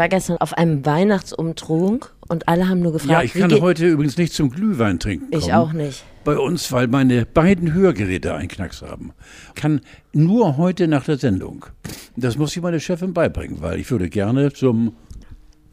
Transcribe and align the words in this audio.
war 0.00 0.08
gestern 0.08 0.38
auf 0.38 0.54
einem 0.54 0.86
Weihnachtsumtrunk 0.86 2.14
und 2.26 2.48
alle 2.48 2.68
haben 2.70 2.80
nur 2.80 2.92
gefragt, 2.92 3.10
Ja, 3.10 3.22
ich 3.22 3.34
kann 3.34 3.52
heute 3.60 3.86
übrigens 3.86 4.16
nicht 4.16 4.32
zum 4.32 4.48
Glühwein 4.48 4.98
trinken. 4.98 5.26
Ich 5.30 5.42
kommen. 5.42 5.52
auch 5.52 5.72
nicht. 5.74 6.04
Bei 6.24 6.38
uns, 6.38 6.72
weil 6.72 6.88
meine 6.88 7.26
beiden 7.26 7.74
Hörgeräte 7.74 8.34
einen 8.34 8.48
Knacks 8.48 8.80
haben. 8.80 9.12
Kann 9.54 9.82
nur 10.14 10.56
heute 10.56 10.88
nach 10.88 11.04
der 11.04 11.18
Sendung. 11.18 11.66
Das 12.16 12.38
muss 12.38 12.56
ich 12.56 12.62
meine 12.62 12.80
Chefin 12.80 13.12
beibringen, 13.12 13.60
weil 13.60 13.78
ich 13.78 13.90
würde 13.90 14.08
gerne 14.08 14.54
zum 14.54 14.96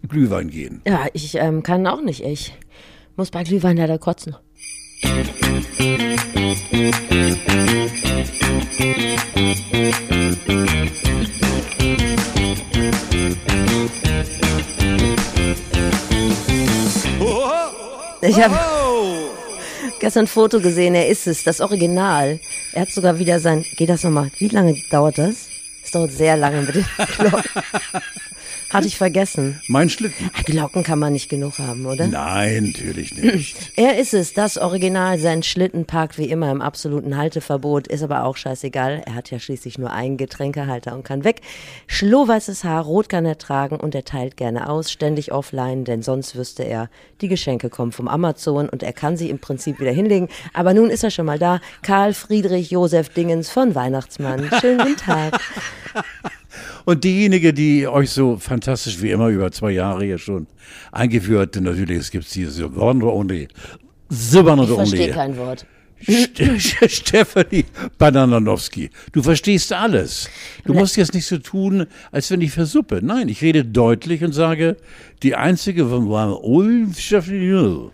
Glühwein 0.08 0.50
gehen. 0.50 0.82
Ja, 0.86 1.06
ich 1.14 1.36
ähm, 1.36 1.64
kann 1.64 1.88
auch 1.88 2.02
nicht. 2.02 2.22
Ich 2.22 2.54
muss 3.16 3.32
bei 3.32 3.44
Glühwein 3.44 3.78
leider 3.78 3.98
kotzen. 3.98 4.36
Ich 18.22 18.42
habe 18.42 18.56
gestern 20.00 20.26
ein 20.26 20.28
Foto 20.28 20.60
gesehen, 20.60 20.96
er 20.96 21.08
ist 21.08 21.28
es, 21.28 21.44
das 21.44 21.62
Original. 21.62 22.40
Er 22.74 22.82
hat 22.82 22.92
sogar 22.92 23.20
wieder 23.20 23.40
sein. 23.40 23.66
Geht 23.78 23.90
das 23.90 24.04
nochmal? 24.04 24.32
Wie 24.38 24.50
lange 24.50 24.76
dauert 24.92 25.18
das? 25.18 25.48
Es 25.84 25.92
dauert 25.92 26.12
sehr 26.12 26.36
lange 26.36 26.62
mit 26.64 26.76
den 26.76 26.86
Glocken. 27.18 27.44
Hatte 28.70 28.88
ich 28.88 28.98
vergessen. 28.98 29.62
Mein 29.68 29.90
Schlitten. 29.90 30.30
Glocken 30.46 30.84
kann 30.84 31.00
man 31.00 31.14
nicht 31.14 31.30
genug 31.30 31.58
haben, 31.58 31.86
oder? 31.86 32.08
Nein, 32.08 32.74
natürlich 32.74 33.16
nicht. 33.16 33.56
Er 33.78 33.98
ist 34.00 34.14
es, 34.14 34.34
das 34.34 34.58
Original. 34.58 35.20
Sein 35.20 35.44
Schlitten 35.44 35.86
parkt 35.86 36.18
wie 36.18 36.30
immer 36.30 36.52
im 36.52 36.62
absoluten 36.62 37.16
Halteverbot, 37.16 37.88
ist 37.88 38.04
aber 38.04 38.24
auch 38.24 38.36
scheißegal. 38.36 39.04
Er 39.06 39.16
hat 39.16 39.32
ja 39.32 39.40
schließlich 39.40 39.78
nur 39.78 39.92
einen 39.92 40.18
Getränkehalter 40.18 40.94
und 40.94 41.04
kann 41.04 41.24
weg. 41.24 41.42
Schlohweißes 41.88 42.64
Haar, 42.64 42.84
rot 42.84 43.08
kann 43.08 43.26
er 43.26 43.38
tragen 43.38 43.78
und 43.78 43.96
er 43.96 44.04
teilt 44.04 44.36
gerne 44.36 44.70
aus, 44.70 44.92
ständig 44.92 45.32
offline, 45.32 45.86
denn 45.86 46.02
sonst 46.02 46.36
wüsste 46.36 46.64
er, 46.64 46.90
die 47.22 47.28
Geschenke 47.28 47.70
kommen 47.70 47.92
vom 47.92 48.08
Amazon 48.08 48.68
und 48.68 48.84
er 48.84 48.94
kann 48.94 49.16
sie 49.16 49.30
im 49.30 49.40
Prinzip 49.40 49.80
wieder 49.80 49.92
hinlegen. 49.92 50.28
Aber 50.54 50.74
nun 50.74 50.90
ist 50.90 51.04
er 51.04 51.12
schon 51.12 51.26
mal 51.26 51.40
da. 51.40 51.62
Karl 51.84 52.14
Friedrich 52.14 52.72
Josef 52.72 53.10
Dingens 53.10 53.50
von 53.50 53.76
Weihnachtsmann. 53.76 54.50
Schönen 54.60 54.80
guten 54.80 54.98
Tag. 54.98 55.40
Und 56.88 57.04
diejenige, 57.04 57.54
die 57.54 57.86
euch 57.86 58.12
so 58.12 58.38
fantastisch 58.38 59.02
wie 59.02 59.12
immer 59.12 59.28
über 59.28 59.52
zwei 59.52 59.72
Jahre 59.72 60.06
hier 60.06 60.18
schon 60.18 60.48
eingeführt, 60.94 61.54
hat, 61.58 61.62
natürlich, 61.62 61.98
es 61.98 62.12
gibt 62.12 62.34
diese 62.34 62.74
Wonder 62.78 63.12
Only, 63.12 63.50
The 64.08 64.38
Wonder 64.46 64.64
Ich 64.64 64.70
verstehe 64.70 65.02
Only. 65.02 65.12
kein 65.12 65.36
Wort. 65.36 65.66
St- 66.02 66.88
Stefanie 66.90 67.66
Bananowski, 67.98 68.90
du 69.12 69.22
verstehst 69.22 69.74
alles. 69.74 70.30
Du 70.64 70.74
musst 70.74 70.96
jetzt 70.96 71.14
nicht 71.14 71.26
so 71.26 71.40
tun, 71.40 71.88
als 72.14 72.32
wenn 72.32 72.40
ich 72.40 72.52
versuppe. 72.52 73.02
Nein, 73.04 73.28
ich 73.28 73.42
rede 73.42 73.66
deutlich 73.66 74.24
und 74.24 74.32
sage, 74.32 74.78
die 75.24 75.36
einzige 75.36 75.92
war 75.92 76.42
Ulf 76.42 76.98
Stefanie. 77.02 77.90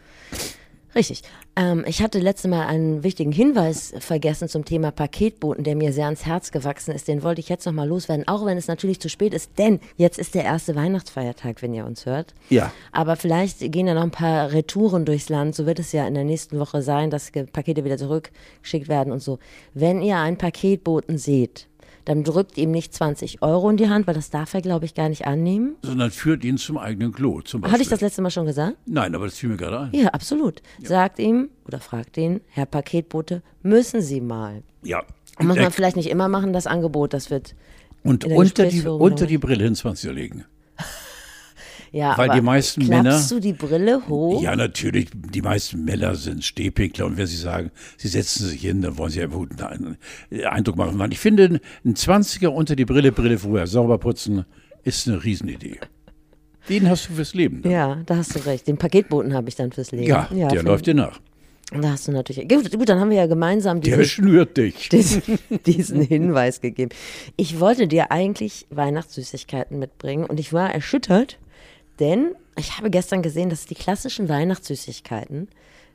Richtig. 0.94 1.24
Ähm, 1.56 1.84
ich 1.88 2.02
hatte 2.02 2.20
letzte 2.20 2.48
Mal 2.48 2.66
einen 2.66 3.04
wichtigen 3.04 3.32
Hinweis 3.32 3.94
vergessen 4.00 4.48
zum 4.48 4.66
Thema 4.66 4.92
Paketboten, 4.92 5.64
der 5.64 5.76
mir 5.76 5.94
sehr 5.94 6.06
ans 6.06 6.26
Herz 6.26 6.52
gewachsen 6.52 6.94
ist. 6.94 7.08
Den 7.08 7.24
wollte 7.24 7.42
ich 7.42 7.50
jetzt 7.50 7.66
nochmal 7.66 7.88
loswerden, 7.88 8.28
auch 8.28 8.46
wenn 8.46 8.58
es 8.58 8.68
natürlich 8.68 9.00
zu 9.00 9.10
spät 9.10 9.34
ist, 9.34 9.52
denn 9.58 9.80
jetzt 9.98 10.18
ist 10.18 10.36
der 10.36 10.44
erste 10.44 10.76
Weihnachtsfeiertag, 10.76 11.62
wenn 11.62 11.74
ihr 11.74 11.86
uns 11.86 12.06
hört. 12.06 12.34
Ja. 12.50 12.72
Aber 12.92 13.16
vielleicht 13.16 13.60
gehen 13.72 13.88
ja 13.88 13.94
noch 13.94 14.04
ein 14.04 14.12
paar 14.12 14.52
Retouren 14.52 15.06
durchs 15.06 15.30
Land. 15.30 15.56
So 15.56 15.66
wird 15.66 15.80
es 15.80 15.92
ja 15.92 16.08
in 16.08 16.16
der 16.16 16.24
nächsten 16.24 16.60
Woche 16.60 16.82
sein, 16.82 17.10
dass 17.10 17.32
Pakete 17.32 17.86
wieder 17.86 17.98
zurückgeschickt 17.98 18.88
werden 18.88 19.14
und 19.14 19.22
so. 19.22 19.40
Wenn 19.74 20.02
ihr 20.02 20.18
einen 20.18 20.38
Paketboten 20.38 21.18
seht, 21.18 21.68
dann 22.06 22.24
drückt 22.24 22.58
ihm 22.58 22.72
nicht 22.72 22.94
20 22.94 23.42
Euro 23.42 23.70
in 23.70 23.78
die 23.78 23.90
Hand, 23.90 24.08
weil 24.08 24.14
das 24.14 24.30
darf 24.30 24.54
er, 24.54 24.62
glaube 24.62 24.86
ich, 24.86 24.94
gar 24.94 25.10
nicht 25.10 25.26
annehmen. 25.26 25.76
Sondern 25.84 26.12
führt 26.12 26.44
ihn 26.44 26.58
zum 26.58 26.78
eigenen 26.78 27.12
Klo. 27.14 27.42
Zum 27.42 27.62
Beispiel. 27.62 27.74
Hatte 27.74 27.84
ich 27.84 27.90
das 27.90 28.02
letzte 28.02 28.22
Mal 28.22 28.30
schon 28.32 28.46
gesagt? 28.46 28.78
Nein, 28.86 29.16
aber 29.16 29.26
das 29.26 29.38
fiel 29.38 29.50
mir 29.50 29.58
gerade 29.58 29.80
ein. 29.80 29.90
Ja, 29.94 30.10
absolut. 30.10 30.62
Sagt 30.84 31.20
ihm 31.20 31.50
oder 31.66 31.80
fragt 31.80 32.18
ihn, 32.18 32.42
Herr 32.50 32.66
Paketbote, 32.66 33.42
müssen 33.62 34.02
Sie 34.02 34.22
mal. 34.22 34.64
Ja. 34.84 35.04
Und 35.40 35.48
muss 35.48 35.58
Äh, 35.58 35.62
man 35.64 35.72
vielleicht 35.72 35.96
nicht 35.96 36.10
immer 36.10 36.28
machen, 36.28 36.54
das 36.54 36.68
Angebot, 36.68 37.14
das 37.14 37.30
wird. 37.32 37.56
und 38.04 38.26
unter 38.26 38.66
die, 38.68 38.82
unter 38.86 39.26
die 39.26 39.38
Brille 39.38 39.66
ins 39.66 39.84
20er 39.84 40.12
legen. 40.12 40.46
Ja, 41.94 42.18
Weil 42.18 42.30
aber 42.32 42.40
die 42.40 42.44
meisten 42.46 42.82
klappst 42.82 43.04
Männer- 43.04 43.30
du 43.30 43.40
die 43.40 43.54
Brille 43.54 44.02
hoch? 44.10 44.42
Ja, 44.42 44.56
natürlich. 44.56 45.10
Die 45.14 45.42
meisten 45.44 45.86
Männer 45.86 46.16
sind 46.16 46.44
Stehpinkler 46.44 47.06
und 47.06 47.18
wenn 47.18 47.28
sie 47.28 47.38
sagen, 47.38 47.70
sie 47.98 48.08
setzen 48.08 48.48
sich 48.48 48.62
hin, 48.62 48.82
dann 48.82 48.98
wollen 48.98 49.12
sie 49.12 49.22
einen 49.22 49.32
einen 49.62 49.98
Eindruck 50.46 50.76
machen. 50.76 51.00
Ich 51.12 51.20
finde, 51.20 51.62
ein 51.86 51.94
20er 51.96 52.48
unter 52.48 52.76
die 52.76 52.86
Brille, 52.86 53.12
Brille 53.12 53.38
vorher 53.38 53.68
sauber 53.68 54.00
putzen, 54.00 54.44
ist 54.84 55.08
eine 55.08 55.24
Riesenidee. 55.24 55.80
Den 56.68 56.90
hast 56.90 57.10
du 57.10 57.14
fürs 57.14 57.34
Leben. 57.36 57.62
dann. 57.62 57.72
Ja, 57.72 58.02
da 58.06 58.16
hast 58.18 58.36
du 58.36 58.40
recht. 58.40 58.68
Den 58.68 58.78
Paketboten 58.78 59.34
habe 59.34 59.50
ich 59.50 59.56
dann 59.56 59.72
fürs 59.72 59.92
Leben. 59.92 60.08
Ja, 60.08 60.28
der 60.32 60.50
find- 60.50 60.64
läuft 60.64 60.88
dir 60.88 60.96
nach. 60.96 61.20
Da 61.80 61.92
hast 61.92 62.08
du 62.08 62.12
natürlich. 62.12 62.48
Gut, 62.50 62.90
dann 62.90 63.00
haben 63.00 63.10
wir 63.10 63.18
ja 63.18 63.26
gemeinsam 63.28 63.82
Der 63.82 63.98
diese, 63.98 64.10
schnürt 64.10 64.58
dich. 64.58 64.90
diesen, 64.92 65.22
diesen 65.66 66.02
Hinweis 66.02 66.60
gegeben. 66.62 66.92
Ich 67.36 67.60
wollte 67.60 67.88
dir 67.88 68.12
eigentlich 68.12 68.66
Weihnachtssüßigkeiten 68.70 69.78
mitbringen 69.80 70.26
und 70.26 70.40
ich 70.40 70.54
war 70.54 70.74
erschüttert, 70.74 71.38
denn 72.00 72.36
ich 72.58 72.78
habe 72.78 72.90
gestern 72.90 73.22
gesehen, 73.22 73.50
dass 73.50 73.66
die 73.66 73.76
klassischen 73.76 74.30
Weihnachtssüßigkeiten, 74.30 75.48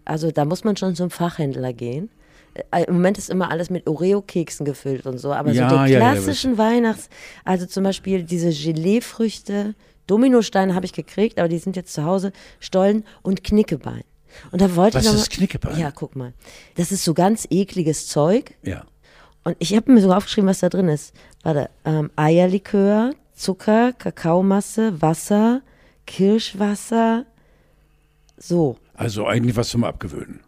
also 0.04 0.30
da 0.30 0.44
muss 0.44 0.64
man 0.64 0.76
schon 0.76 0.94
zum 0.94 1.10
Fachhändler 1.10 1.72
gehen. 1.72 2.10
Äh, 2.70 2.84
Im 2.84 2.94
Moment 2.94 3.18
ist 3.18 3.30
immer 3.30 3.50
alles 3.50 3.70
mit 3.70 3.86
Oreo-Keksen 3.86 4.64
gefüllt 4.64 5.06
und 5.06 5.18
so, 5.18 5.32
aber 5.32 5.52
Ja, 5.52 5.68
so 5.68 5.76
die 5.76 5.92
ja, 5.92 5.98
ja, 5.98 6.12
klassischen 6.12 6.58
Weihnachts-, 6.58 7.08
also 7.44 7.66
zum 7.66 7.84
Beispiel 7.84 8.24
diese 8.24 8.50
Gelee-Früchte, 8.50 9.74
Dominosteine 10.06 10.74
habe 10.74 10.86
ich 10.86 10.92
gekriegt, 10.92 11.38
aber 11.38 11.48
die 11.48 11.58
sind 11.58 11.76
jetzt 11.76 11.92
zu 11.92 12.04
Hause, 12.04 12.32
Stollen 12.58 13.04
und 13.22 13.44
Knickebein. 13.44 14.02
Und 14.50 14.60
da 14.60 14.74
wollte 14.74 14.98
Was 14.98 15.04
ich 15.04 15.12
noch 15.12 15.18
ist 15.18 15.30
Knickebein? 15.30 15.78
Ja, 15.78 15.90
guck 15.90 16.16
mal. 16.16 16.32
Das 16.76 16.92
ist 16.92 17.04
so 17.04 17.14
ganz 17.14 17.46
ekliges 17.50 18.08
Zeug. 18.08 18.54
Ja. 18.62 18.84
Und 19.44 19.56
ich 19.58 19.74
habe 19.74 19.92
mir 19.92 20.00
sogar 20.00 20.18
aufgeschrieben, 20.18 20.48
was 20.48 20.60
da 20.60 20.68
drin 20.68 20.88
ist. 20.88 21.14
Warte, 21.42 21.70
ähm, 21.84 22.10
Eierlikör, 22.16 23.12
Zucker, 23.34 23.92
Kakaomasse, 23.92 25.00
Wasser, 25.00 25.62
Kirschwasser. 26.08 27.26
So, 28.38 28.76
Also 28.94 29.26
eigentlich 29.26 29.56
was 29.56 29.68
zum 29.68 29.84
Abgewöhnen. 29.84 30.40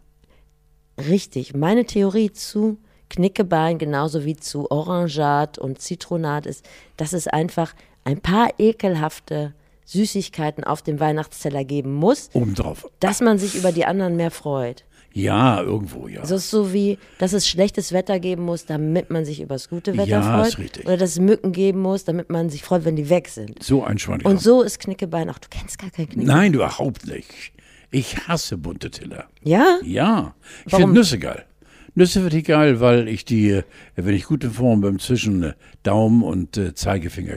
richtig. 0.97 1.53
Meine 1.55 1.85
Theorie 1.85 2.31
zu 2.31 2.77
Knickebein 3.09 3.77
genauso 3.77 4.25
wie 4.25 4.35
zu 4.35 4.69
Orangat 4.71 5.57
und 5.59 5.79
Zitronat 5.79 6.45
ist, 6.45 6.65
dass 6.97 7.13
es 7.13 7.27
einfach 7.27 7.73
ein 8.05 8.19
paar 8.21 8.49
ekelhafte 8.57 9.53
Süßigkeiten 9.85 10.63
auf 10.63 10.81
dem 10.81 10.99
Weihnachtsteller 10.99 11.63
geben 11.65 11.93
muss, 11.93 12.29
Obendrauf. 12.33 12.87
dass 12.99 13.19
man 13.21 13.37
sich 13.37 13.55
über 13.55 13.71
die 13.71 13.85
anderen 13.85 14.15
mehr 14.15 14.31
freut. 14.31 14.85
Ja, 15.13 15.61
irgendwo, 15.61 16.07
ja. 16.07 16.21
Das 16.21 16.31
ist 16.31 16.49
so 16.49 16.71
wie, 16.73 16.97
dass 17.17 17.33
es 17.33 17.47
schlechtes 17.47 17.91
Wetter 17.91 18.19
geben 18.19 18.43
muss, 18.43 18.65
damit 18.65 19.09
man 19.09 19.25
sich 19.25 19.41
über 19.41 19.55
das 19.55 19.67
gute 19.69 19.97
Wetter 19.97 20.07
Ja, 20.09 20.21
freut. 20.21 20.47
ist 20.47 20.57
richtig. 20.57 20.85
Oder 20.85 20.97
dass 20.97 21.11
es 21.11 21.19
Mücken 21.19 21.51
geben 21.51 21.79
muss, 21.81 22.05
damit 22.05 22.29
man 22.29 22.49
sich 22.49 22.63
freut, 22.63 22.85
wenn 22.85 22.95
die 22.95 23.09
weg 23.09 23.27
sind. 23.27 23.61
So 23.61 23.83
ein 23.83 23.97
Schwein. 23.99 24.21
Und 24.21 24.41
so 24.41 24.61
ist 24.61 24.79
Knickebein. 24.79 25.29
Ach, 25.29 25.39
du 25.39 25.47
kennst 25.49 25.77
gar 25.79 25.89
kein 25.89 26.07
Knickebein. 26.07 26.27
Nein, 26.37 26.53
überhaupt 26.53 27.07
nicht. 27.07 27.51
Ich 27.91 28.25
hasse 28.27 28.57
bunte 28.57 28.89
Teller. 28.89 29.25
Ja? 29.43 29.79
Ja, 29.83 30.33
ich 30.65 30.73
finde 30.73 30.93
Nüsse 30.93 31.19
geil. 31.19 31.45
Nüsse 31.93 32.21
finde 32.21 32.37
ich 32.37 32.45
geil, 32.45 32.79
weil 32.79 33.09
ich 33.09 33.25
die, 33.25 33.61
wenn 33.95 34.15
ich 34.15 34.23
gut 34.23 34.45
in 34.45 34.51
Form 34.51 34.79
bin, 34.79 34.97
zwischen 34.97 35.43
äh, 35.43 35.53
Daumen 35.83 36.23
und 36.23 36.55
äh, 36.55 36.73
Zeigefinger 36.73 37.35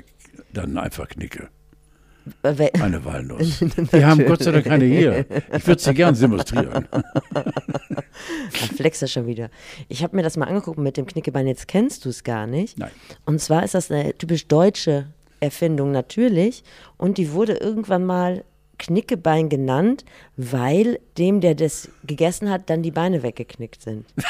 dann 0.52 0.78
einfach 0.78 1.08
knicke. 1.08 1.48
Eine 2.42 3.04
Walnuss. 3.04 3.60
Wir 3.92 4.06
haben 4.06 4.24
Gott 4.26 4.42
sei 4.42 4.52
Dank 4.52 4.64
keine 4.64 4.84
hier. 4.84 5.26
Ich 5.52 5.66
würde 5.66 5.80
sie 5.80 5.94
gern 5.94 6.18
demonstrieren. 6.18 6.86
Ach, 7.34 8.72
flex 8.76 9.00
das 9.00 9.12
schon 9.12 9.26
wieder. 9.26 9.50
Ich 9.88 10.02
habe 10.02 10.16
mir 10.16 10.22
das 10.22 10.36
mal 10.36 10.46
angeguckt 10.46 10.78
mit 10.78 10.96
dem 10.96 11.06
Knickebein. 11.06 11.46
Jetzt 11.46 11.68
kennst 11.68 12.04
du 12.04 12.08
es 12.08 12.24
gar 12.24 12.46
nicht. 12.46 12.78
Nein. 12.78 12.90
Und 13.26 13.40
zwar 13.40 13.64
ist 13.64 13.74
das 13.74 13.90
eine 13.90 14.16
typisch 14.16 14.46
deutsche 14.46 15.06
Erfindung 15.40 15.92
natürlich. 15.92 16.64
Und 16.96 17.18
die 17.18 17.32
wurde 17.32 17.54
irgendwann 17.54 18.04
mal 18.04 18.44
Knickebein 18.78 19.48
genannt, 19.48 20.04
weil 20.36 20.98
dem, 21.18 21.40
der 21.40 21.54
das 21.54 21.88
gegessen 22.04 22.50
hat, 22.50 22.70
dann 22.70 22.82
die 22.82 22.90
Beine 22.90 23.22
weggeknickt 23.22 23.82
sind. 23.82 24.06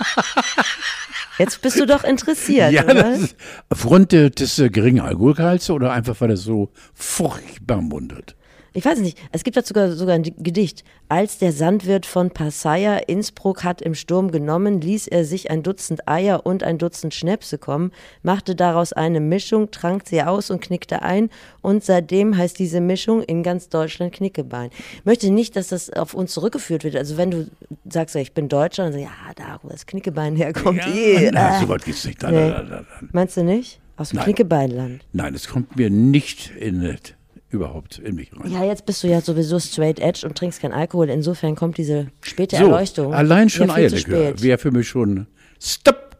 Jetzt 1.38 1.60
bist 1.60 1.78
du 1.78 1.86
doch 1.86 2.04
interessiert, 2.04 2.72
Ja, 2.72 2.84
oder? 2.84 3.12
ist 3.14 3.36
aufgrund 3.68 4.12
de- 4.12 4.30
des 4.30 4.58
äh, 4.58 4.70
geringen 4.70 5.00
Alkoholgehalts 5.00 5.68
oder 5.70 5.92
einfach, 5.92 6.18
weil 6.20 6.30
es 6.30 6.42
so 6.42 6.70
furchtbar 6.94 7.80
mundet. 7.82 8.35
Ich 8.76 8.84
weiß 8.84 8.98
nicht, 8.98 9.16
es 9.32 9.42
gibt 9.42 9.56
dazu 9.56 9.68
sogar, 9.68 9.90
sogar 9.92 10.14
ein 10.16 10.22
Gedicht. 10.22 10.84
Als 11.08 11.38
der 11.38 11.52
Sandwirt 11.52 12.04
von 12.04 12.30
Passaya 12.30 12.98
Innsbruck 12.98 13.64
hat 13.64 13.80
im 13.80 13.94
Sturm 13.94 14.30
genommen, 14.30 14.82
ließ 14.82 15.06
er 15.06 15.24
sich 15.24 15.50
ein 15.50 15.62
Dutzend 15.62 16.06
Eier 16.06 16.44
und 16.44 16.62
ein 16.62 16.76
Dutzend 16.76 17.14
Schnäpse 17.14 17.56
kommen, 17.56 17.90
machte 18.22 18.54
daraus 18.54 18.92
eine 18.92 19.20
Mischung, 19.20 19.70
trank 19.70 20.02
sie 20.06 20.22
aus 20.22 20.50
und 20.50 20.60
knickte 20.60 21.00
ein. 21.00 21.30
Und 21.62 21.84
seitdem 21.84 22.36
heißt 22.36 22.58
diese 22.58 22.82
Mischung 22.82 23.22
in 23.22 23.42
ganz 23.42 23.70
Deutschland 23.70 24.12
Knickebein. 24.12 24.68
Ich 24.98 25.04
möchte 25.06 25.30
nicht, 25.30 25.56
dass 25.56 25.68
das 25.68 25.88
auf 25.90 26.12
uns 26.12 26.32
zurückgeführt 26.32 26.84
wird. 26.84 26.96
Also 26.96 27.16
wenn 27.16 27.30
du 27.30 27.50
sagst, 27.88 28.14
ja, 28.14 28.20
ich 28.20 28.32
bin 28.34 28.50
Deutscher, 28.50 28.82
dann 28.84 28.92
sagst 28.92 29.06
du, 29.06 29.08
ja, 29.08 29.32
da, 29.36 29.58
wo 29.62 29.68
das 29.70 29.86
Knickebein 29.86 30.36
herkommt. 30.36 30.86
eh, 30.86 31.30
na, 31.32 31.58
so 31.60 31.68
weit 31.70 31.82
geht's 31.86 32.04
nicht. 32.04 32.20
Nein, 32.22 32.34
Nee. 32.34 32.50
nein, 32.50 32.66
nein. 32.68 33.08
Meinst 33.12 33.38
du 33.38 33.42
nicht? 33.42 33.80
Aus 33.96 34.10
dem 34.10 34.16
Nein. 34.16 34.24
Knickebeinland. 34.26 35.06
Nein, 35.14 35.34
es 35.34 35.48
kommt 35.48 35.76
mir 35.76 35.88
nicht 35.88 36.50
in, 36.60 36.98
überhaupt 37.48 37.98
in 37.98 38.14
mich 38.16 38.30
rein. 38.38 38.50
Ja, 38.50 38.64
jetzt 38.64 38.86
bist 38.86 39.02
du 39.02 39.08
ja 39.08 39.20
sowieso 39.20 39.58
straight 39.60 39.98
edge 40.00 40.26
und 40.26 40.36
trinkst 40.36 40.60
keinen 40.60 40.72
Alkohol. 40.72 41.08
Insofern 41.10 41.54
kommt 41.54 41.78
diese 41.78 42.08
späte 42.22 42.56
so, 42.56 42.64
Erleuchtung. 42.64 43.14
allein 43.14 43.48
schon 43.48 43.70
Eierlikör 43.70 44.40
wäre 44.42 44.58
für 44.58 44.70
mich 44.70 44.88
schon 44.88 45.26
Stopp! 45.60 46.16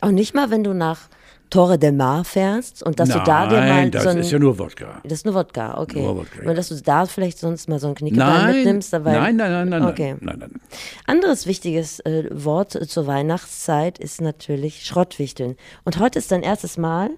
Auch 0.00 0.10
nicht 0.10 0.34
mal, 0.34 0.50
wenn 0.50 0.62
du 0.62 0.74
nach 0.74 1.08
Torre 1.48 1.78
del 1.78 1.92
Mar 1.92 2.24
fährst 2.24 2.82
und 2.82 2.98
dass 2.98 3.08
Nein, 3.08 3.18
du 3.18 3.24
da 3.24 3.46
dir 3.46 3.56
mal 3.56 3.90
das 3.90 4.02
so 4.02 4.08
ein, 4.10 4.18
ist 4.18 4.30
ja 4.32 4.38
nur 4.38 4.58
Wodka. 4.58 5.00
Das 5.04 5.12
ist 5.12 5.26
nur 5.26 5.34
Wodka, 5.34 5.80
okay. 5.80 6.02
Nur 6.02 6.16
Wodka, 6.16 6.42
ja. 6.44 6.54
dass 6.54 6.68
du 6.68 6.74
da 6.74 7.06
vielleicht 7.06 7.38
sonst 7.38 7.68
mal 7.68 7.78
so 7.78 7.86
einen 7.86 7.94
Knickebein 7.94 8.26
Nein, 8.28 8.54
mitnimmst. 8.56 8.92
Dabei, 8.92 9.12
nein, 9.12 9.36
nein, 9.36 9.52
nein, 9.52 9.68
nein, 9.68 9.84
Okay. 9.84 10.16
nein, 10.20 10.38
nein, 10.38 10.50
nein. 10.52 10.60
Anderes 11.06 11.46
wichtiges 11.46 12.00
äh, 12.00 12.24
Wort 12.32 12.72
zur 12.72 13.06
Weihnachtszeit 13.06 13.98
ist 13.98 14.20
natürlich 14.20 14.84
Schrottwichteln. 14.84 15.56
Und 15.84 15.98
heute 16.00 16.18
ist 16.18 16.32
dein 16.32 16.42
erstes 16.42 16.78
Mal, 16.78 17.10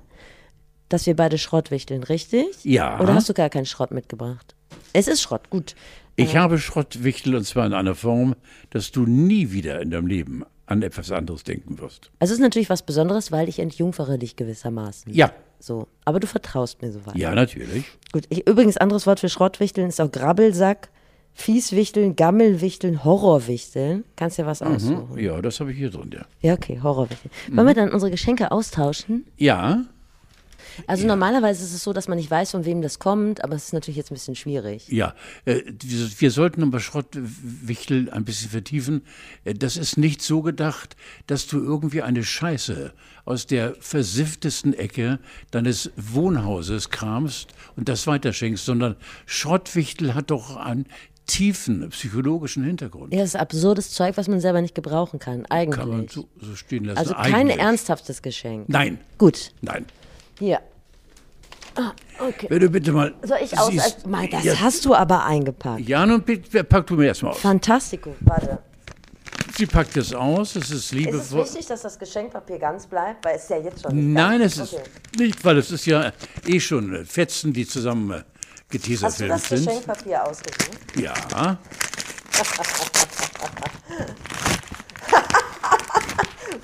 dass 0.89 1.07
wir 1.07 1.15
beide 1.17 1.39
Schrottwichteln, 1.39 2.03
richtig? 2.03 2.47
Ja. 2.65 2.99
Oder 3.01 3.15
hast 3.15 3.29
du 3.29 3.35
gar 3.35 3.51
keinen 3.51 3.67
Schrott 3.67 3.91
mitgebracht? 3.91 4.55
Es 4.93 5.09
ist 5.09 5.21
Schrott, 5.23 5.51
gut. 5.51 5.75
Ich 6.17 6.37
habe 6.37 6.59
Schrottwichtel 6.59 7.37
und 7.37 7.45
zwar 7.45 7.67
in 7.67 7.73
einer 7.75 7.95
Form, 7.95 8.35
dass 8.71 8.91
du 8.91 9.07
nie 9.07 9.53
wieder 9.53 9.81
in 9.81 9.91
deinem 9.91 10.07
Leben 10.09 10.45
an 10.67 10.83
etwas 10.83 11.13
anderes 11.13 11.45
denken 11.45 11.79
wirst. 11.79 12.11
Also 12.19 12.33
es 12.33 12.39
ist 12.39 12.43
natürlich 12.43 12.69
was 12.71 12.83
Besonderes, 12.83 13.31
weil 13.33 13.49
ich 13.49 13.59
entjungfere 13.61 14.19
dich 14.19 14.35
gewissermaßen. 14.37 15.13
Ja, 15.15 15.33
So, 15.61 15.87
aber 16.05 16.21
du 16.21 16.27
vertraust 16.27 16.83
mir 16.83 16.91
soweit. 16.93 17.17
ja, 17.17 17.35
natürlich. 17.35 17.85
Gut, 18.13 18.25
ich, 18.29 18.47
übrigens, 18.49 18.77
anderes 18.77 19.07
Wort 19.07 19.21
für 19.21 19.29
Schrottwichteln 19.29 19.89
ist 19.89 20.01
auch 20.01 20.11
Grabbelsack, 20.11 20.89
Fieswichteln, 21.35 22.17
Gammelwichteln, 22.17 23.05
Horrorwichteln. 23.05 24.05
Kannst 24.17 24.39
ja 24.39 24.47
was 24.47 24.61
aussuchen. 24.61 25.17
Ja, 25.19 25.41
das 25.41 25.61
habe 25.61 25.71
ich 25.71 25.79
hier 25.79 25.91
drin, 25.91 26.11
ja. 26.13 26.27
Ja, 26.41 26.55
okay, 26.55 26.81
Horrorwichteln. 26.83 27.31
Wollen 27.53 27.67
wir 27.69 27.75
dann 27.75 27.91
unsere 27.93 28.11
Geschenke 28.11 28.51
austauschen? 28.51 29.25
Ja, 29.37 29.85
Also 30.87 31.07
normalerweise 31.07 31.65
ist 31.65 31.73
es 31.75 31.83
so, 31.83 31.93
dass 31.93 32.09
man 32.09 32.19
nicht 32.19 32.31
weiß, 32.31 32.53
von 32.53 32.65
wem 32.65 32.83
das 32.83 32.99
kommt, 32.99 33.43
aber 33.45 33.55
es 33.57 33.65
ist 33.67 33.73
natürlich 33.73 33.97
jetzt 33.97 34.11
ein 34.11 34.15
bisschen 34.15 34.35
schwierig. 34.35 34.89
ja. 34.89 35.15
Äh, 35.45 35.63
wir, 36.19 36.31
sollten 36.31 36.63
aber 36.63 36.81
Schrottwichtel 36.81 38.11
ein 38.11 38.25
bisschen 38.25 38.51
vertiefen. 38.51 39.03
Äh, 39.45 39.55
Das 39.55 39.77
ist 39.77 39.97
nicht 39.97 40.23
so 40.23 40.43
gedacht, 40.43 40.97
dass 41.27 41.47
du 41.47 41.59
irgendwie 41.59 42.03
eine 42.03 42.25
Scheiße 42.25 42.93
aus 43.25 43.47
der 43.47 43.75
versifftesten 43.81 44.75
Ecke 44.75 45.19
deines 45.51 45.91
Wohnhauses 45.97 46.91
kramst 46.91 47.49
und 47.77 47.89
das 47.89 48.07
weiterschenkst, 48.07 48.65
sondern 48.65 48.97
Schrottwichtel 49.27 50.15
hat 50.15 50.31
doch 50.31 50.57
einen 50.57 50.87
tiefen 51.27 51.89
psychologischen 51.91 52.65
Hintergrund. 52.65 53.13
Ja, 53.13 53.21
das 53.21 53.31
ist 53.31 53.37
absurdes 53.37 53.91
Zeug, 53.91 54.17
was 54.17 54.29
man 54.29 54.41
selber 54.41 54.63
nicht 54.63 54.75
gebrauchen 54.75 55.19
kann, 55.19 55.45
eigentlich. 55.47 55.79
Kann 55.79 55.89
man 55.91 56.09
so, 56.09 56.27
so 56.41 56.57
stehen 56.57 56.87
lassen. 56.87 56.99
also 56.99 57.15
kein 57.15 57.35
Eigentlich. 57.35 57.59
ernsthaftes 57.59 58.23
Geschenk. 58.23 58.69
Nein, 58.69 58.99
Gut, 59.19 59.53
nein. 59.61 59.85
Hier. 60.39 60.61
Ah, 61.77 61.93
okay. 62.21 62.49
Du 62.59 62.69
bitte 62.71 62.91
mal. 62.93 63.15
Soll 63.23 63.39
ich 63.43 63.57
aus? 63.59 63.71
siehst- 63.71 64.05
das 64.33 64.45
ja, 64.45 64.61
hast 64.61 64.85
du 64.85 64.95
aber 64.95 65.25
eingepackt. 65.25 65.81
ja, 65.89 66.05
nun 66.05 66.23
bitte, 66.23 66.65
pack 66.65 66.87
du 66.89 66.95
mir 66.97 67.07
erstmal 67.07 67.33
aus. 67.33 67.39
Fantastico. 67.41 68.15
Warte. 68.21 68.59
Sie 69.57 69.67
packt 69.67 69.97
es 69.97 70.13
aus, 70.15 70.57
es 70.57 70.65
ist 70.65 70.71
Ist 70.71 70.85
es 70.87 70.93
liebevoll. 70.93 71.45
wichtig, 71.45 71.67
dass 71.67 71.83
das 71.83 71.99
Geschenkpapier 71.99 72.59
ganz 72.59 72.87
bleibt? 72.87 73.25
Weil 73.25 73.37
es 73.37 73.43
ist 73.45 73.51
ja 73.51 73.59
jetzt 73.59 73.83
schon 73.83 74.13
Nein, 74.13 74.41
es 74.41 74.57
ist 74.57 74.75
Okay. 74.75 74.83
nicht, 75.19 75.45
weil 75.45 75.59
es 75.59 75.71
ist 75.71 75.87
ja 75.87 76.13
eh 76.47 76.61
schon 76.61 76.95
äh, 76.95 77.05
Fetzen, 77.05 77.53
die 77.53 77.67
zusammen 77.67 78.11
äh, 78.11 78.23
geteasert 78.71 79.11
Hast 79.11 79.19
du 79.21 79.25
werden 79.25 79.33
das 79.39 79.49
sind. 79.49 79.67
Geschenkpapier 79.67 80.25
ausgesucht? 80.25 80.79
Ja, 80.97 81.15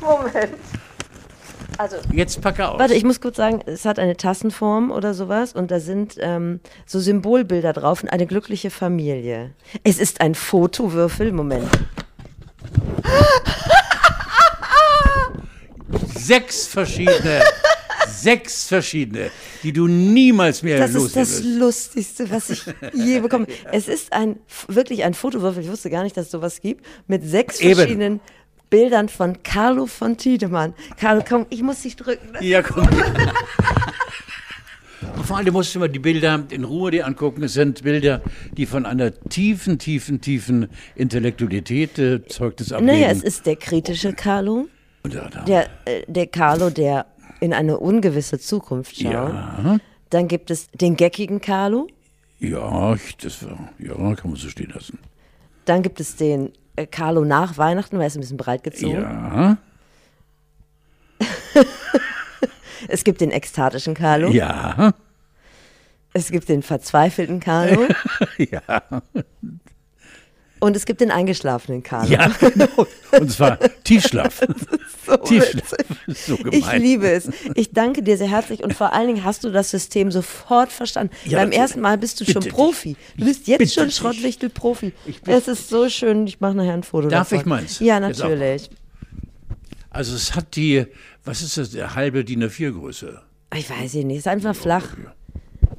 Moment. 0.01 0.55
Also, 1.79 1.97
jetzt 2.13 2.41
packe 2.41 2.69
aus. 2.69 2.79
warte, 2.79 2.95
ich 2.95 3.05
muss 3.05 3.21
kurz 3.21 3.37
sagen, 3.37 3.61
es 3.67 3.85
hat 3.85 3.99
eine 3.99 4.17
Tassenform 4.17 4.91
oder 4.91 5.15
sowas 5.15 5.53
und 5.53 5.71
da 5.71 5.81
sind 5.81 6.17
ähm, 6.21 6.61
so 6.87 7.01
Symbolbilder 7.01 7.73
drauf 7.73 8.03
und 8.03 8.09
eine 8.11 8.27
glückliche 8.27 8.71
Familie. 8.71 9.53
Es 9.83 9.99
ist 9.99 10.21
ein 10.21 10.35
Fotowürfel. 10.35 11.33
Moment. 11.33 11.69
Sechs 16.17 16.67
verschiedene, 16.67 17.43
sechs 18.09 18.67
verschiedene, 18.67 19.31
die 19.63 19.73
du 19.73 19.87
niemals 19.87 20.63
mehr 20.63 20.79
Das 20.79 20.91
ist 20.91 20.97
loswerden 20.97 21.31
das. 21.31 21.45
Lustigste, 21.45 22.31
was 22.31 22.51
ich 22.51 22.65
je 22.95 23.21
bekomme. 23.21 23.47
Es 23.71 23.89
ist 23.89 24.13
ein 24.13 24.39
wirklich 24.69 25.05
ein 25.05 25.13
Fotowürfel. 25.15 25.63
Ich 25.63 25.71
wusste 25.71 25.91
gar 25.91 26.03
nicht, 26.03 26.17
dass 26.17 26.27
es 26.27 26.31
sowas 26.33 26.61
gibt. 26.61 26.85
Mit 27.07 27.25
sechs 27.25 27.61
Eben. 27.61 27.75
verschiedenen 27.75 28.21
Bildern 28.75 29.09
von 29.09 29.41
Carlo 29.45 29.87
von 29.87 30.17
Tiedemann. 30.17 30.75
Carlo, 30.99 31.23
komm, 31.29 31.47
ich 31.49 31.63
muss 31.63 31.83
dich 31.83 31.95
drücken. 31.95 32.31
Ja, 32.41 32.61
komm. 32.61 32.89
Vor 35.23 35.37
allem 35.37 35.53
musst 35.53 35.73
du 35.77 35.79
mal 35.79 35.89
die 35.89 36.01
Bilder 36.01 36.43
in 36.51 36.65
Ruhe 36.65 36.91
dir 36.91 37.07
angucken. 37.07 37.45
Es 37.45 37.53
sind 37.53 37.85
Bilder, 37.85 38.21
die 38.57 38.67
von 38.67 38.85
einer 38.85 39.13
tiefen, 39.29 39.79
tiefen, 39.79 40.21
tiefen 40.21 40.67
Intellektualität 40.97 42.01
äh, 42.01 42.27
Zeugnis 42.27 42.73
ablegen. 42.73 42.93
Naja, 43.01 43.11
es 43.13 43.23
ist 43.23 43.47
der 43.47 43.55
kritische 43.55 44.13
Carlo. 44.13 44.67
Und 45.05 45.15
da- 45.15 45.29
da- 45.29 45.45
Der, 45.45 45.67
äh, 45.85 46.03
der 46.09 46.27
Carlo, 46.27 46.69
der 46.71 47.07
in 47.39 47.53
eine 47.55 47.79
ungewisse 47.79 48.41
Zukunft 48.41 48.97
schaut. 48.97 49.13
ja, 49.13 49.79
Dann 50.11 50.27
gibt 50.27 50.51
es 50.51 50.67
den 50.73 50.97
geckigen 50.97 51.41
Carlo. 51.41 51.87
ja, 52.41 52.95
ich, 52.95 53.17
das 53.19 53.45
war, 53.45 53.71
ja, 53.79 53.95
kann 54.17 54.31
man 54.33 54.37
so 54.37 54.49
stehen 54.49 54.73
lassen. 54.75 54.99
Dann 55.65 55.83
gibt 55.83 56.01
es 56.01 56.17
den 56.17 56.51
Carlo 56.91 57.25
nach 57.25 57.57
Weihnachten, 57.59 57.97
weil 57.97 58.03
er 58.05 58.07
ist 58.09 58.17
ein 58.17 58.21
bisschen 58.21 58.37
breit 58.37 58.63
gezogen. 58.63 59.03
Ja, 59.03 59.57
Es 62.89 63.05
gibt 63.05 63.21
den 63.21 63.31
ekstatischen 63.31 63.95
Carlo. 63.95 64.29
ja, 64.31 64.93
Es 66.13 66.31
gibt 66.31 66.49
den 66.49 66.63
verzweifelten 66.63 67.41
Carlo. 67.41 67.89
ja, 68.39 68.83
und 70.65 70.77
es 70.77 70.87
gibt 70.87 71.01
den 71.01 71.11
eingeschlafenen 71.11 71.83
Carlo. 71.83 72.11
ja, 72.11 72.29
genau. 72.41 72.87
Und 73.19 73.31
zwar 73.31 73.59
Tiefschlaf. 73.85 74.41
So 75.07 75.17
Tiefschlaf. 75.25 75.75
So 76.09 76.35
Ich 76.51 76.63
gemein. 76.63 76.81
liebe 76.81 77.11
es. 77.11 77.29
Ich 77.55 77.73
danke 77.73 78.03
dir 78.03 78.17
sehr 78.17 78.31
herzlich 78.31 78.65
und 78.65 78.73
vor 78.73 78.95
allen 78.95 79.09
Dingen 79.09 79.23
hast 79.25 79.45
du 79.45 79.51
das 79.51 79.71
System 79.71 80.11
sofort 80.11 80.73
verstanden. 80.73 81.13
Ja, 81.27 81.41
Beim 81.41 81.53
ersten 81.53 81.81
Mal 81.83 81.99
bist 81.99 82.21
du 82.23 82.25
schon 82.25 82.41
dich. 82.43 82.51
Profi. 82.53 82.97
Du 83.19 83.27
bist 83.27 83.47
jetzt 83.47 83.75
schon. 83.75 83.91
Schrottwichtel-Profi. 83.91 84.95
Ich 85.05 85.21
Es 85.27 85.47
ist 85.47 85.69
so 85.69 85.91
schön. 85.91 86.27
Ich 86.27 86.41
mache 86.41 86.55
nachher 86.55 86.73
ein 86.73 86.83
Foto 86.85 87.09
Darf 87.09 87.29
davon. 87.29 87.41
ich 87.41 87.47
meins? 87.47 87.81
Ja, 87.81 88.01
natürlich. 88.01 88.71
Also 89.91 90.15
es 90.17 90.35
hat 90.35 90.57
die, 90.57 90.87
was 91.25 91.43
ist 91.43 91.59
das, 91.59 91.71
der 91.73 91.95
halbe 91.95 92.25
DIN 92.25 92.43
A4-Größe. 92.43 93.21
Ich 93.55 93.69
weiß 93.69 93.93
nicht, 93.95 94.07
es 94.11 94.19
ist 94.21 94.29
einfach 94.29 94.57
flach. 94.57 94.87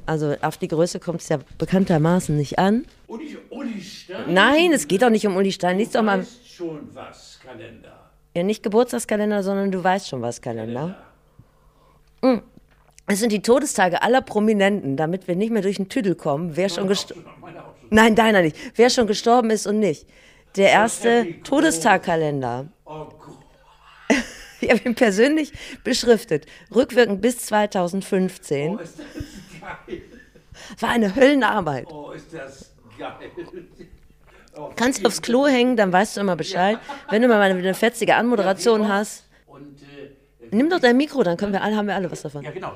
Also 0.06 0.36
auf 0.40 0.56
die 0.56 0.68
Größe 0.68 1.00
kommt 1.00 1.20
es 1.20 1.28
ja 1.28 1.38
bekanntermaßen 1.58 2.36
nicht 2.36 2.58
an. 2.58 2.86
Uli, 3.08 3.36
Uli 3.50 3.80
Stein 3.80 4.32
Nein, 4.32 4.72
es 4.72 4.86
geht 4.86 5.02
doch 5.02 5.10
nicht 5.10 5.26
um 5.26 5.36
Uli 5.36 5.52
Stein. 5.52 5.78
Lies 5.78 5.90
doch 5.90 6.02
mal, 6.02 6.20
weiß 6.20 6.38
schon 6.46 6.88
was, 6.94 7.40
Kalender. 7.44 8.10
ja 8.34 8.42
nicht 8.42 8.62
Geburtstagskalender, 8.62 9.42
sondern 9.42 9.72
du 9.72 9.82
weißt 9.82 10.08
schon 10.08 10.22
was, 10.22 10.40
Kalender. 10.40 10.96
Mm. 12.22 12.38
Es 13.08 13.20
sind 13.20 13.30
die 13.30 13.42
Todestage 13.42 14.02
aller 14.02 14.20
Prominenten, 14.20 14.96
damit 14.96 15.28
wir 15.28 15.36
nicht 15.36 15.52
mehr 15.52 15.62
durch 15.62 15.76
den 15.76 15.88
Tüdel 15.88 16.16
kommen, 16.16 16.56
wer 16.56 16.68
schon 16.68 16.88
gestorben 16.88 17.24
Nein, 17.90 18.14
deiner 18.16 18.42
nicht. 18.42 18.56
Wer 18.74 18.90
schon 18.90 19.06
gestorben 19.06 19.50
ist 19.50 19.66
und 19.66 19.78
nicht. 19.78 20.06
Der 20.56 20.70
erste 20.70 21.40
Todestagkalender. 21.42 22.68
Oh 22.84 23.06
Gott. 23.18 23.36
Ich 24.60 24.70
habe 24.70 24.80
ihn 24.88 24.94
persönlich 24.94 25.52
beschriftet. 25.84 26.46
Rückwirkend 26.74 27.20
bis 27.20 27.38
2015. 27.40 28.78
ist 28.78 28.98
das 28.98 29.06
geil. 29.86 30.02
War 30.80 30.90
eine 30.90 31.14
Höllenarbeit. 31.14 31.86
Oh, 31.90 32.10
ist 32.12 32.32
das 32.32 32.72
geil. 32.98 33.12
Oh, 34.56 34.70
Kannst 34.74 35.02
du 35.02 35.06
aufs 35.06 35.20
Klo 35.20 35.46
hängen, 35.46 35.76
dann 35.76 35.92
weißt 35.92 36.16
du 36.16 36.22
immer 36.22 36.36
Bescheid. 36.36 36.78
Wenn 37.10 37.22
du 37.22 37.28
mal 37.28 37.40
eine, 37.40 37.74
fetzige 37.74 38.14
Anmoderation 38.16 38.88
hast, 38.88 39.24
Und 39.46 39.82
äh, 39.82 40.14
nimm 40.50 40.70
doch 40.70 40.80
dein 40.80 40.96
Mikro, 40.96 41.22
dann 41.22 41.36
können 41.36 41.52
wir 41.52 41.62
alle, 41.62 41.76
haben 41.76 41.86
wir 41.88 41.94
alle 41.94 42.10
was 42.10 42.22
davon. 42.22 42.42
ja, 42.42 42.50
genau. 42.50 42.74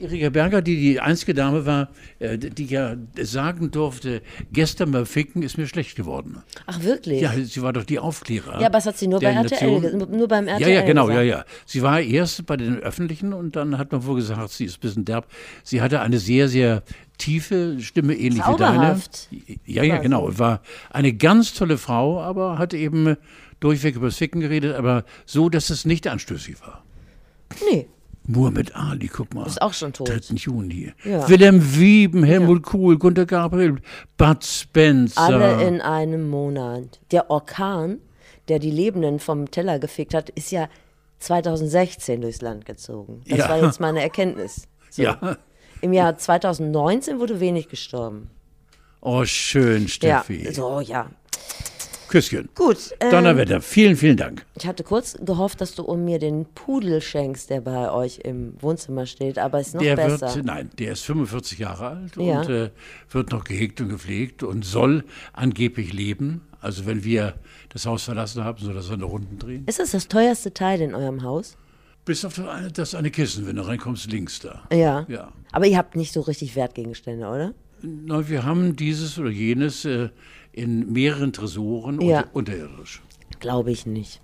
Erika 0.00 0.30
Berger, 0.30 0.62
die 0.62 0.76
die 0.76 1.00
einzige 1.00 1.34
Dame 1.34 1.66
war, 1.66 1.88
äh, 2.18 2.36
die 2.38 2.66
ja 2.66 2.96
sagen 3.20 3.70
durfte, 3.70 4.22
gestern 4.52 4.90
beim 4.92 5.06
Ficken 5.06 5.42
ist 5.42 5.58
mir 5.58 5.66
schlecht 5.66 5.96
geworden. 5.96 6.42
Ach, 6.66 6.82
wirklich? 6.82 7.20
Ja, 7.20 7.32
sie 7.32 7.62
war 7.62 7.72
doch 7.72 7.84
die 7.84 7.98
Aufklärer. 7.98 8.60
Ja, 8.60 8.66
aber 8.66 8.78
das 8.78 8.86
hat 8.86 8.98
sie 8.98 9.06
nur 9.06 9.20
bei 9.20 9.32
RTL, 9.32 9.80
Nation. 9.80 10.10
nur 10.16 10.28
beim 10.28 10.46
Ja, 10.46 10.54
RTL 10.54 10.72
ja, 10.74 10.82
genau, 10.82 11.06
gesagt. 11.06 11.26
ja, 11.26 11.36
ja. 11.38 11.44
Sie 11.66 11.82
war 11.82 12.00
erst 12.00 12.46
bei 12.46 12.56
den 12.56 12.78
Öffentlichen 12.78 13.32
und 13.32 13.56
dann 13.56 13.78
hat 13.78 13.92
man 13.92 14.04
wohl 14.04 14.16
gesagt, 14.16 14.50
sie 14.50 14.64
ist 14.64 14.78
ein 14.78 14.80
bisschen 14.80 15.04
derb. 15.04 15.26
Sie 15.62 15.80
hatte 15.80 16.00
eine 16.00 16.18
sehr, 16.18 16.48
sehr 16.48 16.82
tiefe 17.18 17.76
Stimme, 17.80 18.14
ähnlich 18.14 18.42
wie 18.46 18.56
deine. 18.56 19.00
Ja, 19.66 19.82
ja, 19.82 19.98
genau. 19.98 20.38
War 20.38 20.60
eine 20.90 21.12
ganz 21.12 21.54
tolle 21.54 21.78
Frau, 21.78 22.20
aber 22.20 22.58
hat 22.58 22.74
eben 22.74 23.16
durchweg 23.60 23.96
über 23.96 24.06
das 24.06 24.16
Ficken 24.16 24.40
geredet, 24.40 24.74
aber 24.76 25.04
so, 25.26 25.48
dass 25.48 25.70
es 25.70 25.84
nicht 25.84 26.06
anstößig 26.06 26.60
war. 26.60 26.84
Nee, 27.70 27.86
Muhammad 28.26 28.74
Ali, 28.74 29.08
guck 29.08 29.34
mal. 29.34 29.46
ist 29.46 29.60
auch 29.60 29.74
schon 29.74 29.92
tot. 29.92 30.08
3. 30.08 30.34
Juni. 30.34 30.92
Ja. 31.04 31.28
Wilhelm 31.28 31.76
Wieben, 31.76 32.24
Helmut 32.24 32.62
Kohl, 32.62 32.98
Gunter 32.98 33.26
Gabriel, 33.26 33.76
Bud 34.16 34.44
Spencer. 34.44 35.20
Alle 35.20 35.62
in 35.66 35.80
einem 35.82 36.28
Monat. 36.30 37.00
Der 37.10 37.30
Orkan, 37.30 37.98
der 38.48 38.58
die 38.58 38.70
Lebenden 38.70 39.18
vom 39.18 39.50
Teller 39.50 39.78
gefickt 39.78 40.14
hat, 40.14 40.30
ist 40.30 40.50
ja 40.50 40.68
2016 41.18 42.20
durchs 42.22 42.40
Land 42.40 42.64
gezogen. 42.64 43.22
Das 43.28 43.38
Ja. 43.38 43.48
war 43.50 43.62
jetzt 43.62 43.80
meine 43.80 44.00
Erkenntnis. 44.02 44.68
So. 44.90 45.02
ja, 45.02 45.36
Im 45.80 45.92
Jahr 45.92 46.16
2019 46.16 47.18
wurde 47.20 47.40
wenig 47.40 47.68
gestorben. 47.68 48.30
Oh, 49.00 49.24
schön, 49.26 49.86
Steffi. 49.88 50.44
Ja, 50.44 50.52
so, 50.52 50.80
ja. 50.80 51.10
Küsschen. 52.14 52.48
Gut. 52.54 52.94
ähm, 53.00 53.10
Donnerwetter, 53.10 53.60
vielen, 53.60 53.96
vielen 53.96 54.16
Dank. 54.16 54.46
Ich 54.56 54.68
hatte 54.68 54.84
kurz 54.84 55.16
gehofft, 55.20 55.60
dass 55.60 55.74
du 55.74 55.82
um 55.82 56.04
mir 56.04 56.20
den 56.20 56.46
Pudel 56.54 57.00
schenkst, 57.00 57.50
der 57.50 57.60
bei 57.60 57.90
euch 57.90 58.20
im 58.22 58.54
Wohnzimmer 58.60 59.04
steht, 59.06 59.36
aber 59.36 59.58
ist 59.58 59.74
noch 59.74 59.82
Der 59.82 59.96
besser. 59.96 60.32
wird, 60.32 60.46
nein, 60.46 60.70
der 60.78 60.92
ist 60.92 61.02
45 61.04 61.58
Jahre 61.58 61.88
alt 61.88 62.16
Ja. 62.16 62.42
und 62.42 62.48
äh, 62.50 62.70
wird 63.10 63.32
noch 63.32 63.42
gehegt 63.42 63.80
und 63.80 63.88
gepflegt 63.88 64.44
und 64.44 64.64
soll 64.64 65.02
angeblich 65.32 65.92
leben. 65.92 66.42
Also 66.60 66.86
wenn 66.86 67.02
wir 67.02 67.34
das 67.70 67.84
Haus 67.84 68.04
verlassen 68.04 68.44
haben, 68.44 68.58
soll 68.64 68.76
er 68.76 68.82
seine 68.82 69.04
Runden 69.04 69.38
drehen. 69.40 69.64
Ist 69.66 69.80
das 69.80 69.90
das 69.90 70.06
teuerste 70.06 70.54
Teil 70.54 70.80
in 70.80 70.94
eurem 70.94 71.24
Haus? 71.24 71.56
Bis 72.04 72.24
auf 72.24 72.34
das 72.36 72.46
eine, 72.46 72.70
das 72.70 72.94
eine 72.94 73.10
Kissen, 73.10 73.46
wenn 73.46 73.56
du 73.56 73.62
reinkommst, 73.66 74.10
links 74.12 74.38
da. 74.38 74.62
Ja. 74.72 75.04
Ja. 75.08 75.32
Aber 75.50 75.66
ihr 75.66 75.76
habt 75.78 75.96
nicht 75.96 76.12
so 76.12 76.20
richtig 76.20 76.54
Wertgegenstände, 76.54 77.26
oder? 77.26 77.54
Na, 77.82 78.28
wir 78.28 78.44
haben 78.44 78.76
dieses 78.76 79.18
oder 79.18 79.30
jenes 79.30 79.84
äh, 79.84 80.08
in 80.54 80.92
mehreren 80.92 81.32
Tresoren 81.32 82.00
Ja. 82.00 82.20
unter, 82.20 82.36
unterirdisch. 82.36 83.02
Glaube 83.40 83.70
ich 83.72 83.86
nicht. 83.86 84.20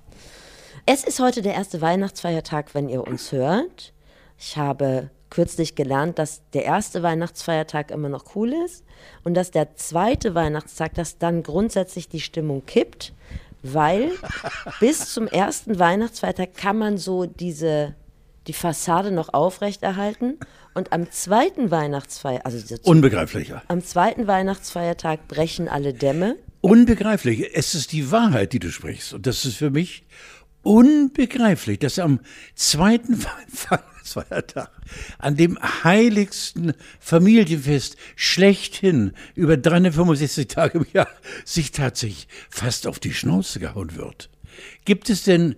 Es 0.87 1.05
ist 1.05 1.21
heute 1.21 1.43
der 1.43 1.55
erste 1.55 1.81
Weihnachtsfeiertag, 1.81 2.75
wenn 2.75 2.89
ihr 2.89 3.07
uns 3.07 3.33
hört. 3.33 3.93
Ich 4.39 4.57
habe 4.57 5.11
kürzlich 5.29 5.75
gelernt, 5.75 6.19
dass 6.19 6.43
der 6.53 6.65
erste 6.65 7.03
Weihnachtsfeiertag 7.03 7.91
immer 7.91 8.09
noch 8.09 8.35
cool 8.35 8.53
ist 8.65 8.85
und 9.23 9.35
dass 9.35 9.51
der 9.51 9.77
zweite 9.77 10.35
Weihnachtstag, 10.35 10.95
dass 10.95 11.19
dann 11.19 11.43
grundsätzlich 11.43 12.09
die 12.09 12.21
Stimmung 12.21 12.65
kippt, 12.67 13.13
weil 13.63 14.11
bis 14.81 15.13
zum 15.13 15.27
ersten 15.29 15.79
Weihnachtsfeiertag 15.79 16.55
kann 16.55 16.79
man 16.79 16.99
so 16.99 17.27
diese 17.27 17.95
die 18.51 18.55
Fassade 18.55 19.13
noch 19.13 19.33
aufrechterhalten 19.33 20.37
und 20.75 20.93
am 20.93 21.09
zweiten 21.13 21.71
Weihnachtsfeiertag, 21.71 22.47
also 22.47 22.59
dieser- 22.61 22.85
Unbegreiflich. 22.85 23.53
am 23.69 23.85
zweiten 23.85 24.27
Weihnachtsfeiertag 24.27 25.29
brechen 25.29 25.69
alle 25.69 25.95
Dämme. 25.95 26.35
Unbegreiflich. 26.61 27.55
Es 27.55 27.77
ist 27.77 27.93
die 27.93 28.11
Wahrheit, 28.11 28.53
die 28.53 28.59
du 28.59 28.73
sprichst. 28.73 29.15
Und 29.15 29.29
das 29.29 29.45
ist 29.45 29.55
für 29.57 29.71
mich 29.71 30.03
unbegreiflich, 30.65 31.79
dass 31.79 32.01
am 32.01 32.19
zweiten 32.57 33.23
Weihnachtsfeiertag, 33.71 34.71
an 35.19 35.37
dem 35.37 35.57
heiligsten 35.85 36.73
Familienfest 36.99 37.97
schlechthin 38.17 39.13
über 39.37 39.57
365 39.57 40.49
Tage 40.49 40.79
im 40.79 40.87
Jahr, 40.93 41.09
sich 41.45 41.71
tatsächlich 41.71 42.27
fast 42.51 42.89
auf 42.89 42.99
die 42.99 43.15
Schnauze 43.15 43.61
gehauen 43.61 43.95
wird. 43.95 44.29
Gibt 44.85 45.11
es 45.11 45.25
denn 45.25 45.57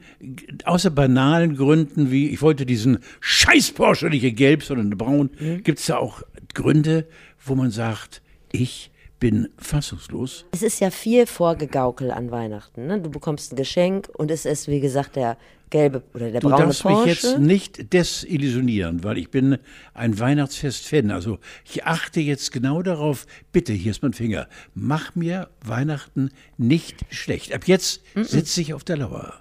außer 0.64 0.90
banalen 0.90 1.56
Gründen 1.56 2.10
wie, 2.10 2.28
ich 2.28 2.42
wollte 2.42 2.66
diesen 2.66 2.98
scheiß 3.20 3.72
Porsche 3.72 4.06
nicht 4.06 4.24
in 4.24 4.36
gelb, 4.36 4.62
sondern 4.62 4.92
in 4.92 4.98
braun, 4.98 5.30
gibt 5.62 5.78
es 5.78 5.86
da 5.86 5.98
auch 5.98 6.22
Gründe, 6.54 7.06
wo 7.44 7.54
man 7.54 7.70
sagt, 7.70 8.22
ich 8.50 8.90
bin 9.18 9.48
fassungslos? 9.56 10.46
Es 10.52 10.62
ist 10.62 10.80
ja 10.80 10.90
viel 10.90 11.26
Vorgegaukel 11.26 12.10
an 12.10 12.30
Weihnachten. 12.30 12.86
Ne? 12.86 13.00
Du 13.00 13.08
bekommst 13.08 13.52
ein 13.52 13.56
Geschenk 13.56 14.08
und 14.14 14.30
es 14.30 14.44
ist, 14.44 14.68
wie 14.68 14.80
gesagt, 14.80 15.16
der 15.16 15.36
gelbe 15.72 16.02
oder 16.14 16.30
der 16.30 16.40
Du 16.40 16.48
braune 16.48 16.66
darfst 16.66 16.84
mich 16.84 16.94
Porsche. 16.94 17.08
jetzt 17.08 17.38
nicht 17.40 17.92
desillusionieren, 17.92 19.02
weil 19.02 19.18
ich 19.18 19.30
bin 19.30 19.58
ein 19.94 20.18
Weihnachtsfest-Fan. 20.18 21.10
Also 21.10 21.38
ich 21.64 21.84
achte 21.84 22.20
jetzt 22.20 22.52
genau 22.52 22.82
darauf, 22.82 23.26
bitte, 23.50 23.72
hier 23.72 23.90
ist 23.90 24.02
mein 24.02 24.12
Finger, 24.12 24.46
mach 24.74 25.16
mir 25.16 25.48
Weihnachten 25.64 26.30
nicht 26.58 27.00
schlecht. 27.10 27.52
Ab 27.52 27.62
jetzt 27.66 28.02
sitze 28.14 28.60
ich 28.60 28.74
auf 28.74 28.84
der 28.84 28.98
Lauer. 28.98 29.34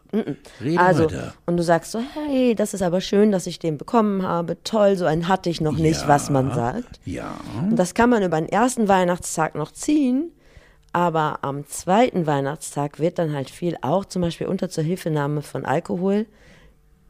Rede 0.62 0.80
also, 0.80 1.06
weiter. 1.06 1.34
und 1.46 1.58
du 1.58 1.64
sagst 1.64 1.92
so, 1.92 2.02
hey, 2.16 2.56
das 2.56 2.74
ist 2.74 2.82
aber 2.82 3.00
schön, 3.02 3.32
dass 3.32 3.46
ich 3.46 3.60
den 3.60 3.78
bekommen 3.78 4.24
habe. 4.24 4.58
Toll, 4.64 4.96
so 4.98 5.06
einen 5.06 5.28
hatte 5.28 5.50
ich 5.50 5.62
noch 5.62 5.78
nicht, 5.78 6.02
Ja. 6.02 6.08
was 6.08 6.30
man 6.30 6.52
sagt. 6.54 7.00
Ja, 7.06 7.38
Und 7.62 7.76
das 7.78 7.94
kann 7.94 8.10
man 8.10 8.24
über 8.24 8.40
den 8.42 8.50
ersten 8.50 8.88
Weihnachtstag 8.88 9.54
noch 9.56 9.72
ziehen. 9.72 10.32
Aber 10.94 11.40
am 11.42 11.66
zweiten 11.68 12.28
Weihnachtstag 12.28 13.00
wird 13.00 13.18
dann 13.18 13.34
halt 13.34 13.50
viel, 13.50 13.78
auch 13.82 14.04
zum 14.06 14.22
Beispiel 14.22 14.48
unter 14.48 14.70
Zuhilfenahme 14.70 15.42
von 15.42 15.66
Alkohol, 15.66 16.26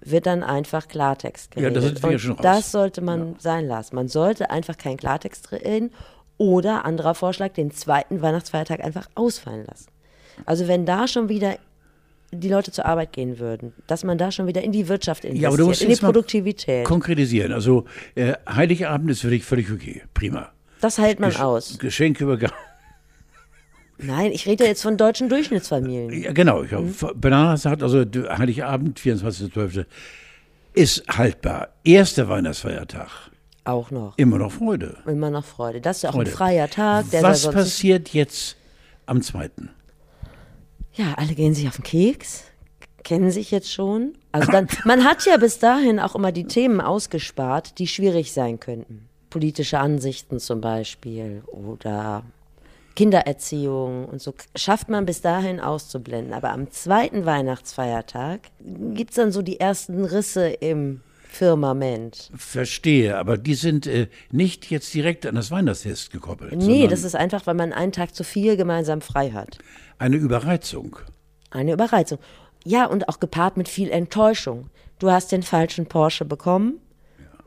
wird 0.04 0.26
dann 0.28 0.44
einfach 0.44 0.88
Klartext 0.88 1.56
Ja, 1.56 1.62
geredet. 1.70 1.78
da 1.78 1.82
sind 1.88 2.04
wir 2.04 2.12
ja 2.12 2.20
schon 2.20 2.32
raus. 2.34 2.42
das 2.44 2.72
sollte 2.72 3.02
man 3.02 3.36
sein 3.40 3.68
lassen. 3.68 3.96
Man 3.96 4.08
sollte 4.08 4.50
einfach 4.52 4.78
keinen 4.78 4.98
Klartext 4.98 5.52
reden 5.52 5.92
oder, 6.38 6.86
anderer 6.86 7.14
Vorschlag, 7.16 7.54
den 7.54 7.72
zweiten 7.72 8.22
Weihnachtsfeiertag 8.22 8.84
einfach 8.84 9.08
ausfallen 9.16 9.66
lassen. 9.68 9.88
Also 10.46 10.68
wenn 10.68 10.86
da 10.86 11.08
schon 11.08 11.30
wieder 11.30 11.56
die 12.32 12.50
Leute 12.50 12.72
zur 12.72 12.86
Arbeit 12.86 13.12
gehen 13.14 13.40
würden, 13.40 13.74
dass 13.88 14.04
man 14.04 14.18
da 14.18 14.32
schon 14.32 14.48
wieder 14.48 14.62
in 14.64 14.72
die 14.72 14.88
Wirtschaft 14.88 15.24
investiert, 15.26 15.44
ja 15.44 15.50
aber 15.50 15.58
du 15.58 15.66
musst 15.68 15.82
in 15.84 15.90
die 15.90 15.96
Produktivität. 15.98 16.86
konkretisieren. 16.86 17.52
Also 17.52 17.86
äh, 18.16 18.34
Heiligabend 18.50 19.12
ist 19.12 19.22
für 19.22 19.30
dich 19.30 19.44
völlig 19.44 19.70
okay, 19.72 20.02
prima. 20.14 20.50
Das 20.80 20.98
hält 20.98 21.20
man 21.20 21.32
Gesch- 21.32 21.42
aus. 21.44 21.78
Geschenkübergabe. 21.78 22.54
Nein, 24.01 24.31
ich 24.31 24.46
rede 24.48 24.65
jetzt 24.65 24.81
von 24.81 24.98
deutschen 24.98 25.29
Durchschnittsfamilien. 25.29 26.24
Ja, 26.24 26.31
genau. 26.34 26.63
Ich 26.63 26.72
Mhm. 26.72 26.93
hab, 27.01 27.20
Banana 27.22 27.58
sagt 27.58 27.84
also, 27.84 28.00
Heiligabend, 28.03 29.00
24.12. 29.00 29.86
ist 30.74 31.03
haltbar. 31.08 31.70
Erster 31.84 32.27
Weihnachtsfeiertag. 32.29 33.10
Auch 33.63 33.91
noch. 33.91 34.17
Immer 34.17 34.38
noch 34.39 34.51
Freude. 34.51 34.98
Immer 35.05 35.29
noch 35.29 35.46
Freude. 35.46 35.81
Das 35.81 35.98
ist 35.98 36.03
ja 36.03 36.10
auch 36.10 36.13
Freude. 36.15 36.31
ein 36.31 36.36
freier 36.36 36.70
Tag. 36.70 37.10
Der 37.12 37.22
Was 37.22 37.50
passiert 37.50 38.10
jetzt 38.10 38.55
am 39.05 39.22
zweiten? 39.22 39.70
Ja, 40.93 41.13
alle 41.17 41.36
gehen 41.36 41.53
sich 41.53 41.67
auf 41.67 41.75
den 41.75 41.84
Keks, 41.84 42.43
kennen 43.03 43.31
sich 43.31 43.51
jetzt 43.51 43.72
schon. 43.72 44.13
Also 44.31 44.51
dann, 44.51 44.67
man 44.86 45.03
hat 45.05 45.25
ja 45.25 45.38
bis 45.38 45.60
dahin 45.60 46.00
auch 46.00 46.15
immer 46.15 46.31
die 46.31 46.46
Themen 46.46 46.81
ausgespart, 46.81 47.77
die 47.77 47.88
schwierig 47.88 48.34
sein 48.34 48.60
könnten. 48.60 49.08
Politische 49.29 49.79
Ansichten 49.79 50.39
zum 50.39 50.60
Beispiel 50.60 51.43
oder 51.48 52.24
Kindererziehung 52.95 54.05
und 54.05 54.21
so 54.21 54.33
schafft 54.55 54.89
man 54.89 55.05
bis 55.05 55.21
dahin 55.21 55.60
auszublenden. 55.60 56.33
Aber 56.33 56.51
am 56.51 56.71
zweiten 56.71 57.25
Weihnachtsfeiertag 57.25 58.41
gibt 58.93 59.12
es 59.12 59.15
dann 59.15 59.31
so 59.31 59.41
die 59.41 59.60
ersten 59.60 60.03
Risse 60.05 60.48
im 60.50 61.01
Firmament. 61.31 62.29
Verstehe, 62.36 63.17
aber 63.17 63.38
die 63.38 63.53
sind 63.53 63.88
äh, 63.88 64.07
nicht 64.31 64.69
jetzt 64.69 64.93
direkt 64.93 65.25
an 65.25 65.36
das 65.36 65.50
Weihnachtsfest 65.50 66.12
gekoppelt. 66.12 66.53
Nee, 66.57 66.88
das 66.88 67.05
ist 67.05 67.15
einfach, 67.15 67.48
weil 67.48 67.55
man 67.55 67.71
einen 67.71 67.93
Tag 67.93 68.13
zu 68.13 68.25
viel 68.25 68.57
gemeinsam 68.57 69.00
frei 69.00 69.31
hat. 69.31 69.57
eine 69.98 70.17
Überreizung. 70.17 70.98
Eine 71.50 71.71
Überreizung. 71.71 72.19
Ja, 72.65 72.86
und 72.86 73.07
auch 73.07 73.21
gepaart 73.21 73.55
mit 73.55 73.69
viel 73.69 73.89
Enttäuschung. 73.89 74.69
Du 75.00 75.10
hast 75.10 75.31
den 75.31 75.41
falschen 75.41 75.86
Porsche 75.86 76.25
bekommen, 76.25 76.79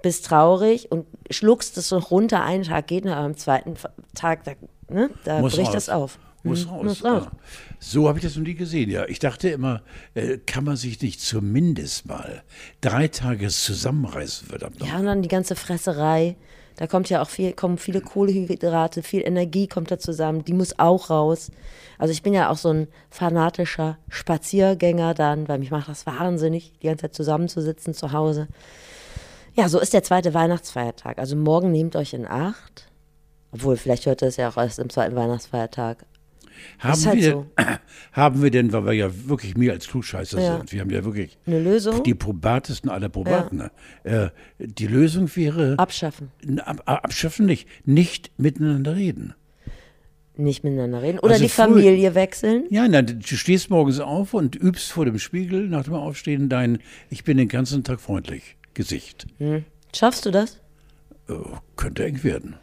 bist 0.03 0.27
traurig 0.27 0.91
und 0.91 1.07
schluckst 1.31 1.77
es 1.77 1.89
so 1.91 1.99
runter. 1.99 2.43
Einen 2.43 2.65
Tag 2.65 2.87
geht 2.87 3.05
noch, 3.05 3.13
aber 3.13 3.27
am 3.27 3.37
zweiten 3.37 3.75
Tag, 4.15 4.45
da, 4.45 4.53
ne, 4.95 5.11
da 5.25 5.41
Muss 5.41 5.55
bricht 5.57 5.69
raus. 5.69 5.75
das 5.75 5.89
auf. 5.91 6.19
Muss 6.43 6.65
Mhm, 6.67 6.71
raus. 6.73 6.85
Muss 6.85 7.05
raus. 7.05 7.23
Ja. 7.25 7.33
So 7.79 8.09
habe 8.09 8.19
ich 8.19 8.25
das 8.25 8.37
noch 8.37 8.45
nie 8.45 8.55
gesehen. 8.55 8.91
Ja, 8.91 9.07
ich 9.07 9.19
dachte 9.19 9.49
immer, 9.49 9.83
äh, 10.15 10.39
kann 10.39 10.65
man 10.65 10.77
sich 10.77 11.01
nicht 11.01 11.21
zumindest 11.21 12.07
mal 12.07 12.43
drei 12.81 13.09
Tage 13.09 13.49
zusammenreißen, 13.49 14.49
verdammt. 14.49 14.83
Ja, 14.85 14.99
und 14.99 15.07
dann 15.07 15.23
die 15.23 15.29
ganze 15.29 15.57
Fresserei. 15.57 16.37
Da 16.77 16.87
kommt 16.89 17.09
ja 17.09 17.23
auch 17.23 17.29
viel, 17.29 17.53
kommen 17.53 17.79
viele 17.79 18.01
Kohlehydrate, 18.01 19.03
viel 19.05 19.23
Energie 19.25 19.69
kommt 19.69 19.91
da 19.93 19.99
zusammen. 19.99 20.45
Die 20.45 20.53
muss 20.53 20.79
auch 20.79 21.09
raus. 21.09 21.51
Also 21.99 22.11
ich 22.13 22.23
bin 22.23 22.35
ja 22.35 22.51
auch 22.51 22.57
so 22.59 22.71
ein 22.71 22.89
fanatischer 23.11 23.97
Spaziergänger 24.09 25.15
dann, 25.15 25.47
weil 25.49 25.61
mich 25.61 25.71
macht 25.71 25.89
das 25.89 26.05
wahnsinnig, 26.05 26.73
die 26.83 26.89
ganze 26.89 27.03
Zeit 27.03 27.15
zusammenzusitzen 27.15 27.95
zu 27.95 28.11
Hause. 28.13 28.49
Ja, 29.55 29.69
so 29.69 29.79
ist 29.79 29.93
der 29.95 30.03
zweite 30.03 30.35
Weihnachtsfeiertag. 30.35 31.19
Also 31.19 31.37
morgen 31.37 31.71
nehmt 31.71 31.95
euch 31.95 32.13
in 32.13 32.27
Acht. 32.27 32.89
Obwohl, 33.55 33.77
vielleicht 33.77 34.05
hört 34.07 34.21
ihr 34.23 34.29
es 34.29 34.37
ja 34.37 34.49
auch 34.49 34.57
erst 34.57 34.79
im 34.79 34.91
zweiten 34.91 35.15
Weihnachtsfeiertag. 35.17 36.05
Haben, 36.79 37.05
halt 37.07 37.17
wir, 37.21 37.31
so. 37.33 37.47
haben 38.13 38.43
wir 38.43 38.51
denn, 38.51 38.73
weil 38.73 38.85
wir 38.87 38.93
ja 38.93 39.11
wirklich 39.29 39.57
mehr 39.57 39.73
als 39.73 39.89
Klugscheißer 39.89 40.41
Ja. 40.41 40.57
sind, 40.59 40.73
wir 40.73 40.81
haben 40.81 40.91
ja 40.91 41.05
wirklich 41.05 41.37
Eine 41.47 41.61
Lösung? 41.61 42.03
die 42.05 42.15
probatesten 42.15 42.91
aller 42.91 43.09
Probaten. 43.09 43.59
ne? 43.59 43.71
Äh, 44.05 44.29
die 44.59 44.87
Lösung 44.87 45.29
wäre, 45.37 45.75
Abschaffen. 45.79 46.31
ab, 46.65 46.83
abschaffen 46.87 47.47
nicht, 47.47 47.69
nicht 47.85 48.31
miteinander 48.39 48.95
reden. 48.97 49.35
Nicht 50.37 50.65
miteinander 50.65 51.01
reden. 51.03 51.19
Oder 51.21 51.33
Also 51.35 51.45
die 51.45 51.49
früh- 51.49 51.63
Familie 51.63 52.15
wechseln. 52.15 52.65
Ja, 52.71 52.89
nein, 52.89 53.07
du 53.07 53.37
stehst 53.37 53.71
morgens 53.71 54.01
auf 54.01 54.35
und 54.35 54.57
übst 54.57 54.91
vor 54.91 55.05
dem 55.05 55.19
Spiegel 55.19 55.69
nach 55.69 55.85
dem 55.85 55.95
Aufstehen 55.95 56.49
dein 56.49 56.79
Ich 57.11 57.23
bin 57.25 57.37
den 57.37 57.49
ganzen 57.49 57.85
Tag 57.85 58.01
freundlich 58.01 58.57
Gesicht. 58.75 59.27
Schaffst 59.95 60.27
du 60.27 60.31
das? 60.33 60.61
Äh, 61.29 61.35
könnte 61.77 62.05
eng 62.05 62.23
werden. 62.25 62.57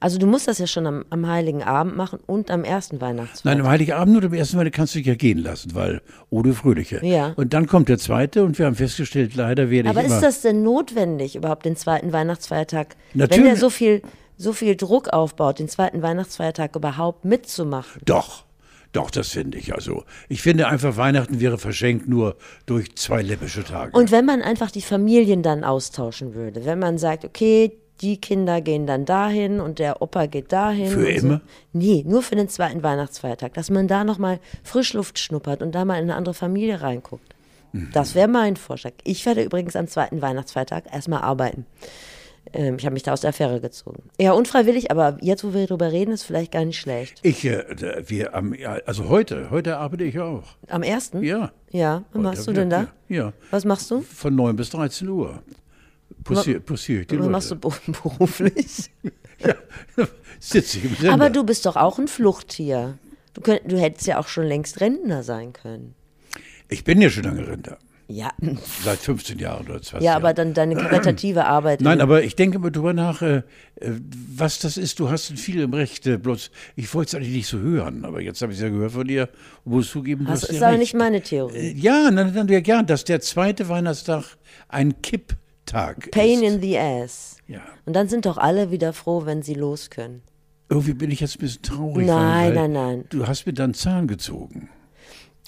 Also 0.00 0.18
du 0.18 0.26
musst 0.26 0.48
das 0.48 0.58
ja 0.58 0.66
schon 0.66 0.86
am, 0.86 1.04
am 1.10 1.26
Heiligen 1.26 1.62
Abend 1.62 1.94
machen 1.94 2.20
und 2.26 2.50
am 2.50 2.64
ersten 2.64 3.02
Weihnachtsfeiertag. 3.02 3.44
Nein, 3.44 3.60
am 3.60 3.70
Heiligabend 3.70 4.16
oder 4.16 4.26
am 4.28 4.34
ersten 4.34 4.56
Mal 4.56 4.70
kannst 4.70 4.94
du 4.94 4.98
dich 4.98 5.06
ja 5.06 5.14
gehen 5.14 5.38
lassen, 5.38 5.74
weil 5.74 6.00
Ode 6.30 6.54
Fröhliche. 6.54 7.04
Ja. 7.04 7.34
Und 7.36 7.52
dann 7.52 7.66
kommt 7.66 7.90
der 7.90 7.98
zweite 7.98 8.42
und 8.42 8.58
wir 8.58 8.64
haben 8.64 8.74
festgestellt, 8.76 9.36
leider 9.36 9.68
werde 9.68 9.90
Aber 9.90 10.00
ich 10.00 10.06
immer... 10.06 10.16
ist 10.16 10.22
das 10.22 10.40
denn 10.40 10.62
notwendig, 10.62 11.36
überhaupt 11.36 11.66
den 11.66 11.76
zweiten 11.76 12.14
Weihnachtsfeiertag, 12.14 12.96
wenn 13.12 13.20
Natürlich. 13.20 13.44
der 13.44 13.56
so 13.56 13.68
viel, 13.68 14.00
so 14.38 14.54
viel 14.54 14.74
Druck 14.74 15.10
aufbaut, 15.10 15.58
den 15.58 15.68
zweiten 15.68 16.00
Weihnachtsfeiertag 16.00 16.74
überhaupt 16.74 17.26
mitzumachen? 17.26 18.00
Doch, 18.06 18.44
doch, 18.92 19.10
das 19.10 19.28
finde 19.28 19.58
ich. 19.58 19.74
Also, 19.74 20.04
ich 20.30 20.40
finde 20.40 20.66
einfach, 20.66 20.96
Weihnachten 20.96 21.40
wäre 21.40 21.58
verschenkt 21.58 22.08
nur 22.08 22.36
durch 22.64 22.96
zwei 22.96 23.20
läppische 23.20 23.64
Tage. 23.64 23.96
Und 23.96 24.10
wenn 24.10 24.24
man 24.24 24.40
einfach 24.40 24.70
die 24.70 24.82
Familien 24.82 25.42
dann 25.42 25.62
austauschen 25.62 26.34
würde, 26.34 26.64
wenn 26.64 26.78
man 26.78 26.96
sagt, 26.96 27.24
okay, 27.24 27.78
die 28.00 28.20
Kinder 28.20 28.60
gehen 28.60 28.86
dann 28.86 29.04
dahin 29.04 29.60
und 29.60 29.78
der 29.78 30.02
Opa 30.02 30.26
geht 30.26 30.52
dahin. 30.52 30.88
Für 30.88 31.10
immer? 31.10 31.34
So. 31.34 31.40
Nee, 31.72 32.04
nur 32.06 32.22
für 32.22 32.36
den 32.36 32.48
zweiten 32.48 32.82
Weihnachtsfeiertag, 32.82 33.54
dass 33.54 33.70
man 33.70 33.88
da 33.88 34.04
nochmal 34.04 34.40
Frischluft 34.62 35.18
schnuppert 35.18 35.62
und 35.62 35.74
da 35.74 35.84
mal 35.84 35.96
in 35.96 36.04
eine 36.04 36.16
andere 36.16 36.34
Familie 36.34 36.80
reinguckt. 36.80 37.34
Mhm. 37.72 37.90
Das 37.92 38.14
wäre 38.14 38.28
mein 38.28 38.56
Vorschlag. 38.56 38.92
Ich 39.04 39.26
werde 39.26 39.42
übrigens 39.42 39.76
am 39.76 39.86
zweiten 39.86 40.22
Weihnachtsfeiertag 40.22 40.84
erstmal 40.92 41.22
arbeiten. 41.22 41.66
Ähm, 42.52 42.76
ich 42.78 42.84
habe 42.84 42.94
mich 42.94 43.02
da 43.02 43.12
aus 43.12 43.20
der 43.20 43.30
Affäre 43.30 43.60
gezogen. 43.60 44.02
Ja, 44.18 44.32
unfreiwillig, 44.32 44.90
aber 44.90 45.18
jetzt, 45.20 45.44
wo 45.44 45.54
wir 45.54 45.66
drüber 45.66 45.92
reden, 45.92 46.12
ist 46.12 46.24
vielleicht 46.24 46.52
gar 46.52 46.64
nicht 46.64 46.78
schlecht. 46.78 47.20
Ich, 47.22 47.44
äh, 47.44 47.64
wir, 48.06 48.34
am, 48.34 48.54
also 48.86 49.08
heute, 49.08 49.50
heute 49.50 49.76
arbeite 49.76 50.04
ich 50.04 50.18
auch. 50.18 50.44
Am 50.68 50.82
ersten? 50.82 51.22
Ja. 51.22 51.52
Ja, 51.70 52.04
was 52.12 52.22
machst 52.22 52.46
du 52.48 52.52
denn 52.52 52.70
da? 52.70 52.88
Ja. 53.08 53.16
ja. 53.16 53.32
Was 53.50 53.64
machst 53.64 53.90
du? 53.90 54.00
Von 54.00 54.34
9 54.34 54.56
bis 54.56 54.70
13 54.70 55.08
Uhr. 55.08 55.42
Die 56.28 57.18
Was 57.18 57.28
machst 57.28 57.50
du 57.50 57.54
beru- 57.56 57.92
beruflich? 58.02 58.90
Ja, 59.42 59.54
sitze 60.38 60.76
ich 60.78 60.84
im 60.84 60.94
Sender. 60.96 61.14
aber 61.14 61.30
du 61.30 61.44
bist 61.44 61.64
doch 61.64 61.76
auch 61.76 61.98
ein 61.98 62.08
Fluchttier. 62.08 62.98
Du, 63.32 63.40
könnt, 63.40 63.62
du 63.72 63.78
hättest 63.80 64.06
ja 64.06 64.18
auch 64.18 64.28
schon 64.28 64.44
längst 64.44 64.82
Rentner 64.82 65.22
sein 65.22 65.54
können. 65.54 65.94
ich 66.68 66.84
bin 66.84 67.00
ja 67.00 67.08
schon 67.08 67.22
lange 67.24 67.48
Rinder. 67.48 67.78
Ja, 68.06 68.32
Seit 68.84 68.98
15 68.98 69.38
Jahren 69.38 69.66
oder 69.66 69.80
20 69.80 70.02
ja 70.04 70.14
aber 70.16 70.34
dann 70.34 70.52
deine 70.52 70.74
karitative 70.76 71.44
Arbeit. 71.46 71.80
Nein, 71.80 72.02
aber 72.02 72.22
ich 72.22 72.36
denke 72.36 72.58
mal 72.58 72.70
drüber 72.70 72.92
nach, 72.92 73.22
äh, 73.22 73.36
äh, 73.76 73.92
was 74.36 74.58
das 74.58 74.76
ist. 74.76 74.98
Du 75.00 75.08
hast 75.08 75.28
viel 75.38 75.60
im 75.60 75.72
Recht. 75.72 76.06
Äh, 76.06 76.18
bloß, 76.18 76.50
ich 76.76 76.92
wollte 76.92 77.08
es 77.08 77.14
eigentlich 77.14 77.34
nicht 77.36 77.46
so 77.48 77.58
hören, 77.60 78.04
aber 78.04 78.20
jetzt 78.20 78.42
habe 78.42 78.52
ich 78.52 78.58
es 78.58 78.62
ja 78.62 78.68
gehört 78.68 78.92
von 78.92 79.06
dir. 79.08 79.30
Und 79.64 79.72
muss 79.72 79.90
zugeben, 79.90 80.26
du 80.26 80.32
das 80.32 80.42
ist 80.44 80.60
ja 80.60 80.68
aber 80.68 80.76
nicht 80.76 80.92
meine 80.92 81.22
Theorie. 81.22 81.56
Äh, 81.56 81.72
Ja, 81.78 82.10
dann, 82.10 82.34
dann 82.34 82.48
ja 82.48 82.60
gern, 82.60 82.86
dass 82.86 83.04
der 83.04 83.22
zweite 83.22 83.70
Weihnachtstag 83.70 84.36
ein 84.68 85.00
Kipptag 85.72 86.10
Pain 86.10 86.42
ist. 86.42 86.54
in 86.54 86.60
the 86.60 86.78
ass. 86.78 87.36
ja. 87.46 87.60
Und 87.86 87.94
dann 87.94 88.08
sind 88.08 88.26
doch 88.26 88.38
alle 88.38 88.70
wieder 88.70 88.92
froh, 88.92 89.24
wenn 89.26 89.42
sie 89.42 89.54
los 89.54 89.90
können. 89.90 90.22
Irgendwie 90.68 90.94
bin 90.94 91.10
ich 91.10 91.20
jetzt 91.20 91.36
ein 91.36 91.40
bisschen 91.40 91.62
traurig. 91.62 92.06
Nein, 92.06 92.54
nein, 92.54 92.72
nein. 92.72 93.04
Du 93.08 93.26
hast 93.26 93.46
mir 93.46 93.52
dann 93.52 93.74
Zahn 93.74 94.06
gezogen. 94.06 94.68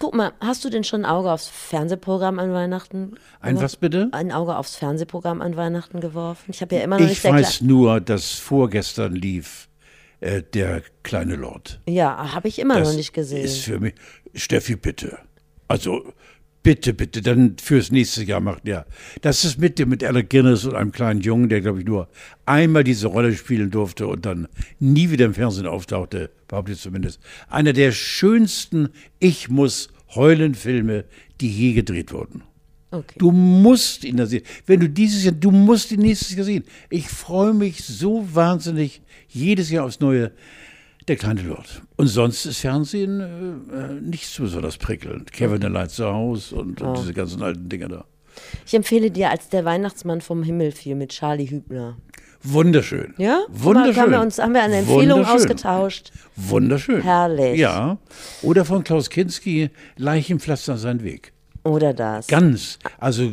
Guck 0.01 0.15
mal, 0.15 0.33
hast 0.41 0.65
du 0.65 0.71
denn 0.71 0.83
schon 0.83 1.05
ein 1.05 1.11
Auge 1.11 1.31
aufs 1.31 1.47
Fernsehprogramm 1.49 2.41
an 2.41 2.53
Weihnachten? 2.53 3.15
Ein 3.41 3.61
was 3.61 3.77
bitte? 3.77 4.09
Ein 4.11 4.33
Auge 4.33 4.57
aufs 4.57 4.75
Fernsehprogramm 4.75 5.41
an 5.41 5.55
Weihnachten 5.55 6.01
geworfen? 6.01 6.51
Ich 6.51 6.61
habe 6.61 6.75
ja 6.75 6.81
immer 6.83 6.97
noch 6.97 7.05
Ich 7.05 7.11
nicht 7.11 7.25
der 7.25 7.33
weiß 7.35 7.61
nur, 7.61 8.01
dass 8.01 8.33
vorgestern 8.33 9.15
lief 9.15 9.69
äh, 10.21 10.43
der 10.43 10.83
kleine 11.05 11.37
Lord. 11.37 11.81
Ja, 11.89 12.33
habe 12.35 12.49
ich 12.49 12.59
immer 12.59 12.79
Das 12.81 12.89
noch 12.89 12.97
nicht 12.97 13.13
gesehen. 13.13 13.45
ist 13.45 13.59
für 13.65 13.79
mich. 13.79 13.95
Steffi, 14.35 14.75
bitte. 14.75 15.19
Also, 15.69 16.03
bitte, 16.63 16.95
bitte, 16.95 17.23
dann 17.23 17.57
fürs 17.61 17.91
nächste 17.91 18.25
Jahr 18.25 18.41
macht 18.41 18.67
ja. 18.67 18.85
Das 19.21 19.45
ist 19.45 19.59
mit 19.59 19.79
dem, 19.79 19.89
mit 19.89 20.05
Alec 20.05 20.31
Guinness 20.31 20.65
und 20.65 20.75
einem 20.75 20.93
kleinen 20.93 21.21
Jungen, 21.21 21.49
der, 21.49 21.61
glaube 21.61 21.81
ich, 21.81 21.87
nur 21.87 22.09
einmal 22.47 22.85
diese 22.85 23.09
Rolle 23.09 23.35
spielen 23.35 23.71
durfte 23.71 24.07
und 24.07 24.25
dann 24.27 24.49
nie 24.79 25.11
wieder 25.11 25.27
im 25.27 25.35
Fernsehen 25.35 25.67
auftauchte, 25.67 26.31
behaupte 26.49 26.73
ich 26.73 26.81
zumindest. 26.81 27.21
Einer 27.49 27.73
der 27.73 27.93
schönsten 27.93 28.91
Ich 29.19 29.49
muss 29.49 29.89
heulen 30.15 30.55
Filme, 30.55 31.05
die 31.41 31.51
je 31.51 31.73
gedreht 31.73 32.13
wurden. 32.13 32.43
Okay. 32.91 33.15
Du 33.19 33.31
musst 33.31 34.05
ihn 34.05 34.19
da 34.19 34.27
sehen. 34.27 34.43
Wenn 34.67 34.81
du 34.81 34.89
dieses 34.89 35.25
Jahr, 35.25 35.33
du 35.33 35.51
musst 35.51 35.93
ihn 35.93 36.01
nächstes 36.01 36.37
Jahr 36.37 36.45
sehen. 36.45 36.65
Ich 36.91 37.09
freue 37.09 37.55
mich 37.55 37.83
so 37.83 38.29
wahnsinnig 38.35 39.01
jedes 39.29 39.71
Jahr 39.71 39.87
aufs 39.87 40.01
Neue. 40.01 40.33
Der 41.09 41.17
kleine 41.17 41.43
Lord. 41.43 41.83
Und 41.97 42.07
sonst 42.07 42.47
ist 42.47 42.59
Fernsehen 42.59 43.21
äh, 43.21 43.77
äh, 43.77 44.01
nicht 44.01 44.29
so 44.29 44.45
besonders 44.45 44.79
prickelnd. 44.79 45.33
Kevin 45.33 45.65
allein 45.65 45.89
zu 45.89 46.07
Hause 46.07 46.57
und, 46.57 46.81
und 46.81 46.99
diese 46.99 47.13
ganzen 47.13 47.43
alten 47.43 47.69
Dinger 47.69 47.89
da. 47.89 48.05
Ich 48.67 48.75
empfehle 48.75 49.11
dir, 49.11 49.31
als 49.31 49.49
der 49.49 49.65
Weihnachtsmann 49.65 50.21
vom 50.21 50.43
Himmel 50.43 50.73
fiel 50.73 50.95
mit 50.95 51.11
Charlie 51.11 51.51
Hübner. 51.51 51.97
Wunderschön. 52.43 53.15
Ja? 53.19 53.43
Wunderschön. 53.49 53.97
Haben 54.03 54.11
wir, 54.13 54.21
uns, 54.21 54.39
haben 54.39 54.55
wir 54.55 54.63
eine 54.63 54.79
Empfehlung 54.79 55.25
ausgetauscht? 55.25 56.13
Wunderschön. 56.37 57.03
Herrlich. 57.03 57.59
Ja. 57.59 57.99
Oder 58.43 58.65
von 58.65 58.83
Klaus 58.83 59.11
Kinski, 59.11 59.71
Leichenpflaster 59.97 60.77
sein 60.77 61.03
Weg. 61.03 61.33
Oder 61.65 61.95
das? 61.95 62.27
Ganz, 62.27 62.79
also 62.99 63.31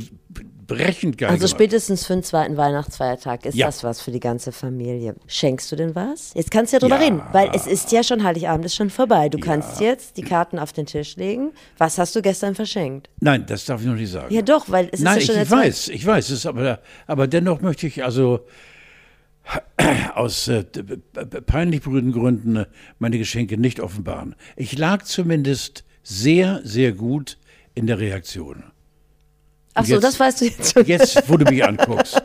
brechend 0.69 1.17
geil. 1.17 1.29
Also 1.29 1.39
gemacht. 1.41 1.51
spätestens 1.51 2.05
für 2.05 2.13
den 2.13 2.23
zweiten 2.23 2.55
Weihnachtsfeiertag 2.55 3.45
ist 3.45 3.55
Ja. 3.55 3.65
das 3.65 3.83
was 3.83 3.99
für 4.01 4.11
die 4.11 4.19
ganze 4.21 4.51
Familie. 4.53 5.15
Schenkst 5.27 5.71
du 5.71 5.75
denn 5.75 5.95
was? 5.95 6.31
Jetzt 6.35 6.51
kannst 6.51 6.71
du 6.71 6.77
ja 6.77 6.79
drüber 6.79 6.95
Ja. 6.95 7.01
reden, 7.01 7.21
weil 7.33 7.49
es 7.53 7.67
ist 7.67 7.91
ja 7.91 8.03
schon 8.03 8.23
Heiligabend, 8.23 8.65
ist 8.65 8.75
schon 8.75 8.89
vorbei. 8.89 9.27
Du 9.29 9.39
kannst 9.39 9.81
jetzt 9.81 10.15
die 10.17 10.21
Karten 10.21 10.57
auf 10.59 10.71
den 10.71 10.85
Tisch 10.85 11.15
legen. 11.17 11.51
Was 11.77 11.97
hast 11.97 12.15
du 12.15 12.21
gestern 12.21 12.55
verschenkt? 12.55 13.09
Nein, 13.19 13.45
das 13.47 13.65
darf 13.65 13.81
ich 13.81 13.87
noch 13.87 13.95
nicht 13.95 14.11
sagen. 14.11 14.33
Ja 14.33 14.41
doch, 14.41 14.69
weil 14.69 14.89
es 14.91 15.01
Nein, 15.01 15.17
ist 15.17 15.27
ja 15.27 15.33
schon 15.33 15.41
ich, 15.43 15.47
ich 15.49 15.51
weiß, 15.51 15.87
ich 15.89 16.05
weiß, 16.05 16.29
es 16.29 16.45
aber, 16.45 16.79
aber 17.07 17.27
dennoch 17.27 17.61
möchte 17.61 17.87
ich 17.87 18.03
also 18.03 18.45
aus 20.15 20.47
äh, 20.47 20.63
peinlich 21.45 21.81
berührten 21.81 22.11
Gründen 22.11 22.55
äh, 22.55 22.65
meine 22.99 23.17
Geschenke 23.17 23.57
nicht 23.57 23.79
offenbaren. 23.79 24.35
Ich 24.55 24.77
lag 24.77 25.03
zumindest 25.03 25.83
sehr, 26.03 26.61
sehr 26.63 26.91
gut 26.91 27.37
in 27.75 27.87
der 27.87 27.99
Reaktion. 27.99 28.63
Ach 29.73 29.85
so, 29.85 29.93
jetzt- 29.93 30.03
das 30.03 30.19
weißt 30.19 30.41
du 30.41 30.45
jetzt 30.45 30.73
schon. 30.73 30.85
Jetzt, 30.85 31.23
wo 31.29 31.37
du 31.37 31.45
mich 31.49 31.63
anguckst, 31.63 32.21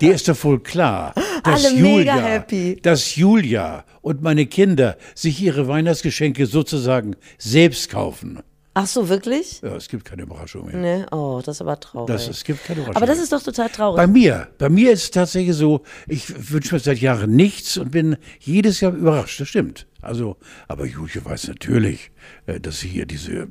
dir 0.00 0.14
ist 0.14 0.28
doch 0.28 0.42
wohl 0.44 0.60
klar, 0.60 1.14
dass 1.44 1.64
Alle 1.66 1.74
mega 1.74 1.88
Julia, 2.14 2.16
happy. 2.16 2.78
dass 2.82 3.16
Julia 3.16 3.84
und 4.00 4.22
meine 4.22 4.46
Kinder 4.46 4.96
sich 5.14 5.40
ihre 5.42 5.68
Weihnachtsgeschenke 5.68 6.46
sozusagen 6.46 7.14
selbst 7.38 7.90
kaufen. 7.90 8.40
Ach 8.74 8.86
so, 8.86 9.08
wirklich? 9.08 9.60
Ja, 9.60 9.74
es 9.74 9.88
gibt 9.88 10.04
keine 10.04 10.22
Überraschung 10.22 10.66
mehr. 10.66 10.76
Ne? 10.76 11.06
Oh, 11.10 11.40
das 11.44 11.56
ist 11.56 11.62
aber 11.62 11.80
traurig. 11.80 12.06
Das, 12.14 12.28
es 12.28 12.44
gibt 12.44 12.62
keine 12.64 12.78
Überraschung 12.80 12.96
aber 12.96 13.06
das 13.06 13.18
ist 13.18 13.32
doch 13.32 13.42
total 13.42 13.68
traurig. 13.70 13.96
Bei 13.96 14.06
mir, 14.06 14.48
bei 14.56 14.68
mir 14.68 14.92
ist 14.92 15.02
es 15.02 15.10
tatsächlich 15.10 15.56
so, 15.56 15.82
ich 16.06 16.52
wünsche 16.52 16.74
mir 16.76 16.78
seit 16.80 16.98
Jahren 16.98 17.34
nichts 17.34 17.76
und 17.76 17.90
bin 17.90 18.16
jedes 18.38 18.80
Jahr 18.80 18.92
überrascht, 18.92 19.40
das 19.40 19.48
stimmt. 19.48 19.86
Also, 20.00 20.36
aber 20.68 20.86
Julia 20.86 21.24
weiß 21.24 21.48
natürlich, 21.48 22.12
äh, 22.46 22.60
dass 22.60 22.78
sie 22.78 22.88
hier 22.88 23.04
diese 23.06 23.48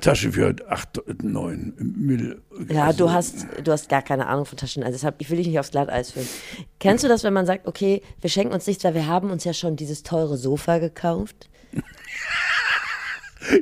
Tasche 0.00 0.32
für 0.32 0.54
8, 0.68 1.22
9 1.22 1.74
Mill. 1.78 2.42
Ja, 2.68 2.86
also, 2.86 3.06
du 3.06 3.12
hast, 3.12 3.46
du 3.62 3.72
hast 3.72 3.88
gar 3.88 4.02
keine 4.02 4.26
Ahnung 4.26 4.44
von 4.44 4.56
Taschen. 4.56 4.82
Also 4.82 4.94
deshalb, 4.94 5.16
ich 5.18 5.30
will 5.30 5.38
dich 5.38 5.46
nicht 5.46 5.58
aufs 5.58 5.70
Glatteis 5.70 6.12
führen. 6.12 6.28
Kennst 6.78 7.04
du 7.04 7.08
das, 7.08 7.24
wenn 7.24 7.32
man 7.32 7.46
sagt, 7.46 7.66
okay, 7.66 8.02
wir 8.20 8.30
schenken 8.30 8.54
uns 8.54 8.66
nichts, 8.66 8.84
weil 8.84 8.94
wir 8.94 9.06
haben 9.06 9.30
uns 9.30 9.44
ja 9.44 9.52
schon 9.52 9.76
dieses 9.76 10.02
teure 10.02 10.36
Sofa 10.36 10.78
gekauft? 10.78 11.48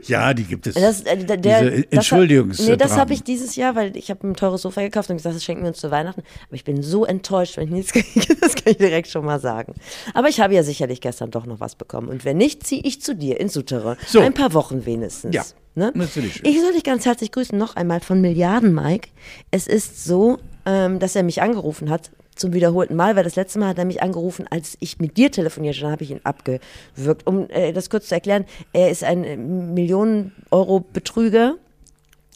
Ja, 0.05 0.35
die 0.35 0.45
gibt 0.45 0.67
es. 0.67 0.75
Das, 0.75 1.03
äh, 1.03 1.17
der, 1.17 1.37
diese 1.37 1.93
Entschuldigungs. 1.93 2.59
Nee, 2.61 2.77
das 2.77 2.97
habe 2.97 3.13
ich 3.13 3.23
dieses 3.23 3.57
Jahr, 3.57 3.75
weil 3.75 3.97
ich 3.97 4.11
habe 4.11 4.27
ein 4.27 4.35
teures 4.35 4.63
Sofa 4.63 4.83
gekauft 4.83 5.11
und 5.11 5.17
gesagt, 5.17 5.37
das 5.37 5.45
schenken 5.45 5.63
wir 5.63 5.69
uns 5.69 5.79
zu 5.79 5.91
Weihnachten. 5.91 6.23
Aber 6.47 6.55
ich 6.55 6.65
bin 6.65 6.83
so 6.83 7.05
enttäuscht, 7.05 7.57
wenn 7.57 7.65
ich 7.65 7.71
nichts 7.71 7.93
kriege. 7.93 8.35
Das 8.41 8.55
kann 8.55 8.73
ich 8.73 8.79
direkt 8.79 9.09
schon 9.09 9.25
mal 9.25 9.41
sagen. 9.41 9.75
Aber 10.15 10.29
ich 10.29 10.41
habe 10.41 10.55
ja 10.55 10.63
sicherlich 10.63 11.01
gestern 11.01 11.31
doch 11.31 11.47
noch 11.47 11.61
was 11.61 11.75
bekommen. 11.75 12.09
Und 12.09 12.25
wenn 12.25 12.37
nicht, 12.37 12.67
ziehe 12.67 12.83
ich 12.85 13.01
zu 13.01 13.15
dir 13.15 13.41
ins 13.41 13.55
Souterrain. 13.55 13.97
So. 14.07 14.21
Ein 14.21 14.35
paar 14.35 14.53
Wochen 14.55 14.87
wenigstens. 14.87 15.35
Ja, 15.35 15.45
ne? 15.75 15.93
natürlich 15.95 16.35
schön. 16.35 16.47
Ich 16.47 16.61
soll 16.61 16.73
dich 16.73 16.85
ganz 16.85 17.07
herzlich 17.07 17.33
grüßen, 17.33 17.57
noch 17.57 17.77
einmal 17.77 18.01
von 18.01 18.21
Milliarden 18.21 18.75
Mike. 18.75 19.09
Es 19.51 19.67
ist 19.67 20.05
so, 20.05 20.39
ähm, 20.67 20.99
dass 20.99 21.17
er 21.17 21.23
mich 21.23 21.43
angerufen 21.43 21.91
hat 21.91 22.11
zum 22.35 22.53
wiederholten 22.53 22.97
Mal, 22.97 23.17
weil 23.17 23.25
das 23.25 23.37
letzte 23.37 23.59
Mal 23.59 23.69
hat 23.69 23.79
er 23.79 23.85
mich 23.85 24.03
angerufen, 24.03 24.47
als 24.51 24.77
ich 24.81 24.99
mit 24.99 25.17
dir 25.17 25.31
telefonierte, 25.31 25.81
dann 25.81 25.93
habe 25.93 26.05
ich 26.05 26.11
ihn 26.11 26.21
abgewürgt. 26.25 27.27
Um 27.27 27.49
äh, 27.51 27.73
das 27.73 27.91
kurz 27.91 28.09
zu 28.09 28.15
erklären, 28.15 28.45
er 28.73 28.91
ist 28.91 29.05
ein 29.05 29.25
äh, 29.25 29.37
Millionen-Euro-Betrüger 29.37 31.57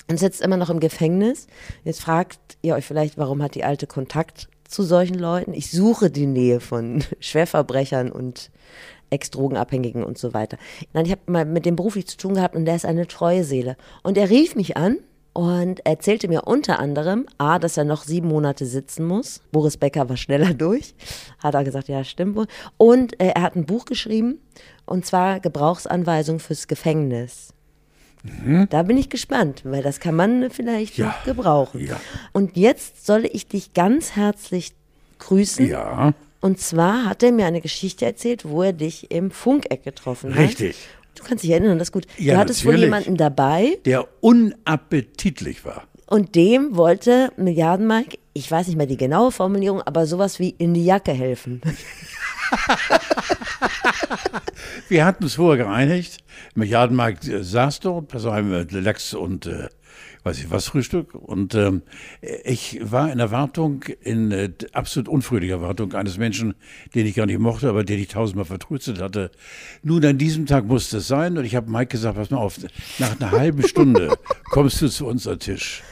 und 0.08 0.18
sitzt 0.18 0.42
immer 0.42 0.56
noch 0.56 0.70
im 0.70 0.80
Gefängnis. 0.80 1.46
Jetzt 1.84 2.02
fragt 2.02 2.38
ihr 2.62 2.74
euch 2.74 2.84
vielleicht, 2.84 3.16
warum 3.18 3.40
hat 3.42 3.54
die 3.54 3.64
Alte 3.64 3.86
Kontakt 3.86 4.48
zu 4.68 4.82
solchen 4.82 5.18
Leuten? 5.18 5.54
Ich 5.54 5.70
suche 5.70 6.10
die 6.10 6.26
Nähe 6.26 6.60
von 6.60 7.02
Schwerverbrechern 7.20 8.12
und 8.12 8.50
Ex-Drogenabhängigen 9.10 10.04
und 10.04 10.18
so 10.18 10.34
weiter. 10.34 10.58
Nein, 10.92 11.06
ich 11.06 11.12
habe 11.12 11.22
mal 11.26 11.44
mit 11.44 11.66
dem 11.66 11.76
beruflich 11.76 12.06
zu 12.06 12.16
tun 12.16 12.34
gehabt 12.34 12.56
und 12.56 12.64
der 12.64 12.76
ist 12.76 12.84
eine 12.84 13.06
treue 13.06 13.44
Seele. 13.44 13.76
Und 14.02 14.18
er 14.18 14.28
rief 14.28 14.56
mich 14.56 14.76
an 14.76 14.98
und 15.34 15.84
erzählte 15.84 16.28
mir 16.28 16.42
unter 16.44 16.78
anderem, 16.78 17.26
A, 17.36 17.58
dass 17.58 17.76
er 17.76 17.84
noch 17.84 18.04
sieben 18.04 18.28
Monate 18.28 18.64
sitzen 18.64 19.04
muss. 19.06 19.40
Boris 19.52 19.76
Becker 19.76 20.08
war 20.08 20.16
schneller 20.16 20.54
durch. 20.54 20.94
Hat 21.40 21.54
er 21.54 21.64
gesagt, 21.64 21.88
ja, 21.88 22.02
stimmt 22.04 22.36
wohl. 22.36 22.46
Und 22.78 23.20
äh, 23.20 23.32
er 23.34 23.42
hat 23.42 23.56
ein 23.56 23.66
Buch 23.66 23.84
geschrieben, 23.84 24.38
und 24.86 25.04
zwar 25.04 25.40
Gebrauchsanweisung 25.40 26.38
fürs 26.40 26.66
Gefängnis. 26.68 27.50
Da 28.70 28.82
bin 28.84 28.96
ich 28.96 29.10
gespannt, 29.10 29.60
weil 29.66 29.82
das 29.82 30.00
kann 30.00 30.14
man 30.14 30.48
vielleicht 30.50 30.96
Ja, 30.96 31.08
noch 31.08 31.24
gebrauchen. 31.24 31.84
ja. 31.86 32.00
Und 32.32 32.56
jetzt 32.56 33.04
soll 33.04 33.26
ich 33.30 33.48
dich 33.48 33.74
ganz 33.74 34.12
herzlich 34.16 34.72
grüßen. 35.18 35.68
Ja, 35.68 36.14
Und 36.40 36.58
zwar 36.58 37.04
hat 37.04 37.22
er 37.22 37.32
mir 37.32 37.44
eine 37.44 37.60
Geschichte 37.60 38.06
erzählt, 38.06 38.46
wo 38.48 38.62
er 38.62 38.72
dich 38.72 39.10
im 39.10 39.30
Funkeck 39.30 39.82
getroffen 39.84 40.34
hat. 40.34 40.40
Richtig. 40.40 40.76
Du 41.24 41.30
kannst 41.30 41.42
dich 41.44 41.50
erinnern, 41.50 41.78
das 41.78 41.88
ist 41.88 41.92
gut. 41.92 42.06
Ja, 42.18 42.34
du 42.34 42.40
hattest 42.40 42.64
wohl 42.66 42.76
jemanden 42.76 43.16
dabei 43.16 43.78
der 43.84 44.06
unappetitlich 44.20 45.64
war. 45.64 45.84
und 46.06 46.34
dem 46.34 46.76
wollte 46.76 47.32
Milliarden 47.36 47.86
Mike, 47.86 48.18
ich 48.34 48.50
weiß 48.50 48.66
nicht 48.66 48.76
mehr 48.76 48.86
die 48.86 48.98
genaue 48.98 49.32
Formulierung, 49.32 49.80
aber 49.82 50.06
sowas 50.06 50.38
wie 50.38 50.50
in 50.50 50.74
die 50.74 50.84
Jacke 50.84 51.12
helfen. 51.12 51.62
Wir 54.88 55.04
hatten 55.04 55.24
uns 55.24 55.34
vorher 55.34 55.64
geeinigt, 55.64 56.18
Milliardenmarkt 56.54 57.26
äh, 57.26 57.42
saß 57.42 57.80
dort 57.80 58.12
äh, 58.12 58.80
Lachs 58.80 59.14
und 59.14 59.46
äh, 59.46 59.68
weiß 60.24 60.38
ich 60.38 60.50
was 60.50 60.66
Frühstück 60.66 61.14
und 61.14 61.54
ähm, 61.54 61.82
ich 62.44 62.80
war 62.82 63.12
in 63.12 63.18
Erwartung, 63.18 63.84
in 64.00 64.32
äh, 64.32 64.50
absolut 64.72 65.08
unfröhlicher 65.08 65.56
Erwartung 65.56 65.92
eines 65.92 66.18
Menschen, 66.18 66.54
den 66.94 67.06
ich 67.06 67.14
gar 67.14 67.26
nicht 67.26 67.38
mochte, 67.38 67.68
aber 67.68 67.84
den 67.84 68.00
ich 68.00 68.08
tausendmal 68.08 68.46
vertröstet 68.46 69.00
hatte. 69.00 69.30
Nun, 69.82 70.04
an 70.04 70.18
diesem 70.18 70.46
Tag 70.46 70.64
musste 70.64 70.96
es 70.96 71.08
sein 71.08 71.36
und 71.36 71.44
ich 71.44 71.54
habe 71.54 71.70
Mike 71.70 71.88
gesagt, 71.88 72.16
pass 72.16 72.30
mal 72.30 72.38
auf, 72.38 72.58
nach 72.98 73.20
einer 73.20 73.30
halben 73.30 73.62
Stunde 73.68 74.16
kommst 74.50 74.80
du 74.80 74.88
zu 74.88 75.06
uns 75.06 75.28
am 75.28 75.38
Tisch 75.38 75.82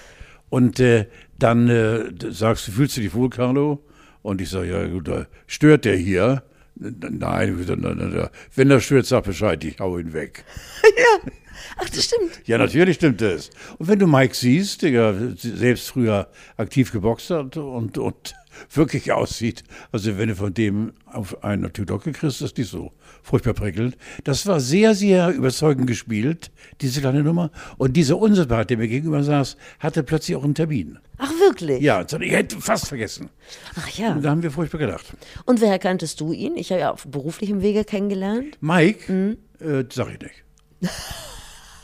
und 0.49 0.81
äh, 0.81 1.07
dann 1.39 1.69
äh, 1.69 2.05
sagst 2.31 2.69
du, 2.69 2.73
fühlst 2.73 2.97
du 2.97 3.03
dich 3.03 3.15
wohl, 3.15 3.29
Carlo? 3.29 3.85
Und 4.23 4.41
ich 4.41 4.51
sage, 4.51 4.71
ja 4.71 4.87
gut, 4.87 5.11
stört 5.47 5.85
der 5.85 5.97
hier? 5.97 6.43
Nein, 6.75 8.31
wenn 8.55 8.71
er 8.71 8.81
stört, 8.81 9.07
sag 9.07 9.25
Bescheid, 9.25 9.63
ich 9.65 9.79
hau 9.79 9.99
ihn 9.99 10.13
weg. 10.13 10.45
ja. 10.97 11.31
Ach, 11.77 11.89
das 11.89 12.05
stimmt. 12.05 12.41
Ja, 12.47 12.59
natürlich 12.59 12.97
stimmt 12.97 13.21
das. 13.21 13.51
Und 13.79 13.89
wenn 13.89 13.99
du 13.99 14.07
Mike 14.07 14.35
siehst, 14.35 14.83
der 14.83 15.35
selbst 15.37 15.91
früher 15.91 16.29
aktiv 16.57 16.93
geboxt 16.93 17.31
hat 17.31 17.57
und, 17.57 17.99
und 17.99 18.35
wirklich 18.71 19.13
aussieht, 19.13 19.65
also 19.91 20.19
wenn 20.19 20.29
du 20.29 20.37
von 20.37 20.55
dem 20.55 20.93
auf 21.07 21.43
einen 21.45 21.73
Tudocke 21.73 22.13
kriegst, 22.13 22.43
ist 22.43 22.57
die 22.57 22.63
so 22.63 22.93
furchtbar 23.23 23.55
prickelnd. 23.55 23.97
Das 24.25 24.47
war 24.47 24.61
sehr, 24.61 24.95
sehr 24.95 25.31
überzeugend 25.31 25.87
gespielt, 25.87 26.51
diese 26.81 27.01
kleine 27.01 27.23
Nummer. 27.23 27.51
Und 27.79 27.97
dieser 27.97 28.19
Unsichtbare, 28.19 28.67
der 28.67 28.79
mir 28.79 28.89
gegenüber 28.89 29.23
saß, 29.23 29.57
hatte 29.79 30.03
plötzlich 30.03 30.37
auch 30.37 30.45
einen 30.45 30.55
Termin. 30.55 30.99
Ach, 31.19 31.31
wirklich? 31.39 31.81
Ja, 31.81 32.03
ich 32.03 32.33
hätte 32.33 32.61
fast 32.61 32.89
vergessen. 32.89 33.31
Ach 33.77 33.89
ja. 33.91 34.13
Und 34.13 34.23
da 34.23 34.31
haben 34.31 34.43
wir 34.43 34.51
furchtbar 34.51 34.79
gedacht. 34.79 35.05
Und 35.45 35.61
woher 35.61 35.79
kanntest 35.79 36.21
du 36.21 36.33
ihn? 36.33 36.57
Ich 36.57 36.71
habe 36.71 36.81
ja 36.81 36.91
auf 36.93 37.07
beruflichem 37.07 37.63
Wege 37.63 37.85
kennengelernt. 37.85 38.59
Mike? 38.61 39.13
Mhm. 39.13 39.39
Äh, 39.61 39.85
sag 39.93 40.09
ich 40.13 40.21
nicht. 40.21 40.93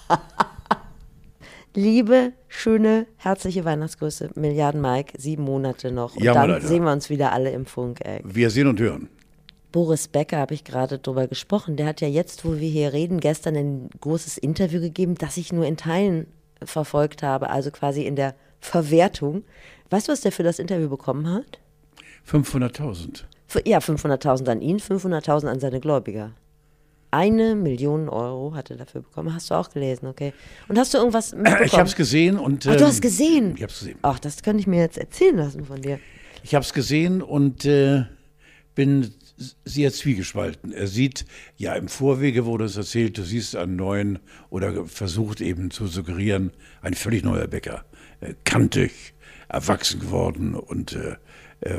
Liebe, 1.78 2.32
schöne, 2.48 3.06
herzliche 3.18 3.64
Weihnachtsgrüße, 3.64 4.30
Milliarden 4.34 4.80
Mike, 4.80 5.12
sieben 5.16 5.44
Monate 5.44 5.92
noch. 5.92 6.16
Und 6.16 6.24
ja, 6.24 6.34
dann 6.34 6.50
Alter. 6.50 6.66
sehen 6.66 6.82
wir 6.82 6.90
uns 6.90 7.08
wieder 7.08 7.30
alle 7.30 7.52
im 7.52 7.66
Funk-Eck. 7.66 8.24
Wir 8.24 8.50
sehen 8.50 8.66
und 8.66 8.80
hören. 8.80 9.08
Boris 9.70 10.08
Becker 10.08 10.38
habe 10.38 10.54
ich 10.54 10.64
gerade 10.64 10.98
drüber 10.98 11.28
gesprochen. 11.28 11.76
Der 11.76 11.86
hat 11.86 12.00
ja 12.00 12.08
jetzt, 12.08 12.44
wo 12.44 12.58
wir 12.58 12.68
hier 12.68 12.92
reden, 12.92 13.20
gestern 13.20 13.54
ein 13.54 13.90
großes 14.00 14.38
Interview 14.38 14.80
gegeben, 14.80 15.14
das 15.14 15.36
ich 15.36 15.52
nur 15.52 15.66
in 15.66 15.76
Teilen 15.76 16.26
verfolgt 16.64 17.22
habe, 17.22 17.48
also 17.48 17.70
quasi 17.70 18.04
in 18.04 18.16
der 18.16 18.34
Verwertung. 18.58 19.44
Weißt 19.90 20.08
du, 20.08 20.12
was 20.12 20.22
der 20.22 20.32
für 20.32 20.42
das 20.42 20.58
Interview 20.58 20.88
bekommen 20.88 21.32
hat? 21.32 21.60
500.000. 22.28 23.22
Ja, 23.64 23.78
500.000 23.78 24.50
an 24.50 24.62
ihn, 24.62 24.80
500.000 24.80 25.46
an 25.46 25.60
seine 25.60 25.78
Gläubiger. 25.78 26.32
Eine 27.10 27.54
Million 27.54 28.08
Euro 28.08 28.54
hat 28.54 28.70
er 28.70 28.76
dafür 28.76 29.00
bekommen. 29.02 29.34
Hast 29.34 29.50
du 29.50 29.54
auch 29.54 29.70
gelesen, 29.70 30.06
okay? 30.06 30.34
Und 30.68 30.78
hast 30.78 30.92
du 30.92 30.98
irgendwas 30.98 31.34
mitbekommen? 31.34 31.64
Ich 31.64 31.72
habe 31.72 31.88
es 31.88 31.96
gesehen 31.96 32.38
und. 32.38 32.66
Ach, 32.66 32.76
du 32.76 32.86
hast 32.86 33.00
gesehen? 33.00 33.54
Ich 33.56 33.62
habe 33.62 33.72
es 33.72 33.78
gesehen. 33.78 33.98
Ach, 34.02 34.18
das 34.18 34.42
könnte 34.42 34.60
ich 34.60 34.66
mir 34.66 34.80
jetzt 34.80 34.98
erzählen 34.98 35.36
lassen 35.36 35.64
von 35.64 35.80
dir. 35.80 35.98
Ich 36.42 36.54
habe 36.54 36.64
es 36.64 36.72
gesehen 36.72 37.22
und 37.22 37.64
äh, 37.64 38.04
bin 38.74 39.12
sehr 39.64 39.92
zwiegespalten. 39.92 40.72
Er 40.72 40.86
sieht, 40.86 41.24
ja, 41.56 41.74
im 41.74 41.88
Vorwege 41.88 42.44
wurde 42.44 42.64
es 42.64 42.76
erzählt, 42.76 43.16
du 43.16 43.22
siehst 43.22 43.56
einen 43.56 43.76
neuen 43.76 44.18
oder 44.50 44.84
versucht 44.84 45.40
eben 45.40 45.70
zu 45.70 45.86
suggerieren, 45.86 46.52
ein 46.82 46.94
völlig 46.94 47.24
neuer 47.24 47.46
Bäcker. 47.46 47.84
Äh, 48.20 48.34
kantig, 48.44 49.14
erwachsen 49.48 50.00
geworden 50.00 50.54
und 50.54 50.92
äh 50.92 51.16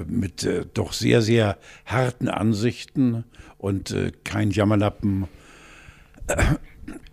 mit 0.07 0.43
äh, 0.43 0.65
doch 0.73 0.93
sehr, 0.93 1.21
sehr 1.21 1.57
harten 1.85 2.27
Ansichten 2.27 3.23
und 3.57 3.91
äh, 3.91 4.11
kein 4.23 4.51
Jammerlappen. 4.51 5.27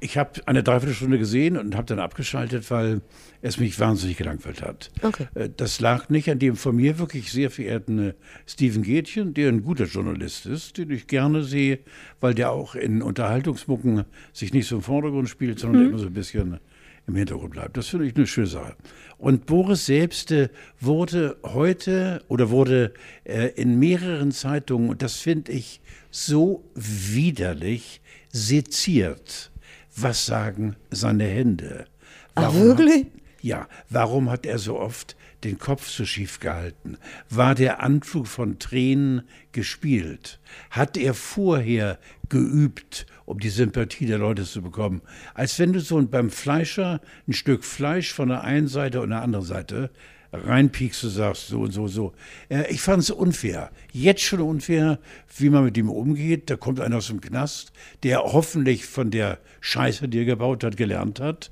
Ich 0.01 0.17
habe 0.17 0.41
eine 0.47 0.63
Dreiviertelstunde 0.63 1.19
gesehen 1.19 1.57
und 1.57 1.75
habe 1.77 1.87
dann 1.87 1.99
abgeschaltet, 1.99 2.71
weil 2.71 3.03
es 3.43 3.59
mich 3.59 3.79
wahnsinnig 3.79 4.17
gelangweilt 4.17 4.63
hat. 4.63 4.91
Okay. 5.03 5.27
Äh, 5.35 5.51
das 5.55 5.81
lag 5.81 6.09
nicht 6.09 6.31
an 6.31 6.39
dem 6.39 6.57
von 6.57 6.77
mir 6.77 6.99
wirklich 6.99 7.31
sehr 7.31 7.51
verehrten 7.51 8.11
äh, 8.11 8.15
Steven 8.47 8.83
Gätchen, 8.83 9.35
der 9.35 9.49
ein 9.49 9.63
guter 9.63 9.85
Journalist 9.85 10.47
ist, 10.47 10.79
den 10.79 10.91
ich 10.91 11.07
gerne 11.07 11.43
sehe, 11.43 11.81
weil 12.21 12.35
der 12.35 12.53
auch 12.53 12.75
in 12.75 13.03
Unterhaltungsmucken 13.03 14.05
sich 14.33 14.53
nicht 14.53 14.67
so 14.67 14.77
im 14.77 14.83
Vordergrund 14.83 15.29
spielt, 15.29 15.59
sondern 15.59 15.83
mhm. 15.83 15.89
immer 15.91 15.99
so 15.99 16.07
ein 16.07 16.15
bisschen 16.15 16.59
im 17.07 17.17
Hintergrund 17.17 17.53
bleibt. 17.53 17.77
Das 17.77 17.89
finde 17.89 18.07
ich 18.07 18.17
eine 18.17 18.27
schöne 18.27 18.47
Sache. 18.47 18.77
Und 19.19 19.47
Boris 19.47 19.87
selbst 19.87 20.31
äh, 20.33 20.49
wurde 20.81 21.37
heute 21.43 22.23
oder 22.29 22.51
wurde 22.51 22.93
äh, 23.25 23.49
in 23.55 23.79
mehreren 23.79 24.33
Zeitungen, 24.33 24.91
und 24.91 25.03
das 25.03 25.17
finde 25.17 25.53
ich 25.53 25.81
so 26.11 26.65
widerlich, 26.75 28.01
seziert. 28.33 29.51
Was 29.95 30.27
sagen 30.27 30.77
seine 30.91 31.25
Hände? 31.25 31.87
Warum 32.35 32.57
Ach, 32.57 32.61
wirklich? 32.61 33.07
Ja, 33.41 33.69
warum 33.89 34.29
hat 34.31 34.45
er 34.45 34.59
so 34.59 34.79
oft 34.79 35.17
den 35.45 35.59
Kopf 35.59 35.89
so 35.89 36.05
schief 36.05 36.41
gehalten? 36.41 36.99
War 37.31 37.55
der 37.55 37.83
Anflug 37.83 38.27
von 38.27 38.59
Tränen 38.59 39.23
gespielt? 39.53 40.41
Hat 40.71 40.97
er 40.97 41.15
vorher 41.15 41.99
geübt, 42.29 43.07
um 43.27 43.39
die 43.39 43.51
Sympathie 43.51 44.07
der 44.07 44.19
Leute 44.19 44.45
zu 44.45 44.63
bekommen? 44.63 45.03
Als 45.35 45.59
wenn 45.59 45.75
du 45.75 45.81
so 45.81 46.01
beim 46.07 46.31
Fleischer 46.31 47.01
ein 47.29 47.35
Stück 47.35 47.65
Fleisch 47.65 48.13
von 48.13 48.31
der 48.31 48.43
einen 48.43 48.69
Seite 48.69 49.03
und 49.03 49.11
der 49.11 49.23
anderen 49.23 49.45
Seite 49.45 49.91
reinpiekst 50.33 51.05
und 51.05 51.11
sagst 51.11 51.49
so 51.49 51.61
und 51.61 51.73
so, 51.73 51.89
so. 51.89 52.13
Äh, 52.49 52.71
ich 52.71 52.81
fand 52.81 53.03
es 53.03 53.11
unfair. 53.11 53.71
Jetzt 53.93 54.23
schon 54.23 54.41
unfair, 54.41 54.99
wie 55.37 55.51
man 55.51 55.65
mit 55.65 55.77
ihm 55.77 55.91
umgeht. 55.91 56.51
Da 56.51 56.57
kommt 56.57 56.81
einer 56.81 56.97
aus 56.97 57.09
dem 57.09 57.21
Knast, 57.21 57.73
der 58.03 58.21
hoffentlich 58.21 58.87
von 58.87 59.11
der 59.11 59.39
Scheiße, 59.61 60.09
die 60.09 60.19
er 60.19 60.25
gebaut 60.25 60.65
hat, 60.65 60.77
gelernt 60.77 61.21
hat 61.21 61.51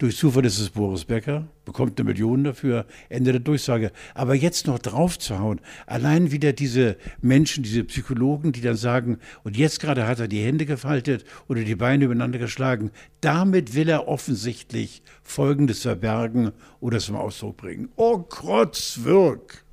durch 0.00 0.16
Zufall 0.16 0.46
ist 0.46 0.58
es 0.58 0.70
Boris 0.70 1.04
Becker, 1.04 1.46
bekommt 1.66 2.00
eine 2.00 2.08
Million 2.08 2.42
dafür, 2.42 2.86
Ende 3.10 3.32
der 3.32 3.40
Durchsage. 3.40 3.92
Aber 4.14 4.34
jetzt 4.34 4.66
noch 4.66 4.78
draufzuhauen, 4.78 5.60
allein 5.86 6.32
wieder 6.32 6.54
diese 6.54 6.96
Menschen, 7.20 7.62
diese 7.62 7.84
Psychologen, 7.84 8.52
die 8.52 8.62
dann 8.62 8.76
sagen, 8.76 9.18
und 9.44 9.58
jetzt 9.58 9.78
gerade 9.78 10.06
hat 10.06 10.18
er 10.18 10.26
die 10.26 10.42
Hände 10.42 10.64
gefaltet 10.64 11.24
oder 11.48 11.64
die 11.64 11.74
Beine 11.74 12.06
übereinander 12.06 12.38
geschlagen, 12.38 12.90
damit 13.20 13.74
will 13.74 13.90
er 13.90 14.08
offensichtlich 14.08 15.02
Folgendes 15.22 15.82
verbergen 15.82 16.52
oder 16.80 16.98
zum 16.98 17.16
Ausdruck 17.16 17.58
bringen. 17.58 17.90
Oh 17.96 18.20
Krotzwirk! 18.20 19.64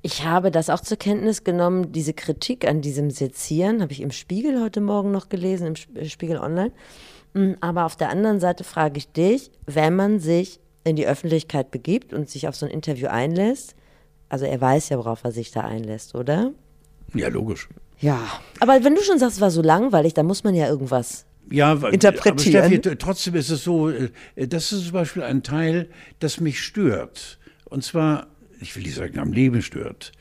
Ich 0.00 0.24
habe 0.24 0.50
das 0.50 0.70
auch 0.70 0.80
zur 0.80 0.96
Kenntnis 0.96 1.44
genommen, 1.44 1.92
diese 1.92 2.14
Kritik 2.14 2.66
an 2.66 2.80
diesem 2.80 3.10
Sezieren, 3.10 3.82
habe 3.82 3.92
ich 3.92 4.00
im 4.00 4.12
Spiegel 4.12 4.62
heute 4.62 4.80
Morgen 4.80 5.10
noch 5.10 5.28
gelesen, 5.28 5.74
im 5.94 6.06
Spiegel 6.06 6.38
Online. 6.38 6.72
Mm, 7.34 7.52
aber 7.60 7.86
auf 7.86 7.96
der 7.96 8.10
anderen 8.10 8.40
Seite 8.40 8.64
frage 8.64 8.98
ich 8.98 9.12
dich, 9.12 9.50
wenn 9.66 9.96
man 9.96 10.18
sich 10.20 10.60
in 10.84 10.96
die 10.96 11.06
Öffentlichkeit 11.06 11.70
begibt 11.70 12.12
und 12.12 12.28
sich 12.28 12.48
auf 12.48 12.56
so 12.56 12.66
ein 12.66 12.72
Interview 12.72 13.08
einlässt, 13.08 13.74
also 14.28 14.44
er 14.46 14.60
weiß 14.60 14.88
ja, 14.90 14.98
worauf 14.98 15.24
er 15.24 15.32
sich 15.32 15.50
da 15.50 15.62
einlässt, 15.62 16.14
oder? 16.14 16.52
Ja, 17.14 17.28
logisch. 17.28 17.68
Ja, 17.98 18.18
aber 18.60 18.82
wenn 18.84 18.94
du 18.94 19.02
schon 19.02 19.18
sagst, 19.18 19.36
es 19.36 19.40
war 19.40 19.50
so 19.50 19.60
langweilig, 19.60 20.14
dann 20.14 20.26
muss 20.26 20.44
man 20.44 20.54
ja 20.54 20.68
irgendwas 20.68 21.26
ja, 21.50 21.72
interpretieren. 21.72 22.64
Aber 22.64 22.74
Steffi, 22.74 22.96
trotzdem 22.96 23.34
ist 23.34 23.50
es 23.50 23.64
so, 23.64 23.90
äh, 23.90 24.10
das 24.36 24.72
ist 24.72 24.84
zum 24.84 24.92
Beispiel 24.92 25.22
ein 25.22 25.42
Teil, 25.42 25.88
das 26.20 26.40
mich 26.40 26.60
stört. 26.60 27.38
Und 27.64 27.84
zwar, 27.84 28.28
ich 28.60 28.74
will 28.74 28.84
nicht 28.84 28.94
sagen, 28.94 29.18
am 29.18 29.32
Leben 29.32 29.62
stört 29.62 30.12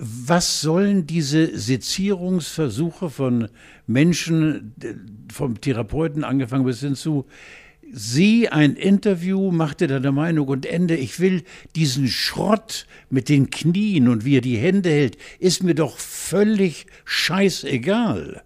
was 0.00 0.62
sollen 0.62 1.06
diese 1.06 1.58
Sezierungsversuche 1.58 3.10
von 3.10 3.48
Menschen, 3.86 4.74
vom 5.30 5.60
Therapeuten 5.60 6.24
angefangen 6.24 6.64
bis 6.64 6.80
hin 6.80 6.94
zu, 6.94 7.26
Sie 7.92 8.48
ein 8.48 8.76
Interview, 8.76 9.50
machte 9.50 9.88
der 9.88 10.12
Meinung 10.12 10.46
und 10.46 10.64
Ende, 10.64 10.96
ich 10.96 11.18
will 11.18 11.42
diesen 11.74 12.06
Schrott 12.06 12.86
mit 13.10 13.28
den 13.28 13.50
Knien 13.50 14.06
und 14.06 14.24
wie 14.24 14.36
er 14.36 14.42
die 14.42 14.58
Hände 14.58 14.90
hält, 14.90 15.18
ist 15.40 15.64
mir 15.64 15.74
doch 15.74 15.98
völlig 15.98 16.86
scheißegal. 17.04 18.42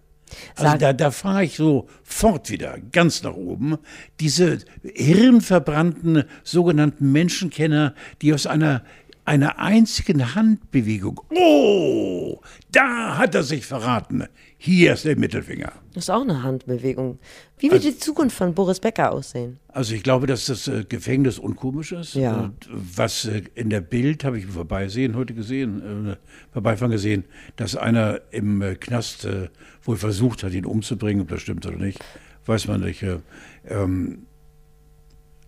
Also 0.55 0.77
da, 0.77 0.93
da 0.93 1.11
fahre 1.11 1.45
ich 1.45 1.55
so 1.55 1.87
fort 2.03 2.49
wieder, 2.49 2.77
ganz 2.91 3.21
nach 3.23 3.35
oben. 3.35 3.77
Diese 4.19 4.59
hirnverbrannten 4.83 6.23
sogenannten 6.43 7.11
Menschenkenner, 7.11 7.93
die 8.23 8.33
aus 8.33 8.47
einer 8.47 8.83
einer 9.25 9.59
einzigen 9.59 10.35
Handbewegung. 10.35 11.21
Oh, 11.35 12.39
da 12.71 13.17
hat 13.17 13.35
er 13.35 13.43
sich 13.43 13.65
verraten. 13.65 14.25
Hier 14.57 14.93
ist 14.93 15.05
der 15.05 15.17
Mittelfinger. 15.17 15.73
Das 15.93 16.05
ist 16.05 16.09
auch 16.09 16.21
eine 16.21 16.43
Handbewegung. 16.43 17.19
Wie 17.57 17.71
wird 17.71 17.83
also, 17.83 17.89
die 17.89 17.97
Zukunft 17.97 18.37
von 18.37 18.53
Boris 18.53 18.79
Becker 18.79 19.11
aussehen? 19.11 19.59
Also 19.67 19.95
ich 19.95 20.03
glaube, 20.03 20.27
dass 20.27 20.45
das 20.45 20.67
äh, 20.67 20.85
Gefängnis 20.87 21.39
unkomisch 21.39 21.91
ist. 21.91 22.15
Ja. 22.15 22.51
was 22.69 23.25
äh, 23.25 23.43
in 23.55 23.69
der 23.69 23.81
Bild 23.81 24.23
habe 24.23 24.37
ich 24.37 24.45
vorbeisehen 24.45 25.15
heute 25.15 25.33
gesehen, 25.33 26.09
äh, 26.09 26.15
vorbeifahren 26.51 26.91
gesehen, 26.91 27.25
dass 27.55 27.75
einer 27.75 28.21
im 28.31 28.61
äh, 28.61 28.75
Knast 28.75 29.25
äh, 29.25 29.49
wohl 29.83 29.97
versucht 29.97 30.43
hat, 30.43 30.53
ihn 30.53 30.65
umzubringen, 30.65 31.23
ob 31.23 31.29
das 31.29 31.41
stimmt 31.41 31.65
oder 31.65 31.77
nicht, 31.77 31.99
weiß 32.45 32.67
man 32.67 32.81
nicht. 32.81 33.03
Äh, 33.03 33.19
ähm, 33.67 34.25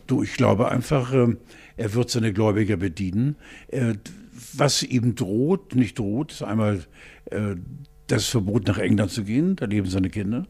du, 0.07 0.23
ich 0.23 0.33
glaube 0.33 0.69
einfach, 0.69 1.13
ähm, 1.13 1.37
er 1.77 1.93
wird 1.93 2.09
seine 2.09 2.33
Gläubiger 2.33 2.77
bedienen. 2.77 3.37
was 4.53 4.83
ihm 4.83 5.15
droht, 5.15 5.75
nicht 5.75 5.97
droht, 5.99 6.31
ist 6.31 6.43
einmal 6.43 6.81
äh, 7.31 7.55
das 8.07 8.27
Verbot 8.27 8.67
nach 8.67 8.77
England 8.77 9.11
zu 9.11 9.23
gehen, 9.23 9.55
da 9.55 9.65
leben 9.65 9.89
seine 9.89 10.09
Kinder. 10.09 10.47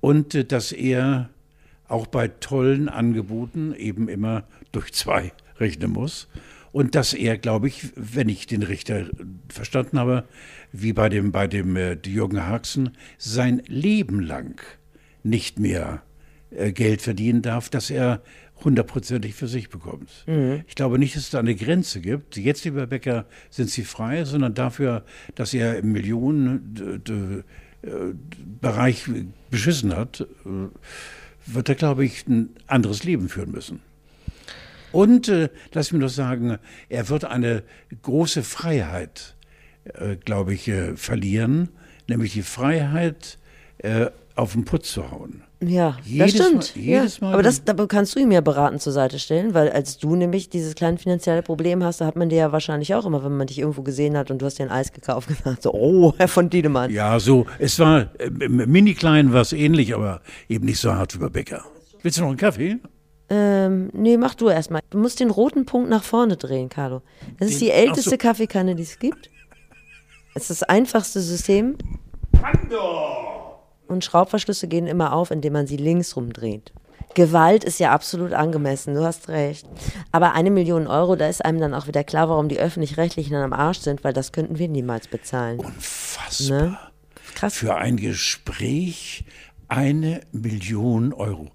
und 0.00 0.34
äh, 0.34 0.44
dass 0.44 0.72
er 0.72 1.30
auch 1.88 2.06
bei 2.06 2.28
tollen 2.28 2.88
Angeboten 2.88 3.74
eben 3.74 4.08
immer 4.08 4.44
durch 4.72 4.92
zwei 4.92 5.32
rechnen 5.58 5.90
muss. 5.90 6.28
Und 6.72 6.94
dass 6.94 7.14
er, 7.14 7.36
glaube 7.36 7.66
ich, 7.66 7.90
wenn 7.96 8.28
ich 8.28 8.46
den 8.46 8.62
Richter 8.62 9.06
verstanden 9.48 9.98
habe, 9.98 10.24
wie 10.70 10.92
bei 10.92 11.08
dem, 11.08 11.32
bei 11.32 11.48
dem 11.48 11.74
äh, 11.74 11.98
Jürgen 12.06 12.46
Haxen, 12.46 12.90
sein 13.18 13.60
Leben 13.66 14.20
lang 14.20 14.62
nicht 15.24 15.58
mehr 15.58 16.02
Geld 16.50 17.02
verdienen 17.02 17.42
darf, 17.42 17.68
dass 17.68 17.90
er 17.90 18.22
hundertprozentig 18.64 19.34
für 19.34 19.48
sich 19.48 19.68
bekommt. 19.68 20.24
Mhm. 20.26 20.62
Ich 20.66 20.74
glaube 20.74 20.98
nicht, 20.98 21.16
dass 21.16 21.24
es 21.24 21.30
da 21.30 21.38
eine 21.38 21.54
Grenze 21.54 22.00
gibt. 22.00 22.36
Jetzt, 22.36 22.64
lieber 22.64 22.86
Bäcker, 22.86 23.26
sind 23.50 23.70
sie 23.70 23.84
frei, 23.84 24.24
sondern 24.24 24.54
dafür, 24.54 25.04
dass 25.34 25.54
er 25.54 25.78
im 25.78 25.92
Millionenbereich 25.92 27.44
äh, 29.08 29.24
beschissen 29.50 29.96
hat, 29.96 30.20
äh, 30.20 30.68
wird 31.46 31.68
er, 31.68 31.74
glaube 31.74 32.04
ich, 32.04 32.26
ein 32.26 32.50
anderes 32.66 33.04
Leben 33.04 33.28
führen 33.28 33.50
müssen. 33.50 33.80
Und 34.92 35.28
äh, 35.28 35.50
lass 35.72 35.92
mich 35.92 36.00
noch 36.00 36.08
sagen, 36.08 36.58
er 36.88 37.08
wird 37.08 37.24
eine 37.24 37.62
große 38.02 38.42
Freiheit, 38.42 39.36
äh, 39.84 40.16
glaube 40.16 40.54
ich, 40.54 40.68
äh, 40.68 40.96
verlieren, 40.96 41.68
nämlich 42.08 42.32
die 42.32 42.42
Freiheit, 42.42 43.38
äh, 43.78 44.06
auf 44.40 44.52
den 44.52 44.64
Putz 44.64 44.92
zu 44.92 45.10
hauen. 45.10 45.42
Ja, 45.62 45.98
jedes 46.04 46.32
das 46.32 46.46
stimmt. 46.46 46.76
Mal, 46.76 46.82
jedes 46.82 47.20
Mal 47.20 47.34
Aber 47.34 47.42
das, 47.42 47.64
da 47.64 47.74
kannst 47.86 48.16
du 48.16 48.20
ihm 48.20 48.32
ja 48.32 48.40
beratend 48.40 48.80
zur 48.80 48.94
Seite 48.94 49.18
stellen, 49.18 49.52
weil 49.52 49.68
als 49.70 49.98
du 49.98 50.16
nämlich 50.16 50.48
dieses 50.48 50.74
kleine 50.74 50.96
finanzielle 50.96 51.42
Problem 51.42 51.84
hast, 51.84 52.00
da 52.00 52.06
hat 52.06 52.16
man 52.16 52.30
dir 52.30 52.38
ja 52.38 52.52
wahrscheinlich 52.52 52.94
auch 52.94 53.04
immer, 53.04 53.22
wenn 53.22 53.36
man 53.36 53.46
dich 53.46 53.58
irgendwo 53.58 53.82
gesehen 53.82 54.16
hat 54.16 54.30
und 54.30 54.40
du 54.40 54.46
hast 54.46 54.58
dir 54.58 54.64
ein 54.64 54.70
Eis 54.70 54.92
gekauft, 54.92 55.28
gesagt, 55.44 55.62
so, 55.62 55.74
oh, 55.74 56.14
Herr 56.16 56.28
von 56.28 56.48
Diedemann. 56.48 56.90
Ja, 56.90 57.20
so, 57.20 57.46
es 57.58 57.78
war, 57.78 58.08
äh, 58.18 58.30
mini 58.48 58.94
klein 58.94 59.34
war 59.34 59.42
es 59.42 59.52
ähnlich, 59.52 59.94
aber 59.94 60.22
eben 60.48 60.64
nicht 60.64 60.80
so 60.80 60.94
hart 60.94 61.14
wie 61.14 61.18
bei 61.18 61.28
Bäcker. 61.28 61.64
Willst 62.02 62.16
du 62.16 62.22
noch 62.22 62.28
einen 62.28 62.38
Kaffee? 62.38 62.78
Ähm, 63.28 63.90
nee, 63.92 64.16
mach 64.16 64.34
du 64.34 64.48
erstmal. 64.48 64.80
Du 64.88 64.98
musst 64.98 65.20
den 65.20 65.30
roten 65.30 65.66
Punkt 65.66 65.90
nach 65.90 66.02
vorne 66.02 66.36
drehen, 66.36 66.68
Carlo. 66.68 67.02
Das 67.38 67.50
ist 67.50 67.60
die 67.60 67.70
älteste 67.70 68.10
so. 68.10 68.16
Kaffeekanne, 68.16 68.74
die 68.74 68.82
es 68.82 68.98
gibt. 68.98 69.30
Es 70.34 70.44
ist 70.44 70.62
das 70.62 70.62
einfachste 70.64 71.20
System. 71.20 71.76
Pando! 72.32 73.39
Und 73.90 74.04
Schraubverschlüsse 74.04 74.68
gehen 74.68 74.86
immer 74.86 75.12
auf, 75.12 75.32
indem 75.32 75.54
man 75.54 75.66
sie 75.66 75.76
links 75.76 76.14
rumdreht. 76.14 76.72
Gewalt 77.14 77.64
ist 77.64 77.80
ja 77.80 77.90
absolut 77.90 78.32
angemessen, 78.32 78.94
du 78.94 79.02
hast 79.02 79.28
recht. 79.28 79.66
Aber 80.12 80.32
eine 80.34 80.52
Million 80.52 80.86
Euro, 80.86 81.16
da 81.16 81.28
ist 81.28 81.44
einem 81.44 81.58
dann 81.58 81.74
auch 81.74 81.88
wieder 81.88 82.04
klar, 82.04 82.28
warum 82.28 82.48
die 82.48 82.60
Öffentlich-Rechtlichen 82.60 83.32
dann 83.32 83.42
am 83.42 83.52
Arsch 83.52 83.80
sind, 83.80 84.04
weil 84.04 84.12
das 84.12 84.30
könnten 84.30 84.60
wir 84.60 84.68
niemals 84.68 85.08
bezahlen. 85.08 85.58
Unfassbar. 85.58 86.62
Ne? 86.62 86.78
Krass. 87.34 87.54
Für 87.56 87.76
ein 87.76 87.96
Gespräch 87.96 89.24
eine 89.66 90.20
Million 90.30 91.12
Euro. 91.12 91.50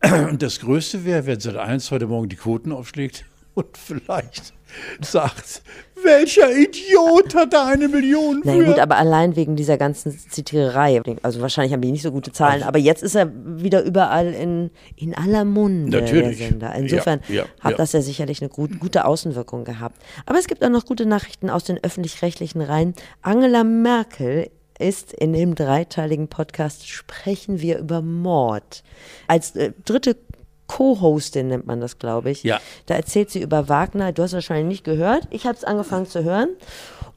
Und 0.30 0.42
das 0.42 0.60
Größte 0.60 1.04
wäre, 1.04 1.26
wenn 1.26 1.40
seit 1.40 1.56
eins 1.56 1.90
heute 1.90 2.06
Morgen 2.06 2.28
die 2.28 2.36
Quoten 2.36 2.70
aufschlägt 2.70 3.24
und 3.54 3.76
vielleicht 3.76 4.52
sagt, 5.00 5.62
welcher 6.02 6.50
Idiot 6.50 7.34
hat 7.34 7.52
da 7.52 7.66
eine 7.66 7.88
Million 7.88 8.42
für? 8.42 8.54
Na 8.54 8.64
gut, 8.64 8.78
aber 8.78 8.96
allein 8.96 9.36
wegen 9.36 9.56
dieser 9.56 9.78
ganzen 9.78 10.18
Zitiererei. 10.18 11.00
Also 11.22 11.40
wahrscheinlich 11.40 11.72
haben 11.72 11.80
die 11.80 11.92
nicht 11.92 12.02
so 12.02 12.12
gute 12.12 12.32
Zahlen, 12.32 12.62
aber 12.62 12.78
jetzt 12.78 13.02
ist 13.02 13.14
er 13.14 13.30
wieder 13.34 13.82
überall 13.82 14.32
in, 14.34 14.70
in 14.96 15.14
aller 15.14 15.44
Munde, 15.44 16.00
Natürlich. 16.00 16.38
der 16.38 16.48
Sender. 16.48 16.74
Insofern 16.74 17.20
ja, 17.28 17.34
ja, 17.34 17.44
hat 17.60 17.72
ja. 17.72 17.76
das 17.76 17.92
ja 17.92 18.02
sicherlich 18.02 18.42
eine 18.42 18.50
gut, 18.50 18.80
gute 18.80 19.04
Außenwirkung 19.04 19.64
gehabt. 19.64 19.96
Aber 20.26 20.38
es 20.38 20.46
gibt 20.46 20.64
auch 20.64 20.70
noch 20.70 20.84
gute 20.84 21.06
Nachrichten 21.06 21.50
aus 21.50 21.64
den 21.64 21.82
öffentlich-rechtlichen 21.82 22.60
Reihen. 22.60 22.94
Angela 23.22 23.64
Merkel 23.64 24.50
ist 24.78 25.12
in 25.12 25.32
dem 25.32 25.54
dreiteiligen 25.54 26.28
Podcast 26.28 26.88
Sprechen 26.88 27.60
wir 27.60 27.78
über 27.78 28.02
Mord. 28.02 28.82
Als 29.28 29.54
äh, 29.54 29.72
dritte 29.84 30.16
Co-Hostin 30.66 31.48
nennt 31.48 31.66
man 31.66 31.80
das, 31.80 31.98
glaube 31.98 32.30
ich. 32.30 32.42
Ja. 32.42 32.60
Da 32.86 32.94
erzählt 32.94 33.30
sie 33.30 33.40
über 33.42 33.68
Wagner. 33.68 34.12
Du 34.12 34.22
hast 34.22 34.32
wahrscheinlich 34.32 34.66
nicht 34.66 34.84
gehört. 34.84 35.26
Ich 35.30 35.46
habe 35.46 35.56
es 35.56 35.64
angefangen 35.64 36.06
zu 36.06 36.24
hören. 36.24 36.50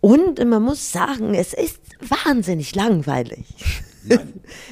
Und 0.02 0.44
man 0.46 0.62
muss 0.62 0.92
sagen, 0.92 1.34
es 1.34 1.54
ist 1.54 1.80
wahnsinnig 2.00 2.76
langweilig. 2.76 3.46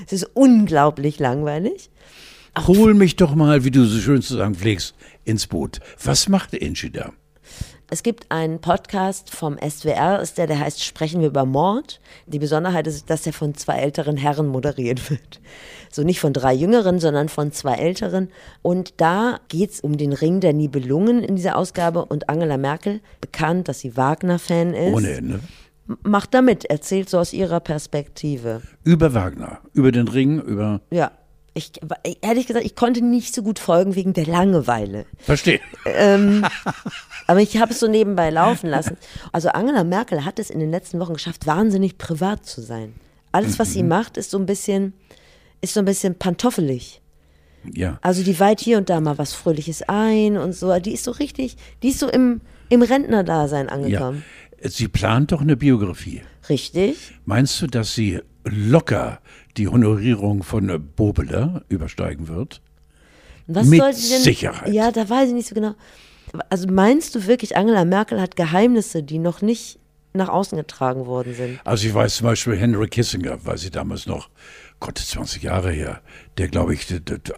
es 0.05 0.13
ist 0.13 0.29
unglaublich 0.33 1.19
langweilig. 1.19 1.89
Hol 2.67 2.93
mich 2.93 3.15
doch 3.15 3.35
mal, 3.35 3.63
wie 3.63 3.71
du 3.71 3.85
so 3.85 3.99
schön 3.99 4.21
zu 4.21 4.37
sagen 4.37 4.55
pflegst, 4.55 4.95
ins 5.25 5.47
Boot. 5.47 5.79
Was 6.01 6.29
macht 6.29 6.53
Angie 6.61 6.89
da? 6.89 7.11
Es 7.87 8.01
gibt 8.01 8.31
einen 8.31 8.61
Podcast 8.61 9.29
vom 9.29 9.57
SWR, 9.57 10.19
ist 10.19 10.39
der, 10.39 10.47
der 10.47 10.59
heißt 10.59 10.83
Sprechen 10.83 11.21
wir 11.21 11.27
über 11.27 11.45
Mord. 11.45 12.01
Die 12.25 12.39
Besonderheit 12.39 12.87
ist, 12.87 13.11
dass 13.11 13.27
er 13.27 13.33
von 13.33 13.53
zwei 13.53 13.77
älteren 13.77 14.17
Herren 14.17 14.47
moderiert 14.47 15.11
wird. 15.11 15.39
So 15.91 16.01
nicht 16.01 16.19
von 16.19 16.33
drei 16.33 16.53
Jüngeren, 16.53 16.99
sondern 16.99 17.29
von 17.29 17.51
zwei 17.51 17.75
älteren. 17.75 18.29
Und 18.63 18.95
da 18.97 19.39
geht 19.49 19.69
es 19.69 19.81
um 19.81 19.97
den 19.97 20.13
Ring 20.13 20.39
der 20.39 20.53
Nibelungen 20.53 21.23
in 21.23 21.35
dieser 21.35 21.57
Ausgabe. 21.57 22.05
Und 22.05 22.27
Angela 22.27 22.57
Merkel, 22.57 23.01
bekannt, 23.21 23.67
dass 23.67 23.81
sie 23.81 23.95
Wagner-Fan 23.95 24.73
ist. 24.73 24.93
Ohne 24.93 25.11
Ende. 25.11 25.39
Macht 26.01 26.33
damit, 26.33 26.65
erzählt 26.65 27.09
so 27.09 27.19
aus 27.19 27.33
ihrer 27.33 27.59
Perspektive. 27.59 28.63
Über 28.83 29.13
Wagner, 29.13 29.59
über 29.73 29.91
den 29.91 30.07
Ring, 30.07 30.41
über. 30.41 30.81
Ja, 30.89 31.11
ich, 31.57 31.71
ehrlich 32.21 32.47
gesagt, 32.47 32.65
ich 32.65 32.75
konnte 32.75 33.01
nicht 33.01 33.33
so 33.33 33.41
gut 33.41 33.59
folgen 33.59 33.95
wegen 33.95 34.11
der 34.11 34.25
Langeweile. 34.25 35.05
Verstehe. 35.17 35.61
Ähm, 35.85 36.45
aber 37.27 37.39
ich 37.39 37.57
habe 37.57 37.71
es 37.71 37.79
so 37.79 37.87
nebenbei 37.87 38.29
laufen 38.29 38.69
lassen. 38.69 38.97
Also 39.31 39.49
Angela 39.49 39.85
Merkel 39.85 40.25
hat 40.25 40.37
es 40.37 40.49
in 40.49 40.59
den 40.59 40.69
letzten 40.69 40.99
Wochen 40.99 41.13
geschafft, 41.13 41.47
wahnsinnig 41.47 41.97
privat 41.97 42.45
zu 42.45 42.61
sein. 42.61 42.93
Alles, 43.31 43.57
was 43.57 43.69
mhm. 43.69 43.73
sie 43.73 43.83
macht, 43.83 44.17
ist 44.17 44.31
so 44.31 44.37
ein 44.37 44.45
bisschen, 44.45 44.93
ist 45.61 45.73
so 45.73 45.79
ein 45.79 45.85
bisschen 45.85 46.15
pantoffelig. 46.15 47.01
Ja. 47.73 47.99
Also 48.01 48.21
die 48.21 48.37
weiht 48.37 48.59
hier 48.59 48.77
und 48.77 48.89
da 48.89 48.99
mal 48.99 49.17
was 49.17 49.33
Fröhliches 49.33 49.81
ein 49.87 50.37
und 50.37 50.53
so. 50.53 50.77
Die 50.79 50.93
ist 50.93 51.05
so 51.05 51.11
richtig, 51.11 51.55
die 51.83 51.89
ist 51.89 51.99
so 51.99 52.09
im, 52.09 52.41
im 52.67 52.81
Rentnerdasein 52.81 53.69
angekommen. 53.69 54.23
Ja. 54.61 54.69
Sie 54.69 54.89
plant 54.89 55.31
doch 55.31 55.41
eine 55.41 55.55
Biografie. 55.55 56.21
Richtig. 56.49 57.13
Meinst 57.25 57.61
du, 57.61 57.67
dass 57.67 57.95
sie 57.95 58.19
locker 58.43 59.19
die 59.57 59.67
Honorierung 59.67 60.43
von 60.43 60.91
Bobeler 60.95 61.63
übersteigen 61.69 62.27
wird? 62.27 62.61
Was 63.47 63.67
Mit 63.67 63.79
soll 63.79 63.93
sie 63.93 64.09
denn, 64.09 64.21
Sicherheit. 64.21 64.73
Ja, 64.73 64.91
da 64.91 65.07
weiß 65.07 65.29
ich 65.29 65.35
nicht 65.35 65.47
so 65.47 65.55
genau. 65.55 65.75
Also 66.49 66.67
meinst 66.67 67.15
du 67.15 67.27
wirklich, 67.27 67.55
Angela 67.55 67.85
Merkel 67.85 68.19
hat 68.19 68.35
Geheimnisse, 68.35 69.03
die 69.03 69.19
noch 69.19 69.41
nicht 69.41 69.79
nach 70.13 70.29
außen 70.29 70.57
getragen 70.57 71.05
worden 71.05 71.33
sind? 71.35 71.59
Also 71.63 71.87
ich 71.87 71.93
weiß 71.93 72.17
zum 72.17 72.25
Beispiel 72.25 72.57
Henry 72.57 72.87
Kissinger, 72.87 73.43
weiß 73.45 73.63
ich 73.63 73.71
damals 73.71 74.07
noch, 74.07 74.29
Gott, 74.79 74.97
20 74.97 75.43
Jahre 75.43 75.71
her, 75.71 76.01
der 76.37 76.47
glaube 76.47 76.73
ich 76.73 76.87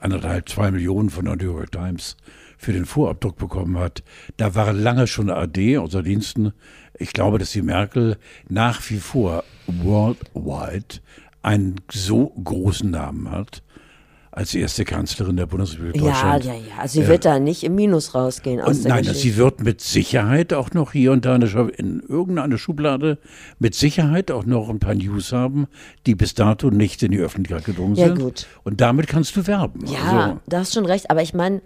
anderthalb, 0.01 0.49
zwei 0.49 0.71
Millionen 0.71 1.09
von 1.09 1.25
der 1.25 1.35
New 1.35 1.57
York 1.57 1.71
Times 1.71 2.17
für 2.57 2.73
den 2.73 2.85
Fuhrabdruck 2.85 3.37
bekommen 3.37 3.77
hat. 3.77 4.03
Da 4.37 4.55
war 4.55 4.73
lange 4.73 5.05
schon 5.07 5.29
AD, 5.29 5.77
unser 5.77 6.01
Diensten. 6.01 6.53
Ich 6.97 7.13
glaube, 7.13 7.37
dass 7.37 7.51
die 7.51 7.61
Merkel 7.61 8.17
nach 8.49 8.81
wie 8.89 8.97
vor 8.97 9.43
worldwide 9.67 11.01
einen 11.47 11.75
so 11.89 12.33
großen 12.43 12.91
Namen 12.91 13.31
hat, 13.31 13.63
als 14.31 14.53
erste 14.53 14.83
Kanzlerin 14.83 15.37
der 15.37 15.45
Bundesrepublik 15.45 15.99
Deutschland. 15.99 16.43
Ja, 16.43 16.53
ja, 16.53 16.59
ja. 16.77 16.87
Sie 16.87 17.07
wird 17.07 17.25
äh, 17.25 17.29
da 17.29 17.39
nicht 17.39 17.63
im 17.63 17.73
Minus 17.73 18.13
rausgehen 18.13 18.59
aus 18.59 18.77
und 18.77 18.83
der 18.83 18.91
Nein, 18.91 19.03
Geschichte. 19.03 19.21
sie 19.21 19.37
wird 19.37 19.63
mit 19.63 19.79
Sicherheit 19.79 20.53
auch 20.53 20.71
noch 20.71 20.91
hier 20.91 21.13
und 21.13 21.23
da 21.23 21.35
in, 21.35 21.41
in 21.41 21.99
irgendeiner 22.01 22.57
Schublade 22.57 23.17
mit 23.59 23.75
Sicherheit 23.75 24.29
auch 24.29 24.45
noch 24.45 24.69
ein 24.69 24.79
paar 24.79 24.93
News 24.93 25.31
haben, 25.31 25.67
die 26.05 26.15
bis 26.15 26.35
dato 26.35 26.69
nicht 26.69 27.01
in 27.01 27.11
die 27.11 27.19
Öffentlichkeit 27.19 27.65
gedrungen 27.65 27.95
ja, 27.95 28.07
sind. 28.07 28.19
Gut. 28.19 28.45
Und 28.63 28.81
damit 28.81 29.07
kannst 29.07 29.35
du 29.37 29.47
werben. 29.47 29.85
Ja, 29.87 29.99
also, 29.99 30.39
da 30.47 30.59
hast 30.59 30.73
schon 30.73 30.85
recht. 30.85 31.09
Aber 31.09 31.21
ich 31.21 31.33
meine, 31.33 31.61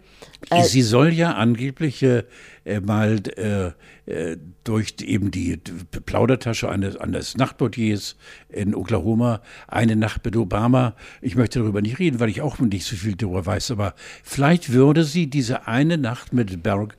äh, 0.50 0.64
sie 0.64 0.82
soll 0.82 1.14
ja 1.14 1.34
angeblich 1.34 2.02
äh, 2.04 2.24
äh, 2.66 2.80
mal 2.80 3.20
äh, 3.38 3.72
äh, 4.12 4.38
durch 4.64 4.96
eben 5.02 5.32
die 5.32 5.58
Plaudertasche 6.06 6.70
eines, 6.70 6.98
eines 6.98 7.38
Nachtportiers 7.38 8.16
in 8.50 8.76
Oklahoma 8.76 9.42
eine 9.68 9.96
Nacht 9.96 10.26
mit 10.26 10.36
Obama. 10.36 10.96
Ich 11.22 11.36
möchte 11.36 11.60
darüber 11.60 11.82
nicht 11.82 12.00
reden, 12.00 12.20
weil 12.20 12.30
ich 12.30 12.42
auch 12.42 12.60
nicht 12.60 12.86
so 12.86 12.96
viel 12.96 13.16
darüber 13.16 13.46
weiß, 13.46 13.72
aber 13.72 13.94
vielleicht 14.24 14.72
würde 14.72 15.04
sie 15.04 15.28
diese 15.28 15.68
eine 15.68 15.98
Nacht 15.98 16.34
mit 16.34 16.64
Barack 16.64 16.98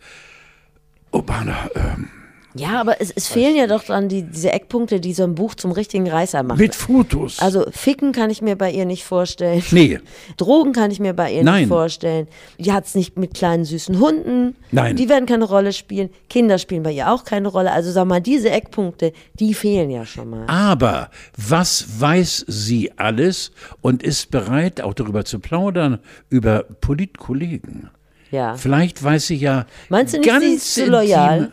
Obama 1.10 1.68
ähm, 1.74 2.08
ja, 2.54 2.80
aber 2.80 3.00
es, 3.00 3.10
es 3.10 3.28
fehlen 3.28 3.56
ja 3.56 3.66
doch 3.66 3.84
dann 3.84 4.08
die, 4.08 4.22
diese 4.22 4.52
Eckpunkte, 4.52 5.00
die 5.00 5.14
so 5.14 5.24
ein 5.24 5.34
Buch 5.34 5.54
zum 5.54 5.72
richtigen 5.72 6.08
Reißer 6.08 6.42
machen. 6.42 6.58
Mit 6.58 6.74
Fotos. 6.74 7.38
Also 7.38 7.64
Ficken 7.70 8.12
kann 8.12 8.30
ich 8.30 8.42
mir 8.42 8.56
bei 8.56 8.70
ihr 8.70 8.84
nicht 8.84 9.04
vorstellen. 9.04 9.62
Nee. 9.70 10.00
Drogen 10.36 10.72
kann 10.72 10.90
ich 10.90 11.00
mir 11.00 11.14
bei 11.14 11.32
ihr 11.32 11.44
Nein. 11.44 11.60
nicht 11.60 11.68
vorstellen. 11.68 12.28
Die 12.58 12.72
hat 12.72 12.86
es 12.86 12.94
nicht 12.94 13.18
mit 13.18 13.34
kleinen 13.34 13.64
süßen 13.64 13.98
Hunden. 13.98 14.56
Nein. 14.70 14.96
Die 14.96 15.08
werden 15.08 15.26
keine 15.26 15.44
Rolle 15.44 15.72
spielen. 15.72 16.10
Kinder 16.28 16.58
spielen 16.58 16.82
bei 16.82 16.92
ihr 16.92 17.10
auch 17.10 17.24
keine 17.24 17.48
Rolle. 17.48 17.72
Also 17.72 17.90
sag 17.90 18.06
mal, 18.06 18.20
diese 18.20 18.50
Eckpunkte, 18.50 19.12
die 19.34 19.54
fehlen 19.54 19.90
ja 19.90 20.04
schon 20.04 20.28
mal. 20.28 20.46
Aber 20.46 21.10
was 21.36 22.00
weiß 22.00 22.44
sie 22.48 22.92
alles 22.96 23.52
und 23.80 24.02
ist 24.02 24.30
bereit, 24.30 24.80
auch 24.82 24.94
darüber 24.94 25.24
zu 25.24 25.38
plaudern, 25.38 25.98
über 26.28 26.64
Politkollegen? 26.80 27.90
Ja. 28.30 28.56
Vielleicht 28.56 29.02
weiß 29.02 29.26
sie 29.26 29.36
ja. 29.36 29.66
Meinst 29.88 30.14
du 30.14 30.18
nicht, 30.18 30.28
ganz 30.28 30.44
sie 30.44 30.54
ist 30.54 30.74
zu 30.74 30.86
loyal? 30.86 31.52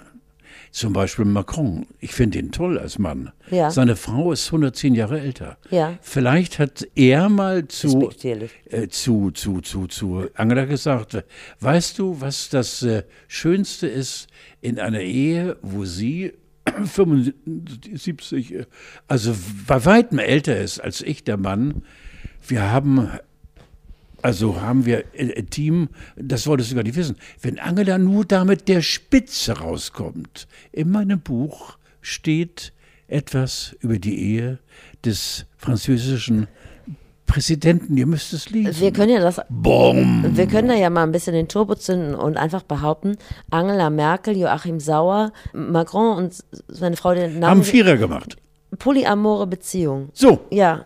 Zum 0.71 0.93
Beispiel 0.93 1.25
Macron. 1.25 1.87
Ich 1.99 2.11
finde 2.11 2.39
ihn 2.39 2.51
toll 2.51 2.77
als 2.77 2.99
Mann. 2.99 3.31
Ja. 3.49 3.71
Seine 3.71 3.95
Frau 3.95 4.31
ist 4.31 4.47
110 4.47 4.95
Jahre 4.95 5.19
älter. 5.19 5.57
Ja. 5.71 5.97
Vielleicht 6.01 6.59
hat 6.59 6.87
er 6.95 7.29
mal 7.29 7.67
zu, 7.67 8.11
äh, 8.69 8.87
zu, 8.87 9.31
zu, 9.31 9.61
zu, 9.61 9.87
zu 9.87 10.27
Angela 10.35 10.65
gesagt, 10.65 11.23
weißt 11.59 11.97
du, 11.97 12.21
was 12.21 12.49
das 12.49 12.83
äh, 12.83 13.03
Schönste 13.27 13.87
ist 13.87 14.27
in 14.61 14.79
einer 14.79 15.01
Ehe, 15.01 15.57
wo 15.61 15.85
sie 15.85 16.33
75, 16.85 18.53
äh, 18.53 18.65
also 19.07 19.35
bei 19.67 19.83
weitem 19.85 20.19
älter 20.19 20.57
ist 20.57 20.79
als 20.79 21.01
ich, 21.01 21.23
der 21.23 21.37
Mann. 21.37 21.83
Wir 22.47 22.71
haben 22.71 23.09
also 24.21 24.61
haben 24.61 24.85
wir 24.85 25.03
ein 25.17 25.49
Team, 25.49 25.89
das 26.15 26.47
wolltest 26.47 26.71
du 26.71 26.75
gar 26.75 26.83
nicht 26.83 26.95
wissen. 26.95 27.15
Wenn 27.41 27.59
Angela 27.59 27.97
nur 27.97 28.25
da 28.25 28.45
mit 28.45 28.67
der 28.67 28.81
Spitze 28.81 29.59
rauskommt, 29.59 30.47
in 30.71 30.89
meinem 30.91 31.19
Buch 31.19 31.77
steht 32.01 32.73
etwas 33.07 33.75
über 33.79 33.97
die 33.99 34.19
Ehe 34.35 34.59
des 35.05 35.45
französischen 35.57 36.47
Präsidenten. 37.25 37.95
Ihr 37.97 38.07
müsst 38.07 38.33
es 38.33 38.49
lesen. 38.49 38.79
Wir 38.81 38.91
können 38.91 39.11
ja 39.11 39.19
das. 39.19 39.39
Bom. 39.49 40.35
Wir 40.35 40.47
können 40.47 40.67
da 40.67 40.73
ja 40.75 40.89
mal 40.89 41.03
ein 41.03 41.11
bisschen 41.11 41.33
den 41.33 41.47
Turbo 41.47 41.75
zünden 41.75 42.15
und 42.15 42.37
einfach 42.37 42.63
behaupten, 42.63 43.17
Angela 43.51 43.89
Merkel, 43.91 44.35
Joachim 44.37 44.79
Sauer, 44.79 45.31
Macron 45.53 46.17
und 46.17 46.33
seine 46.67 46.97
Frau 46.97 47.13
den 47.13 47.33
Haben 47.33 47.39
Namen 47.39 47.63
Vierer 47.63 47.97
gemacht. 47.97 48.37
polyamore 48.79 49.45
Beziehung. 49.47 50.09
So, 50.13 50.39
Ja, 50.49 50.85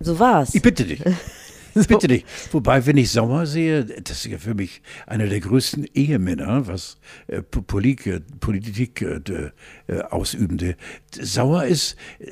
so 0.00 0.18
war's. 0.18 0.54
ich 0.54 0.62
bitte 0.62 0.84
dich. 0.84 1.02
Bitte 1.88 2.06
dich. 2.08 2.24
Wobei, 2.50 2.84
wenn 2.86 2.96
ich 2.96 3.10
Sauer 3.10 3.46
sehe, 3.46 3.84
das 3.84 4.24
ist 4.24 4.26
ja 4.26 4.38
für 4.38 4.54
mich 4.54 4.82
einer 5.06 5.26
der 5.26 5.40
größten 5.40 5.86
Ehemänner, 5.94 6.66
was 6.66 6.98
äh, 7.28 7.42
Po- 7.42 7.62
Polik, 7.62 8.06
äh, 8.06 8.20
Politik 8.40 9.02
äh, 9.02 9.20
d- 9.20 9.50
äh, 9.86 10.00
ausübende. 10.02 10.76
Sauer 11.18 11.64
ist 11.64 11.96
äh, 12.18 12.26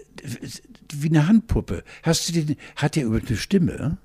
wie 0.93 1.09
eine 1.09 1.27
Handpuppe. 1.27 1.83
Hast 2.03 2.29
du 2.29 2.33
den, 2.33 2.57
hat 2.77 2.97
er 2.97 3.05
über 3.05 3.19
eine 3.27 3.37
Stimme? 3.37 3.99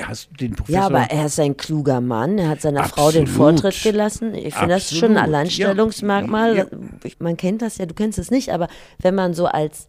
Hast 0.00 0.30
du 0.30 0.34
den 0.36 0.52
Professor? 0.54 0.80
Ja, 0.80 0.86
aber 0.86 1.10
er 1.10 1.26
ist 1.26 1.38
ein 1.38 1.54
kluger 1.56 2.00
Mann. 2.00 2.38
Er 2.38 2.48
hat 2.48 2.62
seiner 2.62 2.84
Frau 2.84 3.10
den 3.10 3.24
Absolut. 3.24 3.60
Vortritt 3.60 3.82
gelassen. 3.82 4.34
Ich 4.34 4.54
finde, 4.54 4.74
das 4.76 4.88
schon 4.88 5.10
ein 5.10 5.16
Absolut. 5.18 5.34
Alleinstellungsmerkmal. 5.34 6.56
Ja. 6.56 6.66
Ich, 7.04 7.20
man 7.20 7.36
kennt 7.36 7.60
das 7.60 7.76
ja, 7.76 7.84
du 7.84 7.92
kennst 7.92 8.18
es 8.18 8.30
nicht, 8.30 8.50
aber 8.50 8.68
wenn 9.00 9.14
man 9.14 9.34
so 9.34 9.46
als, 9.46 9.88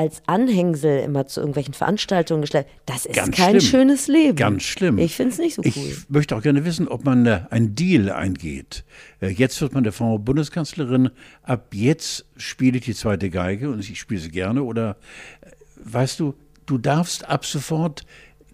als 0.00 0.22
Anhängsel 0.24 1.00
immer 1.00 1.26
zu 1.26 1.40
irgendwelchen 1.40 1.74
Veranstaltungen 1.74 2.40
gestellt, 2.40 2.66
das 2.86 3.04
ist 3.04 3.16
Ganz 3.16 3.36
kein 3.36 3.60
schlimm. 3.60 3.60
schönes 3.60 4.08
Leben. 4.08 4.34
Ganz 4.34 4.62
schlimm. 4.62 4.96
Ich 4.96 5.14
finde 5.14 5.32
es 5.34 5.38
nicht 5.38 5.56
so 5.56 5.62
cool. 5.62 5.70
Ich 5.74 6.08
möchte 6.08 6.34
auch 6.34 6.40
gerne 6.40 6.64
wissen, 6.64 6.88
ob 6.88 7.04
man 7.04 7.26
äh, 7.26 7.42
einen 7.50 7.74
Deal 7.74 8.10
eingeht. 8.10 8.84
Äh, 9.20 9.28
Jetzt 9.28 9.60
wird 9.60 9.74
man 9.74 9.84
der 9.84 9.92
Frau 9.92 10.16
Bundeskanzlerin, 10.16 11.10
ab 11.42 11.74
jetzt 11.74 12.24
spiele 12.38 12.78
ich 12.78 12.84
die 12.86 12.94
zweite 12.94 13.28
Geige 13.28 13.70
und 13.70 13.80
ich 13.80 14.00
spiele 14.00 14.20
sie 14.22 14.30
gerne. 14.30 14.62
Oder 14.62 14.96
äh, 15.42 15.50
weißt 15.84 16.18
du, 16.18 16.32
du 16.64 16.78
darfst 16.78 17.28
ab 17.28 17.44
sofort 17.44 18.06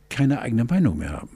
keine 0.08 0.40
eigene 0.40 0.64
Meinung 0.64 0.98
mehr 0.98 1.12
haben. 1.12 1.35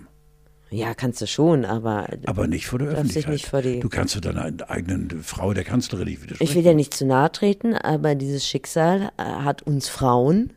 Ja, 0.70 0.94
kannst 0.94 1.20
du 1.20 1.26
schon, 1.26 1.64
aber 1.64 2.06
Aber 2.26 2.46
nicht 2.46 2.66
vor 2.66 2.78
der 2.78 2.88
Öffentlichkeit. 2.88 3.32
nicht 3.32 3.46
vor 3.46 3.60
die- 3.62 3.80
du 3.80 3.88
kannst 3.88 4.14
zu 4.14 4.20
deiner 4.20 4.52
eigenen 4.70 5.22
Frau, 5.22 5.52
der 5.52 5.64
Kanzlerin, 5.64 6.06
nicht 6.06 6.22
widersprechen. 6.22 6.50
ich 6.50 6.56
will 6.56 6.64
ja 6.64 6.74
nicht 6.74 6.94
zu 6.94 7.04
nahe 7.06 7.30
treten, 7.32 7.74
aber 7.74 8.14
dieses 8.14 8.46
Schicksal 8.46 9.10
äh, 9.16 9.22
hat 9.22 9.62
uns 9.62 9.88
Frauen 9.88 10.52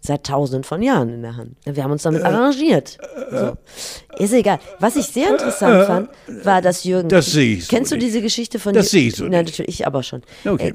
seit 0.00 0.24
tausenden 0.24 0.62
von 0.64 0.80
Jahren 0.80 1.12
in 1.12 1.22
der 1.22 1.36
Hand. 1.36 1.56
Wir 1.64 1.82
haben 1.82 1.90
uns 1.90 2.04
damit 2.04 2.22
arrangiert. 2.22 2.98
So. 3.32 3.56
Ist 4.18 4.32
egal. 4.32 4.60
Was 4.78 4.94
ich 4.96 5.06
sehr 5.06 5.28
interessant 5.30 5.86
fand, 5.86 6.08
war, 6.44 6.62
dass 6.62 6.84
Jürgen. 6.84 7.08
Das 7.08 7.26
sehe 7.32 7.56
ich 7.56 7.66
so 7.66 7.70
Kennst 7.74 7.90
du 7.90 7.96
nicht. 7.96 8.06
diese 8.06 8.22
Geschichte 8.22 8.58
von 8.60 8.74
Das 8.74 8.90
sehe 8.90 9.08
ich 9.08 9.16
so 9.16 9.24
Nein, 9.24 9.44
natürlich, 9.44 9.68
ich 9.80 9.86
aber 9.88 10.02
schon. 10.04 10.22
Okay. 10.46 10.74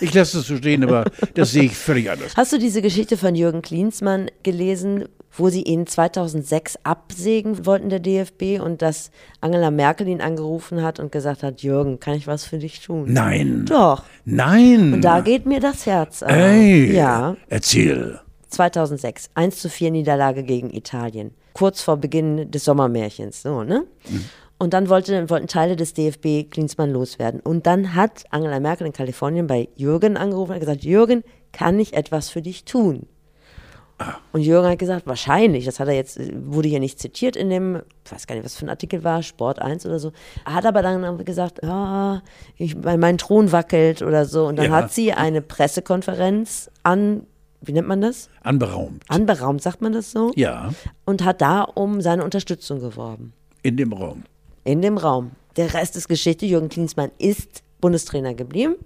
Ich 0.00 0.12
lasse 0.12 0.38
das 0.38 0.46
so 0.46 0.56
stehen, 0.56 0.82
aber 0.84 1.04
das 1.34 1.52
sehe 1.52 1.64
ich 1.64 1.76
völlig 1.76 2.10
anders. 2.10 2.36
Hast 2.36 2.52
du 2.52 2.58
diese 2.58 2.82
Geschichte 2.82 3.16
von 3.16 3.34
Jürgen 3.34 3.62
Klinsmann 3.62 4.30
gelesen, 4.42 5.06
wo 5.36 5.48
sie 5.48 5.62
ihn 5.62 5.86
2006 5.86 6.78
absägen 6.82 7.66
wollten, 7.66 7.88
der 7.88 8.00
DFB, 8.00 8.60
und 8.62 8.82
dass 8.82 9.10
Angela 9.40 9.70
Merkel 9.70 10.08
ihn 10.08 10.20
angerufen 10.20 10.82
hat 10.82 11.00
und 11.00 11.12
gesagt 11.12 11.42
hat, 11.42 11.62
Jürgen, 11.62 12.00
kann 12.00 12.14
ich 12.14 12.26
was 12.26 12.44
für 12.44 12.58
dich 12.58 12.80
tun? 12.80 13.06
Nein. 13.12 13.64
Doch. 13.66 14.04
Nein. 14.24 14.94
Und 14.94 15.00
da 15.02 15.20
geht 15.20 15.46
mir 15.46 15.60
das 15.60 15.86
Herz 15.86 16.22
auf. 16.22 16.30
Ey. 16.30 16.94
Ja, 16.94 17.36
Erzähl. 17.48 18.20
2006, 18.48 19.30
1 19.34 19.58
zu 19.58 19.68
4 19.68 19.90
Niederlage 19.90 20.44
gegen 20.44 20.70
Italien. 20.70 21.32
Kurz 21.54 21.82
vor 21.82 21.96
Beginn 21.96 22.50
des 22.50 22.64
Sommermärchens, 22.64 23.42
so, 23.42 23.64
ne? 23.64 23.84
Und 24.58 24.72
dann 24.72 24.88
wollte, 24.88 25.28
wollten 25.30 25.46
Teile 25.48 25.76
des 25.76 25.94
DFB 25.94 26.48
Klinsmann 26.50 26.90
loswerden. 26.90 27.40
Und 27.40 27.66
dann 27.66 27.94
hat 27.94 28.24
Angela 28.30 28.60
Merkel 28.60 28.86
in 28.86 28.92
Kalifornien 28.92 29.46
bei 29.46 29.68
Jürgen 29.74 30.16
angerufen 30.16 30.52
und 30.52 30.60
gesagt, 30.60 30.84
Jürgen, 30.84 31.22
kann 31.52 31.78
ich 31.78 31.94
etwas 31.94 32.30
für 32.30 32.40
dich 32.42 32.64
tun? 32.64 33.06
Und 34.32 34.40
Jürgen 34.42 34.68
hat 34.68 34.78
gesagt, 34.80 35.06
wahrscheinlich, 35.06 35.64
das 35.66 35.78
hat 35.78 35.86
er 35.86 35.94
jetzt, 35.94 36.18
wurde 36.34 36.68
hier 36.68 36.80
nicht 36.80 36.98
zitiert 36.98 37.36
in 37.36 37.48
dem, 37.48 37.80
ich 38.04 38.10
weiß 38.12 38.26
gar 38.26 38.34
nicht, 38.34 38.44
was 38.44 38.56
für 38.56 38.66
ein 38.66 38.70
Artikel 38.70 39.04
war, 39.04 39.22
Sport 39.22 39.62
1 39.62 39.86
oder 39.86 40.00
so. 40.00 40.10
Er 40.44 40.54
hat 40.54 40.66
aber 40.66 40.82
dann 40.82 41.24
gesagt, 41.24 41.60
ja, 41.62 42.20
ich, 42.56 42.76
mein, 42.76 42.98
mein 42.98 43.18
Thron 43.18 43.52
wackelt 43.52 44.02
oder 44.02 44.24
so. 44.24 44.46
Und 44.46 44.56
dann 44.56 44.66
Ja. 44.66 44.72
hat 44.72 44.92
sie 44.92 45.12
eine 45.12 45.42
Pressekonferenz 45.42 46.70
an, 46.82 47.24
wie 47.60 47.72
nennt 47.72 47.86
man 47.86 48.00
das? 48.00 48.28
Anberaumt. 48.42 49.04
Anberaumt, 49.08 49.62
sagt 49.62 49.80
man 49.80 49.92
das 49.92 50.10
so? 50.10 50.32
Ja, 50.34 50.70
Und 51.04 51.24
hat 51.24 51.40
da 51.40 51.62
um 51.62 52.00
seine 52.00 52.24
Unterstützung 52.24 52.80
geworben. 52.80 53.32
in 53.62 53.76
dem 53.76 53.92
Raum. 53.92 54.24
In 54.64 54.82
dem 54.82 54.96
Raum. 54.98 55.32
Der 55.56 55.74
Rest 55.74 55.96
ist 55.96 56.08
Geschichte. 56.08 56.46
Jürgen 56.46 56.68
Klinsmann 56.68 57.10
ist 57.18 57.62
Bundestrainer 57.80 58.34
geblieben. 58.34 58.76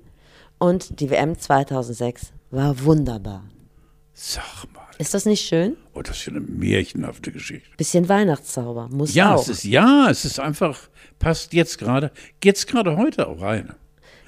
Und 0.59 1.01
die 1.01 1.11
WM 1.11 1.39
2006 1.39 2.33
war 2.51 2.83
wunderbar. 2.85 3.45
Sag 4.13 4.45
mal. 4.75 4.83
Ist 4.99 5.15
das 5.15 5.25
nicht 5.27 5.47
schön? 5.47 5.77
Oh, 5.95 6.03
das 6.03 6.17
ist 6.17 6.27
ja 6.27 6.33
eine 6.33 6.41
märchenhafte 6.41 7.31
Geschichte. 7.31 7.69
Bisschen 7.77 8.09
Weihnachtszauber. 8.09 8.89
Muss 8.91 9.15
Ja, 9.15 9.37
auch. 9.37 9.43
es 9.43 9.49
ist, 9.49 9.65
ja, 9.65 10.09
es 10.11 10.25
ist 10.25 10.41
einfach, 10.41 10.89
passt 11.21 11.53
jetzt 11.53 11.79
gerade, 11.79 12.11
jetzt 12.43 12.67
gerade 12.67 12.97
heute 12.97 13.29
auch 13.29 13.41
rein. 13.41 13.73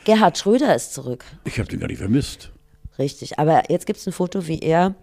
Gerhard 0.05 0.39
Schröder 0.39 0.75
ist 0.77 0.95
zurück. 0.95 1.25
Ich 1.45 1.59
habe 1.59 1.69
den 1.69 1.81
gar 1.81 1.89
nicht 1.89 1.99
vermisst. 1.99 2.53
Richtig. 2.99 3.41
Aber 3.41 3.69
jetzt 3.69 3.87
gibt 3.87 3.99
es 3.99 4.07
ein 4.07 4.13
Foto, 4.13 4.47
wie 4.47 4.61
er, 4.61 4.95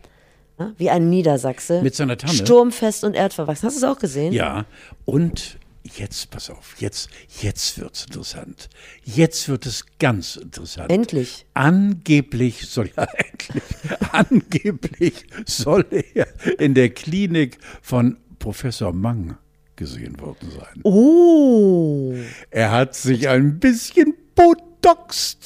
ne, 0.58 0.74
wie 0.78 0.90
ein 0.90 1.10
Niedersachse, 1.10 1.82
Mit 1.82 1.96
seiner 1.96 2.18
Tanne. 2.18 2.34
sturmfest 2.34 3.04
und 3.04 3.14
erdverwachsen. 3.16 3.68
Hast 3.68 3.76
du 3.76 3.86
es 3.86 3.92
auch 3.92 4.00
gesehen? 4.00 4.32
Ja, 4.32 4.66
und 5.04 5.58
jetzt, 5.96 6.30
pass 6.30 6.50
auf, 6.50 6.76
jetzt, 6.80 7.10
jetzt 7.42 7.80
wird's 7.80 8.06
interessant. 8.06 8.70
Jetzt 9.04 9.48
wird 9.50 9.66
es 9.66 9.86
ganz 10.00 10.36
interessant. 10.36 10.92
Endlich. 10.92 11.46
Angeblich 11.54 12.68
soll 12.68 12.90
ja 12.98 13.04
endlich, 13.04 13.64
angeblich 14.12 15.26
soll 15.46 15.86
er 15.92 16.28
in 16.60 16.74
der 16.74 16.90
Klinik 16.90 17.58
von 17.82 18.18
Professor 18.40 18.94
Mang 18.94 19.38
gesehen 19.76 20.20
worden 20.20 20.52
sein. 20.52 20.82
Oh, 20.84 22.14
Er 22.50 22.72
hat 22.72 22.96
sich 22.96 23.30
ein 23.30 23.60
bisschen 23.60 24.14
Botox. 24.36 25.38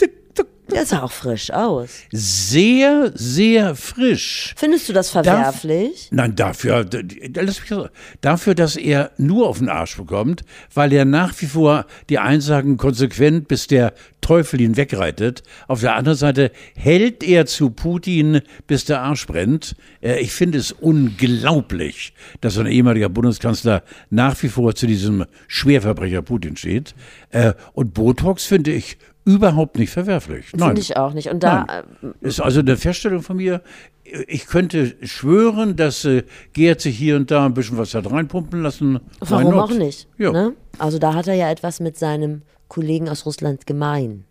Der 0.72 0.86
sah 0.86 1.04
auch 1.04 1.12
frisch 1.12 1.52
aus. 1.52 1.90
Sehr, 2.12 3.12
sehr 3.14 3.76
frisch. 3.76 4.54
Findest 4.58 4.90
du 4.90 4.94
das 4.94 5.10
verwerflich? 5.10 6.08
Nein, 6.12 6.36
dafür, 6.36 6.86
dafür, 8.22 8.56
dass 8.56 8.76
er 8.76 9.12
nur 9.18 9.48
auf 9.48 9.60
den 9.60 9.70
Arsch 9.70 9.98
bekommt, 9.98 10.44
weil 10.74 10.94
er 10.94 11.06
nach 11.06 11.34
wie 11.42 11.46
vor 11.46 11.86
die 12.10 12.20
Einsagen 12.20 12.78
konsequent, 12.78 13.48
bis 13.48 13.68
der 13.68 13.94
Teufel 14.22 14.62
ihn 14.62 14.78
wegreitet. 14.78 15.42
Auf 15.68 15.82
der 15.82 15.96
anderen 15.96 16.18
Seite 16.18 16.52
hält 16.76 17.24
er 17.24 17.48
zu 17.48 17.72
Putin, 17.72 18.42
bis 18.68 18.86
der 18.86 19.02
Arsch 19.02 19.26
brennt. 19.26 19.76
Äh, 20.02 20.20
Ich 20.22 20.32
finde 20.32 20.60
es 20.60 20.72
unglaublich, 20.72 22.14
dass 22.40 22.58
ein 22.58 22.68
ehemaliger 22.68 23.10
Bundeskanzler 23.10 23.84
nach 24.10 24.42
wie 24.44 24.50
vor 24.50 24.76
zu 24.76 24.86
diesem 24.88 25.26
Schwerverbrecher 25.48 26.22
Putin 26.22 26.56
steht. 26.56 26.94
Äh, 27.32 27.54
Und 27.74 27.94
Botox 27.94 28.46
finde 28.46 28.72
ich 28.72 28.98
überhaupt 29.26 29.78
nicht 29.78 29.92
verwerflich. 29.92 30.48
Finde 30.48 30.80
ich 30.80 30.98
auch 30.98 31.14
nicht. 31.14 31.30
Und 31.30 31.44
da, 31.44 31.66
Nein. 32.02 32.14
Ist 32.22 32.40
also 32.40 32.60
eine 32.60 32.78
Feststellung 32.78 33.22
von 33.22 33.38
mir. 33.38 33.62
Ich 34.28 34.48
könnte 34.48 34.96
schwören, 35.06 35.76
dass 35.76 36.06
äh, 36.06 36.24
Gerd 36.54 36.82
sich 36.82 36.98
hier 36.98 37.16
und 37.16 37.32
da 37.32 37.46
ein 37.46 37.54
bisschen 37.54 37.78
was 37.78 37.94
hat 37.94 38.10
reinpumpen 38.12 38.62
lassen. 38.62 39.00
Warum 39.20 39.54
auch 39.60 39.70
nicht? 39.72 40.08
Ja, 40.18 40.32
Ne? 40.32 40.54
Also 40.80 40.98
da 41.00 41.14
hat 41.14 41.28
er 41.28 41.36
ja 41.36 41.50
etwas 41.52 41.80
mit 41.80 41.98
seinem 41.98 42.42
Kollegen 42.68 43.10
aus 43.10 43.26
Russland 43.26 43.68
gemein, 43.68 44.26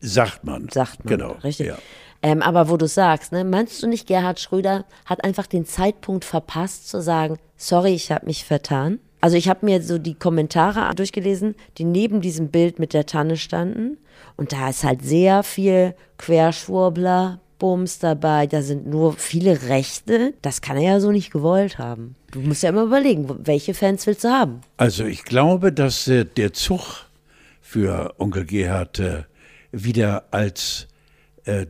sagt 0.00 0.44
man. 0.44 0.68
sagt 0.68 1.04
man. 1.04 1.18
Genau. 1.18 1.32
Richtig. 1.42 1.66
Ja. 1.66 1.78
Ähm, 2.22 2.42
aber 2.42 2.68
wo 2.68 2.76
du 2.76 2.86
sagst, 2.86 3.32
ne, 3.32 3.44
meinst 3.44 3.82
du 3.82 3.86
nicht, 3.86 4.06
Gerhard 4.06 4.40
Schröder 4.40 4.84
hat 5.06 5.24
einfach 5.24 5.46
den 5.46 5.64
Zeitpunkt 5.64 6.24
verpasst 6.24 6.88
zu 6.88 7.00
sagen, 7.00 7.38
sorry, 7.56 7.94
ich 7.94 8.10
habe 8.10 8.26
mich 8.26 8.44
vertan? 8.44 8.98
Also 9.20 9.36
ich 9.36 9.48
habe 9.48 9.66
mir 9.66 9.82
so 9.82 9.98
die 9.98 10.14
Kommentare 10.14 10.94
durchgelesen, 10.94 11.54
die 11.76 11.84
neben 11.84 12.20
diesem 12.20 12.48
Bild 12.48 12.78
mit 12.78 12.94
der 12.94 13.06
Tanne 13.06 13.36
standen. 13.36 13.98
Und 14.36 14.52
da 14.52 14.68
ist 14.68 14.84
halt 14.84 15.02
sehr 15.02 15.42
viel 15.42 15.94
Querschwurbler, 16.18 17.40
Bums 17.58 17.98
dabei. 17.98 18.46
Da 18.46 18.62
sind 18.62 18.86
nur 18.86 19.14
viele 19.14 19.68
Rechte. 19.68 20.34
Das 20.42 20.60
kann 20.60 20.76
er 20.76 20.82
ja 20.82 21.00
so 21.00 21.10
nicht 21.10 21.32
gewollt 21.32 21.78
haben. 21.78 22.14
Du 22.30 22.40
musst 22.40 22.62
ja 22.62 22.70
immer 22.70 22.84
überlegen, 22.84 23.28
welche 23.44 23.74
Fans 23.74 24.06
willst 24.06 24.24
du 24.24 24.28
haben? 24.28 24.60
Also 24.76 25.04
ich 25.04 25.24
glaube, 25.24 25.72
dass 25.72 26.06
äh, 26.08 26.24
der 26.24 26.52
Zug 26.52 27.06
für 27.60 28.14
Onkel 28.18 28.44
Gerhard 28.44 28.98
äh, 29.00 29.24
wieder 29.72 30.24
als 30.30 30.86
äh, 31.44 31.66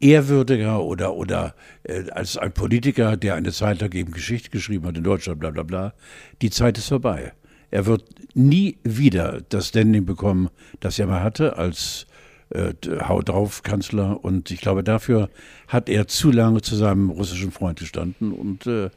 ehrwürdiger 0.00 0.82
oder, 0.82 1.14
oder 1.14 1.54
äh, 1.84 2.10
als 2.10 2.36
ein 2.36 2.52
Politiker, 2.52 3.16
der 3.16 3.34
eine 3.34 3.52
Zeit 3.52 3.80
lang 3.80 3.92
eben 3.94 4.12
Geschichte 4.12 4.50
geschrieben 4.50 4.86
hat 4.86 4.96
in 4.96 5.04
Deutschland, 5.04 5.40
bla 5.40 5.50
bla 5.50 5.62
bla. 5.62 5.94
Die 6.42 6.50
Zeit 6.50 6.78
ist 6.78 6.88
vorbei. 6.88 7.32
Er 7.70 7.86
wird 7.86 8.04
nie 8.34 8.78
wieder 8.84 9.42
das 9.48 9.68
Standing 9.68 10.06
bekommen, 10.06 10.50
das 10.80 10.98
er 10.98 11.06
mal 11.06 11.22
hatte 11.22 11.56
als 11.56 12.06
äh, 12.50 12.74
Haut 13.08 13.28
drauf 13.28 13.62
Kanzler. 13.62 14.22
Und 14.22 14.50
ich 14.50 14.60
glaube, 14.60 14.84
dafür 14.84 15.30
hat 15.68 15.88
er 15.88 16.06
zu 16.06 16.30
lange 16.30 16.60
zu 16.60 16.76
seinem 16.76 17.10
russischen 17.10 17.50
Freund 17.50 17.78
gestanden 17.78 18.32
und 18.32 18.66
äh, 18.66 18.90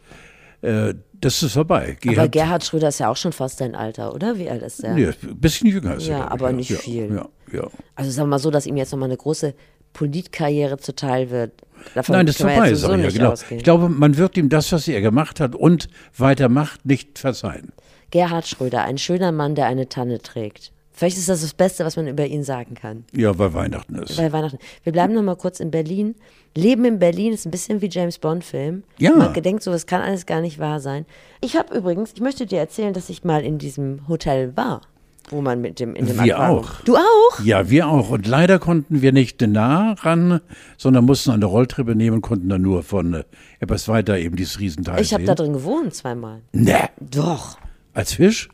äh, 0.61 0.95
das 1.21 1.43
ist 1.43 1.53
vorbei. 1.53 1.97
Gerhard, 1.99 2.17
aber 2.17 2.27
Gerhard 2.29 2.63
Schröder 2.63 2.87
ist 2.89 2.99
ja 2.99 3.09
auch 3.09 3.17
schon 3.17 3.33
fast 3.33 3.59
dein 3.59 3.75
Alter, 3.75 4.13
oder? 4.13 4.37
Wie 4.37 4.49
alt 4.49 4.61
ist 4.61 4.83
der? 4.83 4.93
Nee, 4.93 5.07
ein 5.07 5.39
bisschen 5.39 5.67
jünger 5.67 5.95
ist 5.95 6.07
ja, 6.07 6.19
er. 6.19 6.31
Aber 6.31 6.49
ja, 6.49 6.55
nicht 6.55 6.69
ja, 6.69 6.77
viel. 6.77 7.13
Ja, 7.13 7.29
ja. 7.51 7.67
Also 7.95 8.11
sagen 8.11 8.27
wir 8.27 8.31
mal 8.31 8.39
so, 8.39 8.51
dass 8.51 8.65
ihm 8.65 8.77
jetzt 8.77 8.91
nochmal 8.91 9.09
eine 9.09 9.17
große 9.17 9.53
Politkarriere 9.93 10.77
zuteil 10.77 11.29
wird. 11.29 11.51
Davon 11.95 12.15
Nein, 12.15 12.25
das 12.25 12.35
ist 12.35 12.41
vorbei, 12.41 12.71
ich 12.71 12.81
ja, 12.81 13.09
genau. 13.09 13.31
Ausgehen. 13.31 13.57
Ich 13.57 13.63
glaube, 13.63 13.89
man 13.89 14.17
wird 14.17 14.37
ihm 14.37 14.49
das, 14.49 14.71
was 14.71 14.87
er 14.87 15.01
gemacht 15.01 15.39
hat 15.39 15.55
und 15.55 15.89
weitermacht, 16.17 16.85
nicht 16.85 17.19
verzeihen. 17.19 17.71
Gerhard 18.11 18.47
Schröder, 18.47 18.83
ein 18.83 18.97
schöner 18.97 19.31
Mann, 19.31 19.55
der 19.55 19.67
eine 19.67 19.87
Tanne 19.87 20.19
trägt. 20.19 20.71
Vielleicht 20.99 21.17
ist 21.17 21.29
das 21.29 21.41
das 21.41 21.53
Beste, 21.53 21.85
was 21.85 21.95
man 21.95 22.09
über 22.09 22.25
ihn 22.25 22.43
sagen 22.43 22.73
kann. 22.73 23.05
Ja, 23.13 23.37
weil 23.37 23.53
Weihnachten 23.53 23.95
ist. 23.95 24.17
Weil 24.17 24.33
Weihnachten. 24.33 24.59
Wir 24.83 24.91
bleiben 24.91 25.13
noch 25.13 25.21
mal 25.21 25.37
kurz 25.37 25.61
in 25.61 25.71
Berlin. 25.71 26.15
Leben 26.55 26.83
in 26.83 26.99
Berlin 26.99 27.31
ist 27.31 27.45
ein 27.45 27.51
bisschen 27.51 27.81
wie 27.81 27.87
James 27.87 28.17
Bond 28.17 28.43
Film. 28.43 28.83
Ja. 28.97 29.15
Man 29.15 29.31
gedenkt 29.31 29.63
so, 29.63 29.71
das 29.71 29.85
kann 29.85 30.01
alles 30.01 30.25
gar 30.25 30.41
nicht 30.41 30.59
wahr 30.59 30.81
sein. 30.81 31.05
Ich 31.39 31.55
habe 31.55 31.73
übrigens, 31.73 32.11
ich 32.13 32.19
möchte 32.19 32.45
dir 32.45 32.59
erzählen, 32.59 32.93
dass 32.93 33.09
ich 33.09 33.23
mal 33.23 33.45
in 33.45 33.59
diesem 33.59 34.09
Hotel 34.09 34.57
war, 34.57 34.81
wo 35.29 35.41
man 35.41 35.61
mit 35.61 35.79
dem 35.79 35.95
in 35.95 36.05
dem 36.07 36.23
Wir 36.23 36.35
Aquarium. 36.37 36.59
auch. 36.65 36.81
Du 36.85 36.95
auch? 36.95 37.39
Ja, 37.43 37.69
wir 37.69 37.87
auch. 37.87 38.09
Und 38.09 38.25
leider 38.27 38.57
konnten 38.59 39.01
wir 39.01 39.11
nicht 39.11 39.41
nah 39.41 39.93
ran, 39.93 40.41
sondern 40.77 41.05
mussten 41.05 41.31
eine 41.31 41.45
Rolltreppe 41.45 41.95
nehmen, 41.95 42.21
konnten 42.21 42.49
dann 42.49 42.61
nur 42.61 42.83
von 42.83 43.13
äh, 43.13 43.23
etwas 43.59 43.87
weiter 43.87 44.17
eben 44.17 44.35
dieses 44.35 44.59
Riesenteil 44.59 45.01
Ich 45.01 45.13
habe 45.13 45.23
da 45.25 45.35
drin 45.35 45.53
gewohnt 45.53 45.93
zweimal. 45.93 46.41
Ne, 46.51 46.89
Doch. 46.99 47.57
als 47.93 48.13
Fisch? 48.13 48.49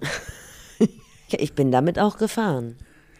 Ich 1.32 1.52
bin 1.52 1.70
damit 1.70 1.96
auch 1.98 2.18
gefahren. 2.18 2.74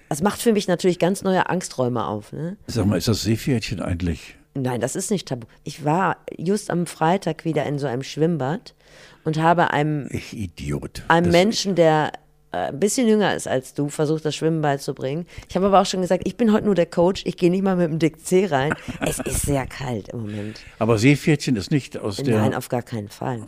Das 0.09 0.21
macht 0.21 0.43
für 0.43 0.53
mich 0.53 0.67
natürlich 0.67 0.99
ganz 0.99 1.23
neue 1.23 1.49
Angsträume 1.49 2.05
auf. 2.07 2.33
Ne? 2.33 2.57
Sag 2.67 2.87
mal, 2.87 2.99
ist 2.99 3.07
das 3.07 3.23
Seepferdchen 3.23 3.81
eigentlich? 3.81 4.35
Nein, 4.55 4.81
das 4.81 4.97
ist 4.97 5.13
nicht 5.13 5.29
tabu. 5.29 5.47
Ich 5.63 5.85
war 5.85 6.17
just 6.37 6.71
am 6.73 6.87
Freitag 6.87 7.45
wieder 7.45 7.65
in 7.67 7.79
so 7.79 7.87
einem 7.87 8.03
Schwimmbad 8.03 8.75
und 9.23 9.39
habe 9.39 9.71
einem, 9.71 10.09
Ich 10.11 10.37
Idiot. 10.37 11.05
einem 11.07 11.27
Das- 11.27 11.33
Menschen, 11.33 11.77
der 11.77 12.11
ein 12.53 12.81
bisschen 12.81 13.07
jünger 13.07 13.35
ist 13.35 13.47
als 13.47 13.75
du, 13.75 13.89
versucht, 13.89 14.25
das 14.25 14.35
Schwimmen 14.35 14.61
beizubringen. 14.61 15.27
Ich 15.49 15.57
habe 15.57 15.67
aber 15.67 15.81
auch 15.81 15.87
schon 15.87 16.01
gesagt, 16.01 16.23
ich 16.27 16.37
bin 16.37 16.53
heute 16.53 16.67
nur 16.67 16.75
der 16.75 16.87
Coach, 16.87 17.23
ich 17.25 17.37
gehe 17.37 17.51
nicht 17.51 17.63
mal 17.63 17.77
mit 17.77 17.91
dem 17.91 17.99
Dick 17.99 18.25
C 18.25 18.47
rein. 18.47 18.75
Es 19.01 19.19
ist 19.21 19.43
sehr 19.43 19.67
kalt 19.67 20.09
im 20.09 20.21
Moment. 20.21 20.61
Aber 20.79 20.99
Seepferdchen 20.99 21.57
ist 21.57 21.71
nicht 21.71 21.97
aus 21.99 22.17
der. 22.17 22.41
Nein, 22.41 22.55
auf 22.55 22.69
gar 22.69 22.83
keinen 22.83 23.09
Fall. 23.09 23.43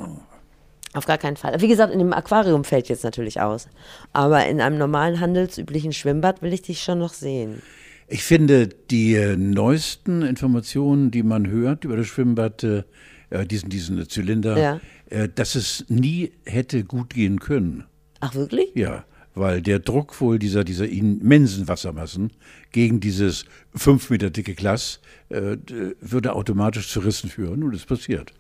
Auf 0.95 1.07
gar 1.07 1.19
keinen 1.19 1.37
Fall. 1.37 1.61
Wie 1.61 1.69
gesagt, 1.69 1.93
in 1.93 1.99
dem 1.99 2.13
Aquarium 2.13 2.65
fällt 2.65 2.89
jetzt 2.89 3.03
natürlich 3.03 3.41
aus. 3.41 3.67
Aber 4.13 4.47
in 4.47 4.61
einem 4.61 4.79
normalen 4.79 5.21
handelsüblichen 5.21 5.93
Schwimmbad 5.93 6.43
will 6.43 6.53
ich 6.53 6.63
dich 6.63 6.83
schon 6.83 6.99
noch 6.99 7.15
sehen. 7.15 7.63
Ich 8.09 8.25
finde, 8.25 8.69
die 8.69 9.15
äh, 9.15 9.37
neuesten 9.37 10.21
Informationen, 10.23 11.11
die 11.11 11.23
man 11.23 11.49
hört 11.49 11.85
über 11.85 11.97
das 11.97 12.09
Schwimmbad, 12.09 12.63
äh, 12.63 12.83
äh, 13.31 13.47
diesen, 13.47 13.71
diesen 13.71 14.07
Zylinder, 14.07 14.59
Ja. 14.59 14.81
äh, 15.09 15.31
dass 15.35 15.55
es 15.55 15.87
nie 15.89 16.33
hätte 16.45 16.85
gut 16.85 17.15
gehen 17.15 17.41
können. 17.41 17.85
Ach, 18.23 18.35
wirklich? 18.35 18.71
Ja, 18.75 19.05
weil 19.35 19.61
der 19.63 19.79
Druck 19.79 20.21
wohl 20.21 20.39
dieser, 20.39 20.65
dieser 20.65 20.89
immensen 20.89 21.69
Wassermassen 21.69 22.31
gegen 22.71 23.01
dieses 23.01 23.45
fünf 23.75 24.11
Meter 24.11 24.31
dicke 24.31 24.55
Glas 24.55 25.01
äh, 25.29 25.57
würde 26.01 26.35
automatisch 26.35 26.89
zu 26.89 27.01
Rissen 27.01 27.29
führen 27.31 27.63
und 27.63 27.75
es 27.75 27.85
passiert. 27.85 28.33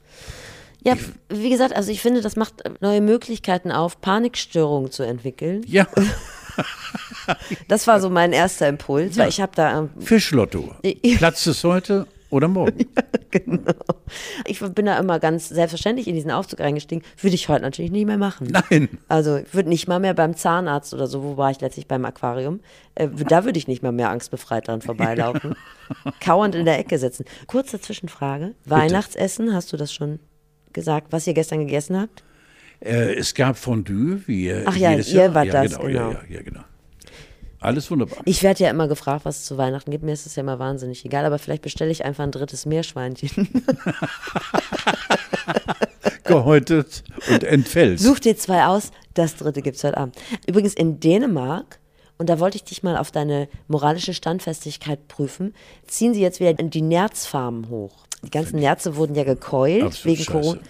Ja, 0.84 0.96
wie 1.28 1.50
gesagt, 1.50 1.74
also 1.74 1.92
ich 1.92 2.00
finde, 2.00 2.22
das 2.22 2.36
macht 2.36 2.62
neue 2.80 3.00
Möglichkeiten 3.00 3.70
auf, 3.70 4.00
Panikstörungen 4.00 4.90
zu 4.90 5.04
entwickeln. 5.04 5.62
Ja, 5.66 5.86
Das 7.68 7.86
war 7.86 8.00
so 8.00 8.10
mein 8.10 8.32
erster 8.32 8.68
Impuls, 8.68 9.16
weil 9.16 9.28
ich 9.28 9.40
habe 9.40 9.52
da 9.54 9.78
ähm, 9.78 9.90
Fischlotto. 10.00 10.74
Platzt 11.16 11.46
es 11.46 11.64
heute 11.64 12.06
oder 12.32 12.48
morgen? 12.48 12.86
genau. 13.30 13.72
Ich 14.46 14.60
bin 14.60 14.86
da 14.86 14.98
immer 14.98 15.20
ganz 15.20 15.48
selbstverständlich 15.48 16.08
in 16.08 16.14
diesen 16.14 16.30
Aufzug 16.30 16.60
reingestiegen. 16.60 17.04
Würde 17.20 17.34
ich 17.34 17.48
heute 17.48 17.62
natürlich 17.62 17.90
nicht 17.90 18.06
mehr 18.06 18.18
machen. 18.18 18.48
Nein. 18.50 18.88
Also 19.08 19.36
ich 19.36 19.54
würde 19.54 19.68
nicht 19.68 19.86
mal 19.86 20.00
mehr 20.00 20.14
beim 20.14 20.36
Zahnarzt 20.36 20.94
oder 20.94 21.06
so, 21.06 21.22
wo 21.22 21.36
war 21.36 21.50
ich 21.50 21.60
letztlich 21.60 21.86
beim 21.86 22.04
Aquarium, 22.04 22.60
äh, 22.94 23.08
da 23.08 23.44
würde 23.44 23.58
ich 23.58 23.68
nicht 23.68 23.82
mal 23.82 23.92
mehr 23.92 24.10
angstbefreit 24.10 24.68
dran 24.68 24.82
vorbeilaufen. 24.82 25.54
Kauernd 26.20 26.54
in 26.54 26.64
der 26.64 26.78
Ecke 26.78 26.98
sitzen. 26.98 27.24
Kurze 27.46 27.80
Zwischenfrage. 27.80 28.54
Weihnachtsessen, 28.64 29.54
hast 29.54 29.72
du 29.72 29.76
das 29.76 29.92
schon 29.92 30.18
gesagt, 30.72 31.08
was 31.10 31.26
ihr 31.26 31.34
gestern 31.34 31.60
gegessen 31.60 32.00
habt? 32.00 32.24
Äh, 32.80 33.14
es 33.14 33.34
gab 33.34 33.56
Fondue, 33.56 34.22
wie 34.26 34.52
Ach 34.52 34.74
ja, 34.76 34.90
jedes 34.90 35.12
ihr 35.12 35.24
Jahr. 35.24 35.34
wart 35.34 35.46
ja, 35.46 35.62
das, 35.62 35.72
genau, 35.72 35.86
genau. 35.86 36.10
Ja, 36.10 36.22
ja, 36.28 36.36
ja, 36.36 36.42
genau. 36.42 36.62
Alles 37.62 37.90
wunderbar. 37.90 38.18
Ich 38.24 38.42
werde 38.42 38.64
ja 38.64 38.70
immer 38.70 38.88
gefragt, 38.88 39.24
was 39.24 39.38
es 39.38 39.44
zu 39.44 39.56
Weihnachten 39.56 39.90
gibt. 39.90 40.04
Mir 40.04 40.12
ist 40.12 40.26
es 40.26 40.34
ja 40.36 40.42
immer 40.42 40.58
wahnsinnig 40.58 41.04
egal, 41.04 41.24
aber 41.24 41.38
vielleicht 41.38 41.62
bestelle 41.62 41.90
ich 41.90 42.04
einfach 42.04 42.24
ein 42.24 42.32
drittes 42.32 42.66
Meerschweinchen. 42.66 43.48
Gehäutet 46.24 47.04
und 47.30 47.44
entfällt. 47.44 48.00
Such 48.00 48.18
dir 48.18 48.36
zwei 48.36 48.66
aus, 48.66 48.90
das 49.14 49.36
dritte 49.36 49.62
gibt's 49.62 49.84
heute 49.84 49.96
Abend. 49.96 50.16
Übrigens 50.46 50.74
in 50.74 50.98
Dänemark, 50.98 51.78
und 52.18 52.28
da 52.28 52.40
wollte 52.40 52.56
ich 52.56 52.64
dich 52.64 52.82
mal 52.82 52.96
auf 52.96 53.10
deine 53.10 53.48
moralische 53.68 54.14
Standfestigkeit 54.14 55.08
prüfen, 55.08 55.54
ziehen 55.86 56.14
sie 56.14 56.20
jetzt 56.20 56.40
wieder 56.40 56.54
die 56.54 56.82
Nerzfarmen 56.82 57.68
hoch. 57.68 58.06
Die 58.24 58.30
ganzen 58.30 58.60
Nerze 58.60 58.96
wurden 58.96 59.14
ja 59.14 59.24
gekeult 59.24 59.82
Absolut 59.82 60.04
wegen 60.04 60.24
scheiße. 60.24 60.40
Corona. 60.40 60.60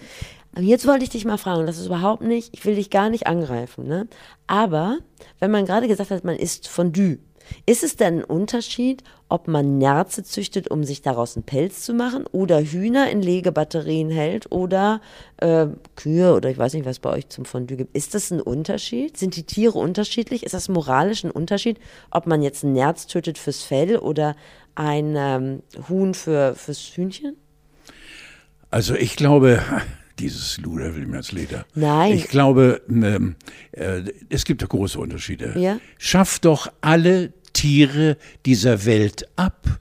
Und 0.55 0.63
jetzt 0.63 0.87
wollte 0.87 1.03
ich 1.03 1.09
dich 1.09 1.25
mal 1.25 1.37
fragen, 1.37 1.65
das 1.65 1.79
ist 1.79 1.87
überhaupt 1.87 2.21
nicht, 2.21 2.49
ich 2.53 2.63
will 2.65 2.75
dich 2.75 2.89
gar 2.89 3.09
nicht 3.09 3.25
angreifen, 3.25 3.87
ne? 3.87 4.07
Aber 4.45 4.99
wenn 5.39 5.51
man 5.51 5.65
gerade 5.65 5.87
gesagt 5.87 6.11
hat, 6.11 6.23
man 6.23 6.35
isst 6.35 6.67
Fondue, 6.67 7.17
ist 7.65 7.83
es 7.83 7.95
denn 7.95 8.19
ein 8.19 8.23
Unterschied, 8.23 9.03
ob 9.29 9.47
man 9.47 9.77
Nerze 9.77 10.23
züchtet, 10.23 10.69
um 10.69 10.83
sich 10.83 11.01
daraus 11.01 11.35
einen 11.35 11.43
Pelz 11.43 11.81
zu 11.81 11.93
machen, 11.93 12.25
oder 12.31 12.61
Hühner 12.61 13.09
in 13.09 13.21
Legebatterien 13.21 14.09
hält, 14.09 14.51
oder 14.51 15.01
äh, 15.37 15.67
Kühe, 15.95 16.35
oder 16.35 16.49
ich 16.49 16.57
weiß 16.57 16.73
nicht, 16.73 16.85
was 16.85 16.99
bei 16.99 17.09
euch 17.09 17.29
zum 17.29 17.45
Fondue 17.45 17.77
gibt. 17.77 17.95
Ist 17.95 18.13
das 18.13 18.31
ein 18.31 18.41
Unterschied? 18.41 19.17
Sind 19.17 19.35
die 19.35 19.43
Tiere 19.43 19.79
unterschiedlich? 19.79 20.43
Ist 20.43 20.53
das 20.53 20.69
moralisch 20.69 21.23
ein 21.23 21.31
Unterschied, 21.31 21.79
ob 22.11 22.27
man 22.27 22.41
jetzt 22.41 22.63
einen 22.63 22.73
Nerz 22.73 23.07
tötet 23.07 23.37
fürs 23.37 23.63
Fell 23.63 23.97
oder 23.97 24.35
ein 24.75 25.15
ähm, 25.17 25.63
Huhn 25.89 26.13
für, 26.13 26.55
fürs 26.55 26.79
Hühnchen? 26.95 27.35
Also 28.69 28.95
ich 28.95 29.15
glaube, 29.15 29.61
dieses 30.19 30.57
Luder 30.57 30.95
will 30.95 31.05
mir 31.05 31.17
als 31.17 31.31
Leder. 31.31 31.65
Nein. 31.75 32.13
Ich 32.13 32.27
glaube, 32.27 32.81
ähm, 32.89 33.35
äh, 33.71 34.03
es 34.29 34.45
gibt 34.45 34.61
da 34.61 34.65
große 34.65 34.99
Unterschiede. 34.99 35.53
Ja. 35.57 35.79
Schaff 35.97 36.39
doch 36.39 36.71
alle 36.81 37.33
Tiere 37.53 38.17
dieser 38.45 38.85
Welt 38.85 39.27
ab. 39.35 39.79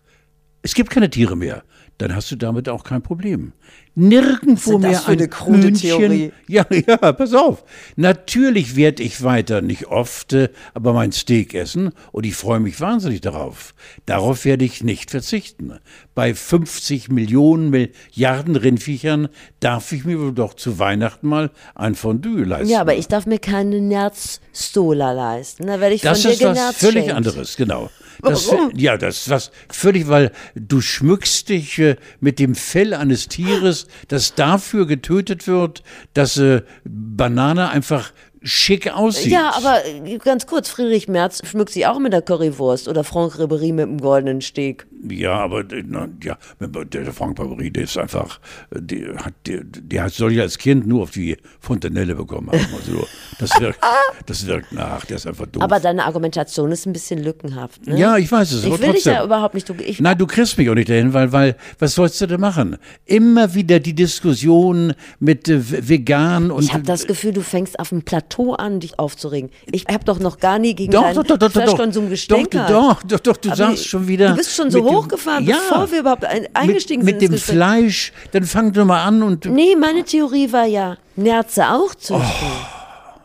Es 0.62 0.74
gibt 0.74 0.90
keine 0.90 1.10
Tiere 1.10 1.36
mehr. 1.36 1.64
Dann 2.02 2.16
hast 2.16 2.32
du 2.32 2.36
damit 2.36 2.68
auch 2.68 2.82
kein 2.82 3.00
Problem. 3.00 3.52
Nirgendwo 3.94 4.72
denn 4.72 4.80
das 4.82 4.90
mehr 4.90 5.00
für 5.02 5.12
ein 5.12 5.18
eine 5.18 5.28
krude. 5.28 5.72
Theorie? 5.72 6.32
Ja, 6.48 6.66
ja, 6.86 6.96
pass 6.96 7.32
auf. 7.32 7.62
Natürlich 7.94 8.74
werde 8.74 9.04
ich 9.04 9.22
weiter, 9.22 9.60
nicht 9.60 9.86
oft, 9.86 10.34
aber 10.74 10.94
mein 10.94 11.12
Steak 11.12 11.54
essen 11.54 11.92
und 12.10 12.26
ich 12.26 12.34
freue 12.34 12.58
mich 12.58 12.80
wahnsinnig 12.80 13.20
darauf. 13.20 13.72
Darauf 14.04 14.44
werde 14.44 14.64
ich 14.64 14.82
nicht 14.82 15.12
verzichten. 15.12 15.74
Bei 16.16 16.34
50 16.34 17.08
Millionen 17.08 17.70
Milliarden 17.70 18.56
Rindviechern 18.56 19.28
darf 19.60 19.92
ich 19.92 20.04
mir 20.04 20.18
wohl 20.18 20.32
doch 20.32 20.54
zu 20.54 20.80
Weihnachten 20.80 21.28
mal 21.28 21.52
ein 21.76 21.94
Fondue 21.94 22.42
leisten. 22.42 22.68
Ja, 22.68 22.80
aber 22.80 22.96
ich 22.96 23.06
darf 23.06 23.26
mir 23.26 23.38
keine 23.38 23.80
Nerzstola 23.80 25.12
leisten. 25.12 25.68
Da 25.68 25.78
werde 25.78 25.94
ich 25.94 26.00
Das 26.00 26.22
von 26.22 26.32
dir 26.32 26.50
ist 26.50 26.58
was 26.58 26.76
völlig 26.78 27.04
schenkt. 27.04 27.14
anderes, 27.14 27.56
genau. 27.56 27.90
Das, 28.20 28.48
Warum? 28.48 28.72
Ja, 28.76 28.96
das 28.96 29.28
was 29.28 29.50
völlig, 29.68 30.08
weil 30.08 30.32
du 30.54 30.80
schmückst 30.80 31.48
dich 31.48 31.78
äh, 31.78 31.96
mit 32.20 32.38
dem 32.38 32.54
Fell 32.54 32.94
eines 32.94 33.28
Tieres, 33.28 33.86
das 34.08 34.34
dafür 34.34 34.86
getötet 34.86 35.46
wird, 35.46 35.82
dass 36.14 36.36
äh, 36.36 36.62
Banane 36.84 37.70
einfach 37.70 38.12
schick 38.42 38.92
aussieht. 38.92 39.32
Ja, 39.32 39.52
aber 39.54 39.84
äh, 39.84 40.18
ganz 40.18 40.46
kurz, 40.46 40.68
Friedrich 40.68 41.08
Merz 41.08 41.42
schmückt 41.46 41.70
sich 41.70 41.86
auch 41.86 41.98
mit 41.98 42.12
der 42.12 42.22
Currywurst 42.22 42.88
oder 42.88 43.04
Franck 43.04 43.38
Ribery 43.38 43.72
mit 43.72 43.86
dem 43.86 43.98
goldenen 43.98 44.40
Steg. 44.40 44.86
Ja, 45.08 45.34
aber 45.34 45.60
äh, 45.60 45.82
na, 45.86 46.08
ja, 46.22 46.38
der 46.60 46.84
der 46.84 47.12
Frank 47.12 47.36
Barbery, 47.36 47.70
der 47.70 47.84
ist 47.84 47.98
einfach, 47.98 48.40
äh, 48.70 48.80
der, 48.80 49.16
hat, 49.16 49.34
der, 49.46 49.62
der 49.64 50.08
soll 50.10 50.32
ja 50.32 50.42
als 50.42 50.58
Kind 50.58 50.86
nur 50.86 51.02
auf 51.02 51.10
die 51.10 51.36
Fontanelle 51.60 52.14
bekommen 52.14 52.48
haben. 52.48 52.66
Also, 52.76 53.06
das, 53.38 53.60
wirkt, 53.60 53.80
das 54.26 54.46
wirkt 54.46 54.72
nach, 54.72 55.04
der 55.04 55.16
ist 55.16 55.26
einfach 55.26 55.46
doof. 55.46 55.62
Aber 55.62 55.80
deine 55.80 56.04
Argumentation 56.04 56.70
ist 56.70 56.86
ein 56.86 56.92
bisschen 56.92 57.22
lückenhaft. 57.22 57.86
Ne? 57.86 57.98
Ja, 57.98 58.16
ich 58.16 58.30
weiß 58.30 58.52
es. 58.52 58.64
Ich 58.64 58.70
will 58.70 58.78
dich 58.78 58.90
trotzdem. 58.90 59.12
ja 59.14 59.24
überhaupt 59.24 59.54
nicht. 59.54 59.68
Du, 59.68 59.74
ich, 59.74 60.00
Nein, 60.00 60.18
du 60.18 60.26
kriegst 60.26 60.56
mich 60.56 60.70
auch 60.70 60.74
nicht 60.74 60.88
dahin, 60.88 61.12
weil, 61.12 61.32
weil, 61.32 61.56
was 61.78 61.94
sollst 61.94 62.20
du 62.20 62.26
denn 62.26 62.40
machen? 62.40 62.76
Immer 63.04 63.54
wieder 63.54 63.80
die 63.80 63.94
Diskussion 63.94 64.94
mit 65.18 65.48
äh, 65.48 65.88
vegan 65.88 66.50
und. 66.50 66.62
ich 66.64 66.72
habe 66.72 66.84
das 66.84 67.06
Gefühl, 67.06 67.32
du 67.32 67.42
fängst 67.42 67.78
auf 67.78 67.88
dem 67.88 68.02
Plateau 68.02 68.31
Plateau 68.36 68.52
an, 68.54 68.80
dich 68.80 68.98
aufzuregen. 68.98 69.50
Ich 69.70 69.84
habe 69.86 70.04
doch 70.04 70.18
noch 70.18 70.38
gar 70.38 70.58
nie 70.58 70.74
gegen 70.74 70.92
Doch, 70.92 71.02
deinen 71.02 71.14
doch, 71.16 71.22
doch, 71.24 71.38
doch, 71.38 71.46
doch, 71.52 71.62
Fleischkonsum 71.62 72.04
doch, 72.04 72.10
gestänkert. 72.10 72.70
doch, 72.70 73.02
doch, 73.02 73.20
doch, 73.20 73.36
du 73.36 73.48
Aber 73.50 73.56
sagst 73.56 73.86
schon 73.86 74.08
wieder. 74.08 74.30
Du 74.30 74.36
bist 74.36 74.54
schon 74.54 74.70
so 74.70 74.78
mit 74.82 74.88
dem- 74.88 74.96
hochgefahren, 74.96 75.44
ja, 75.46 75.56
bevor 75.68 75.90
wir 75.90 76.00
überhaupt 76.00 76.24
ein, 76.24 76.46
eingestiegen 76.54 77.04
mit, 77.04 77.14
mit 77.14 77.20
sind. 77.20 77.30
dem 77.30 77.34
ins 77.34 77.42
Gespräch. 77.46 77.56
Fleisch, 77.56 78.12
dann 78.32 78.44
fang 78.44 78.72
doch 78.72 78.84
mal 78.84 79.04
an 79.04 79.22
und 79.22 79.44
Nee, 79.46 79.76
meine 79.76 80.04
Theorie 80.04 80.52
war 80.52 80.64
ja, 80.66 80.96
Nerze 81.16 81.68
auch 81.70 81.94
züchten. 81.94 82.26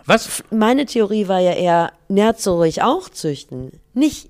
was? 0.05 0.43
Meine 0.51 0.85
Theorie 0.85 1.27
war 1.27 1.39
ja 1.39 1.51
eher, 1.53 1.91
Nerze 2.09 2.51
ruhig 2.51 2.81
auch 2.81 3.09
züchten. 3.09 3.71
Nicht 3.93 4.29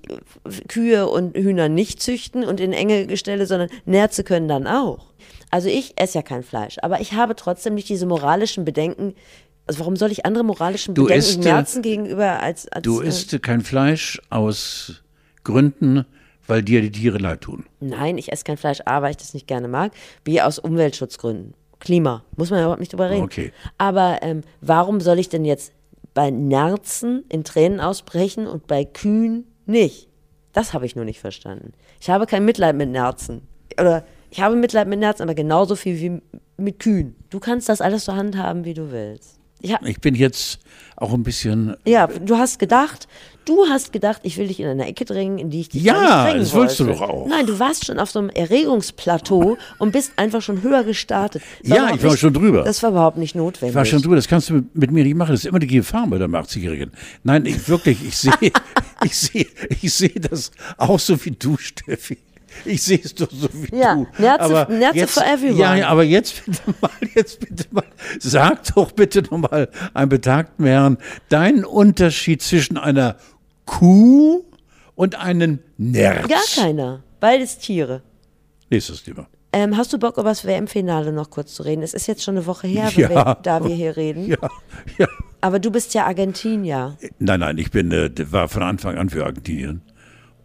Kühe 0.68 1.08
und 1.08 1.36
Hühner 1.36 1.68
nicht 1.68 2.00
züchten 2.02 2.44
und 2.44 2.58
in 2.60 2.72
enge 2.72 3.06
Gestelle, 3.06 3.46
sondern 3.46 3.68
Nerze 3.84 4.24
können 4.24 4.48
dann 4.48 4.66
auch. 4.66 5.06
Also 5.50 5.68
ich 5.68 5.94
esse 5.96 6.18
ja 6.18 6.22
kein 6.22 6.42
Fleisch, 6.42 6.76
aber 6.82 7.00
ich 7.00 7.14
habe 7.14 7.34
trotzdem 7.36 7.74
nicht 7.74 7.88
diese 7.88 8.06
moralischen 8.06 8.64
Bedenken. 8.64 9.14
Also 9.68 9.80
warum 9.80 9.96
soll 9.96 10.10
ich 10.10 10.24
andere 10.24 10.44
moralischen 10.44 10.94
Du 10.94 11.04
Bedenken 11.04 11.18
isst, 11.20 11.44
äh, 11.44 11.52
Nerzen 11.52 11.82
gegenüber 11.82 12.40
als, 12.40 12.66
als 12.68 12.82
Du 12.82 13.00
äh, 13.02 13.08
isst 13.08 13.40
kein 13.42 13.60
Fleisch 13.60 14.20
aus 14.30 15.02
Gründen, 15.44 16.06
weil 16.46 16.62
dir 16.62 16.80
die 16.80 16.90
Tiere 16.90 17.18
leid 17.18 17.42
tun. 17.42 17.66
Nein, 17.78 18.16
ich 18.16 18.32
esse 18.32 18.44
kein 18.44 18.56
Fleisch, 18.56 18.80
A, 18.86 19.02
weil 19.02 19.10
ich 19.10 19.18
das 19.18 19.34
nicht 19.34 19.46
gerne 19.46 19.68
mag, 19.68 19.92
B, 20.24 20.40
aus 20.40 20.58
Umweltschutzgründen. 20.58 21.52
Klima, 21.80 22.24
muss 22.36 22.50
man 22.50 22.58
ja 22.58 22.64
überhaupt 22.64 22.80
nicht 22.80 22.92
drüber 22.92 23.10
reden. 23.10 23.24
Okay. 23.24 23.52
Aber 23.76 24.18
ähm, 24.22 24.40
warum 24.62 25.00
soll 25.00 25.18
ich 25.18 25.28
denn 25.28 25.44
jetzt 25.44 25.72
bei 26.14 26.30
Nerzen 26.30 27.24
in 27.28 27.44
Tränen 27.44 27.78
ausbrechen 27.78 28.46
und 28.46 28.66
bei 28.66 28.84
Kühen 28.84 29.46
nicht? 29.66 30.08
Das 30.54 30.72
habe 30.72 30.86
ich 30.86 30.96
nur 30.96 31.04
nicht 31.04 31.20
verstanden. 31.20 31.72
Ich 32.00 32.08
habe 32.08 32.26
kein 32.26 32.44
Mitleid 32.44 32.74
mit 32.74 32.88
Nerzen. 32.88 33.42
Oder 33.78 34.04
ich 34.30 34.40
habe 34.40 34.56
Mitleid 34.56 34.88
mit 34.88 34.98
Nerzen, 34.98 35.22
aber 35.22 35.34
genauso 35.34 35.76
viel 35.76 36.00
wie 36.00 36.22
mit 36.56 36.78
Kühen. 36.78 37.16
Du 37.28 37.38
kannst 37.38 37.68
das 37.68 37.82
alles 37.82 38.06
so 38.06 38.14
handhaben, 38.14 38.64
wie 38.64 38.74
du 38.74 38.90
willst. 38.90 39.37
Ich 39.60 39.72
hab, 39.72 39.84
Ich 39.86 40.00
bin 40.00 40.14
jetzt 40.14 40.58
auch 40.96 41.12
ein 41.12 41.22
bisschen. 41.22 41.76
ja, 41.84 42.06
du 42.06 42.36
hast 42.38 42.58
gedacht, 42.58 43.06
du 43.44 43.66
hast 43.68 43.92
gedacht, 43.92 44.20
ich 44.24 44.36
will 44.36 44.48
dich 44.48 44.60
in 44.60 44.66
eine 44.66 44.86
Ecke 44.86 45.04
drängen, 45.04 45.38
in 45.38 45.50
die 45.50 45.60
ich 45.60 45.68
dich 45.68 45.82
Ja, 45.82 45.94
nicht 45.94 46.10
drängen 46.26 46.38
das 46.40 46.54
willst 46.54 46.80
du 46.80 46.86
wollte. 46.86 46.98
doch 47.00 47.08
auch. 47.08 47.26
Nein, 47.28 47.46
du 47.46 47.58
warst 47.58 47.86
schon 47.86 47.98
auf 47.98 48.10
so 48.10 48.18
einem 48.18 48.30
Erregungsplateau 48.30 49.56
und 49.78 49.92
bist 49.92 50.12
einfach 50.16 50.42
schon 50.42 50.62
höher 50.62 50.84
gestartet. 50.84 51.42
Ja, 51.62 51.90
ich 51.94 52.02
war 52.02 52.10
nicht, 52.10 52.20
schon 52.20 52.34
drüber. 52.34 52.62
Das 52.64 52.82
war 52.82 52.90
überhaupt 52.90 53.16
nicht 53.18 53.34
notwendig. 53.34 53.70
Ich 53.70 53.74
war 53.76 53.84
schon 53.84 54.02
drüber, 54.02 54.16
das 54.16 54.28
kannst 54.28 54.50
du 54.50 54.54
mit, 54.54 54.74
mit 54.76 54.90
mir 54.90 55.04
nicht 55.04 55.16
machen. 55.16 55.32
Das 55.32 55.40
ist 55.40 55.46
immer 55.46 55.58
die 55.58 55.66
Gefahr 55.66 56.06
bei 56.08 56.18
der 56.18 56.28
80-Jährigen. 56.28 56.92
Nein, 57.24 57.46
ich 57.46 57.68
wirklich, 57.68 58.04
ich 58.04 58.16
sehe, 58.16 58.32
ich 59.04 59.16
sehe, 59.16 59.46
ich 59.80 59.92
sehe 59.92 60.20
das 60.20 60.50
auch 60.76 60.98
so 60.98 61.22
wie 61.24 61.30
du, 61.32 61.56
Steffi. 61.56 62.18
Ich 62.64 62.82
sehe 62.82 63.00
es 63.02 63.14
doch 63.14 63.30
so 63.30 63.48
wie 63.52 63.76
Ja, 63.76 63.94
du. 63.94 64.06
Nerze- 64.22 64.40
aber 64.40 64.68
Nerze 64.72 64.98
jetzt, 64.98 65.14
for 65.14 65.24
everyone. 65.24 65.78
Ja, 65.78 65.88
aber 65.88 66.04
jetzt 66.04 66.44
bitte 66.44 66.60
mal, 66.80 66.90
jetzt 67.14 67.40
bitte 67.40 67.64
mal, 67.70 67.84
sag 68.18 68.64
doch 68.74 68.92
bitte 68.92 69.22
nochmal 69.22 69.68
einem 69.94 70.08
betagten 70.08 70.64
Herrn 70.66 70.98
deinen 71.28 71.64
Unterschied 71.64 72.42
zwischen 72.42 72.76
einer 72.76 73.16
Kuh 73.66 74.44
und 74.94 75.14
einem 75.16 75.60
Nerz. 75.76 76.28
Gar 76.28 76.40
keiner. 76.64 77.02
Beides 77.20 77.58
Tiere. 77.58 78.02
Nächstes 78.70 79.02
Thema. 79.02 79.26
Ähm, 79.52 79.76
hast 79.76 79.92
du 79.94 79.98
Bock, 79.98 80.18
über 80.18 80.28
das 80.28 80.44
WM-Finale 80.44 81.10
noch 81.12 81.30
kurz 81.30 81.54
zu 81.54 81.62
reden? 81.62 81.82
Es 81.82 81.94
ist 81.94 82.06
jetzt 82.06 82.22
schon 82.22 82.36
eine 82.36 82.44
Woche 82.46 82.66
her, 82.66 82.90
Ja. 82.94 83.08
wir, 83.08 83.38
da 83.42 83.64
wir 83.64 83.74
hier 83.74 83.96
reden. 83.96 84.26
Ja, 84.28 84.36
ja. 84.98 85.06
Aber 85.40 85.58
du 85.58 85.70
bist 85.70 85.94
ja 85.94 86.04
Argentinier. 86.04 86.96
Nein, 87.18 87.40
nein, 87.40 87.56
ich 87.58 87.70
bin, 87.70 87.90
äh, 87.92 88.10
war 88.30 88.48
von 88.48 88.62
Anfang 88.62 88.98
an 88.98 89.08
für 89.08 89.24
Argentinien. 89.24 89.80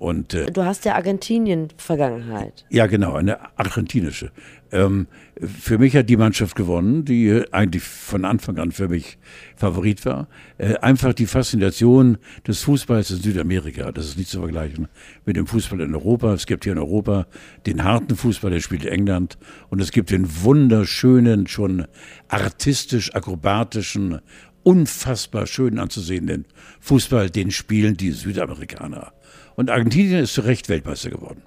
Und 0.04 0.34
äh, 0.34 0.52
Du 0.52 0.66
hast 0.66 0.84
ja 0.84 0.96
Argentinien-Vergangenheit. 0.96 2.66
Ja, 2.70 2.88
genau, 2.88 3.14
eine 3.14 3.58
argentinische. 3.58 4.34
Ähm, 4.70 5.08
für 5.42 5.78
mich 5.78 5.96
hat 5.96 6.10
die 6.10 6.18
Mannschaft 6.18 6.58
gewonnen, 6.58 7.06
die 7.06 7.42
eigentlich 7.54 7.84
von 7.84 8.26
Anfang 8.26 8.58
an 8.58 8.74
für 8.74 8.90
mich 8.90 9.18
Favorit 9.56 10.06
war. 10.06 10.28
Äh, 10.58 10.76
einfach 10.80 11.14
die 11.14 11.26
Faszination 11.26 12.18
des 12.46 12.64
Fußballs 12.64 13.12
in 13.12 13.22
Südamerika, 13.22 13.94
das 13.94 14.08
ist 14.08 14.18
nicht 14.18 14.30
zu 14.30 14.42
vergleichen 14.42 14.90
mit 15.24 15.38
dem 15.38 15.48
Fußball 15.48 15.80
in 15.80 15.96
Europa. 15.96 16.34
Es 16.34 16.48
gibt 16.48 16.66
hier 16.66 16.74
in 16.74 16.80
Europa 16.80 17.26
den 17.66 17.86
harten 17.86 18.18
Fußball, 18.18 18.52
der 18.52 18.60
spielt 18.60 18.86
England. 18.86 19.38
Und 19.70 19.80
es 19.80 19.94
gibt 19.94 20.12
den 20.12 20.28
wunderschönen, 20.44 21.48
schon 21.48 21.86
artistisch, 22.28 23.16
akrobatischen, 23.16 24.20
unfassbar 24.64 25.48
schön 25.48 25.80
anzusehenden 25.80 26.46
Fußball, 26.82 27.30
den 27.30 27.52
spielen 27.52 27.96
die 27.96 28.12
Südamerikaner. 28.12 29.14
Und 29.56 29.70
Argentinien 29.70 30.24
ist 30.24 30.34
zu 30.34 30.42
Recht 30.42 30.70
Weltmeister 30.70 31.10
geworden. 31.10 31.44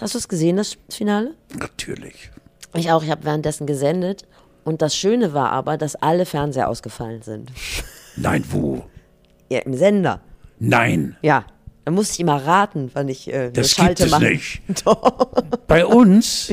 Hast 0.00 0.14
du 0.14 0.18
es 0.18 0.28
gesehen, 0.28 0.56
das 0.56 0.76
Finale? 0.90 1.34
Natürlich. 1.58 2.30
Ich 2.74 2.90
auch, 2.90 3.02
ich 3.02 3.10
habe 3.10 3.24
währenddessen 3.24 3.66
gesendet. 3.66 4.26
Und 4.64 4.82
das 4.82 4.96
Schöne 4.96 5.32
war 5.34 5.50
aber, 5.50 5.76
dass 5.76 5.94
alle 5.96 6.26
Fernseher 6.26 6.68
ausgefallen 6.68 7.22
sind. 7.22 7.52
Nein, 8.16 8.44
wo? 8.50 8.84
Ja, 9.50 9.60
im 9.60 9.74
Sender. 9.74 10.20
Nein, 10.58 11.16
Ja. 11.22 11.44
Da 11.86 11.90
musste 11.90 12.14
ich 12.14 12.20
immer 12.20 12.36
raten, 12.46 12.90
wann 12.94 13.10
ich 13.10 13.30
äh, 13.30 13.50
das 13.50 13.72
Schalte 13.72 14.04
gibt 14.04 14.06
es 14.06 14.10
mache. 14.10 14.24
nicht. 14.24 14.62
Bei 15.66 15.84
uns, 15.84 16.50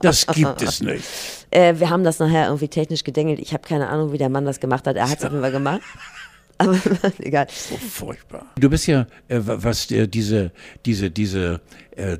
das 0.00 0.24
gibt 0.28 0.62
es 0.62 0.80
nicht. 0.80 1.02
Äh, 1.50 1.80
wir 1.80 1.90
haben 1.90 2.04
das 2.04 2.20
nachher 2.20 2.46
irgendwie 2.46 2.68
technisch 2.68 3.02
gedengelt. 3.02 3.40
Ich 3.40 3.52
habe 3.54 3.64
keine 3.66 3.88
Ahnung, 3.88 4.12
wie 4.12 4.18
der 4.18 4.28
Mann 4.28 4.44
das 4.44 4.60
gemacht 4.60 4.86
hat. 4.86 4.94
Er 4.94 5.10
hat 5.10 5.18
es 5.18 5.24
auf 5.24 5.32
jeden 5.32 5.42
Fall 5.42 5.50
gemacht. 5.50 5.80
Aber 6.58 6.78
egal. 7.18 7.46
So 7.50 7.76
furchtbar. 7.76 8.46
Du 8.58 8.70
bist 8.70 8.86
ja, 8.86 9.06
äh, 9.28 9.40
wa- 9.44 9.58
was 9.62 9.90
äh, 9.90 10.06
diese, 10.06 10.52
diese, 10.86 11.10
diese 11.10 11.60
äh, 11.96 12.18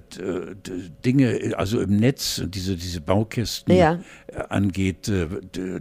Dinge, 1.05 1.53
also 1.57 1.81
im 1.81 1.97
Netz, 1.97 2.43
diese, 2.47 2.77
diese 2.77 3.01
Baukästen 3.01 3.75
Ja. 3.77 4.01
äh, 4.27 4.39
angeht, 4.49 5.09
äh, 5.09 5.29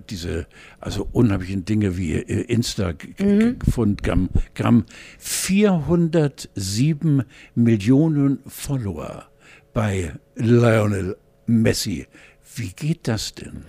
diese, 0.09 0.45
also 0.79 1.07
unheimlichen 1.11 1.65
Dinge 1.65 1.97
wie 1.97 2.13
äh, 2.13 2.41
Insta, 2.43 2.91
g- 2.91 3.13
g- 3.13 3.23
Mhm. 3.25 3.57
Gramm, 4.53 4.85
407 5.19 7.23
Millionen 7.55 8.39
Follower 8.47 9.25
bei 9.73 10.13
Lionel 10.35 11.17
Messi. 11.45 12.07
Wie 12.55 12.69
geht 12.69 13.07
das 13.07 13.33
denn? 13.33 13.63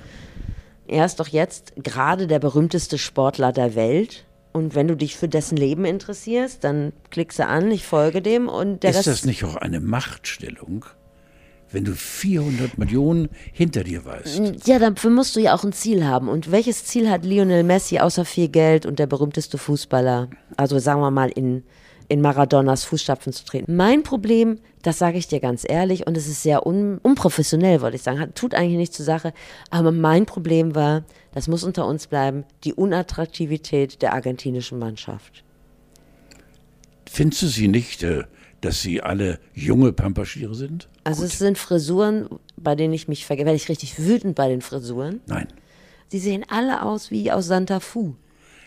Er 0.88 1.06
ist 1.06 1.20
doch 1.20 1.28
jetzt 1.28 1.72
gerade 1.76 2.26
der 2.26 2.38
berühmteste 2.40 2.98
Sportler 2.98 3.52
der 3.52 3.74
Welt. 3.74 4.26
Und 4.52 4.74
wenn 4.74 4.88
du 4.88 4.96
dich 4.96 5.16
für 5.16 5.28
dessen 5.28 5.56
Leben 5.56 5.84
interessierst, 5.84 6.62
dann 6.62 6.92
klickst 7.10 7.38
du 7.38 7.46
an, 7.46 7.70
ich 7.70 7.86
folge 7.86 8.20
dem 8.20 8.48
und 8.48 8.82
der 8.82 8.90
Ist 8.90 8.96
Rest. 8.98 9.06
das 9.08 9.24
nicht 9.24 9.44
auch 9.44 9.56
eine 9.56 9.80
Machtstellung, 9.80 10.84
wenn 11.70 11.84
du 11.84 11.92
400 11.94 12.76
Millionen 12.76 13.30
hinter 13.52 13.82
dir 13.82 14.04
weißt? 14.04 14.66
Ja, 14.66 14.78
dafür 14.78 15.10
musst 15.10 15.36
du 15.36 15.40
ja 15.40 15.54
auch 15.54 15.64
ein 15.64 15.72
Ziel 15.72 16.04
haben. 16.04 16.28
Und 16.28 16.50
welches 16.50 16.84
Ziel 16.84 17.08
hat 17.08 17.24
Lionel 17.24 17.62
Messi 17.62 17.98
außer 17.98 18.26
viel 18.26 18.48
Geld 18.48 18.84
und 18.84 18.98
der 18.98 19.06
berühmteste 19.06 19.56
Fußballer? 19.56 20.28
Also 20.56 20.78
sagen 20.78 21.00
wir 21.00 21.10
mal 21.10 21.30
in, 21.30 21.64
in 22.12 22.20
Maradonas 22.20 22.84
Fußstapfen 22.84 23.32
zu 23.32 23.46
treten. 23.46 23.74
Mein 23.74 24.02
Problem, 24.02 24.58
das 24.82 24.98
sage 24.98 25.16
ich 25.16 25.28
dir 25.28 25.40
ganz 25.40 25.64
ehrlich, 25.66 26.06
und 26.06 26.14
es 26.14 26.28
ist 26.28 26.42
sehr 26.42 26.66
un, 26.66 26.98
unprofessionell, 26.98 27.80
wollte 27.80 27.96
ich 27.96 28.02
sagen, 28.02 28.32
tut 28.34 28.54
eigentlich 28.54 28.76
nichts 28.76 28.96
zur 28.98 29.06
Sache. 29.06 29.32
Aber 29.70 29.92
mein 29.92 30.26
Problem 30.26 30.74
war, 30.74 31.04
das 31.32 31.48
muss 31.48 31.64
unter 31.64 31.86
uns 31.86 32.08
bleiben, 32.08 32.44
die 32.64 32.74
Unattraktivität 32.74 34.02
der 34.02 34.12
argentinischen 34.12 34.78
Mannschaft. 34.78 35.42
Findest 37.10 37.42
du 37.42 37.46
sie 37.46 37.68
nicht, 37.68 38.02
äh, 38.02 38.24
dass 38.60 38.82
sie 38.82 39.00
alle 39.00 39.40
junge 39.54 39.94
Pampaschiere 39.94 40.54
sind? 40.54 40.90
Also 41.04 41.24
es 41.24 41.38
sind 41.38 41.56
Frisuren, 41.56 42.28
bei 42.56 42.74
denen 42.74 42.92
ich 42.92 43.08
mich 43.08 43.24
vergesse, 43.24 43.46
werde 43.46 43.56
ich 43.56 43.70
richtig 43.70 43.98
wütend 43.98 44.34
bei 44.34 44.48
den 44.50 44.60
Frisuren. 44.60 45.22
Nein. 45.26 45.48
Die 46.12 46.18
sehen 46.18 46.44
alle 46.48 46.82
aus 46.82 47.10
wie 47.10 47.32
aus 47.32 47.46
Santa 47.46 47.80
Fu. 47.80 48.16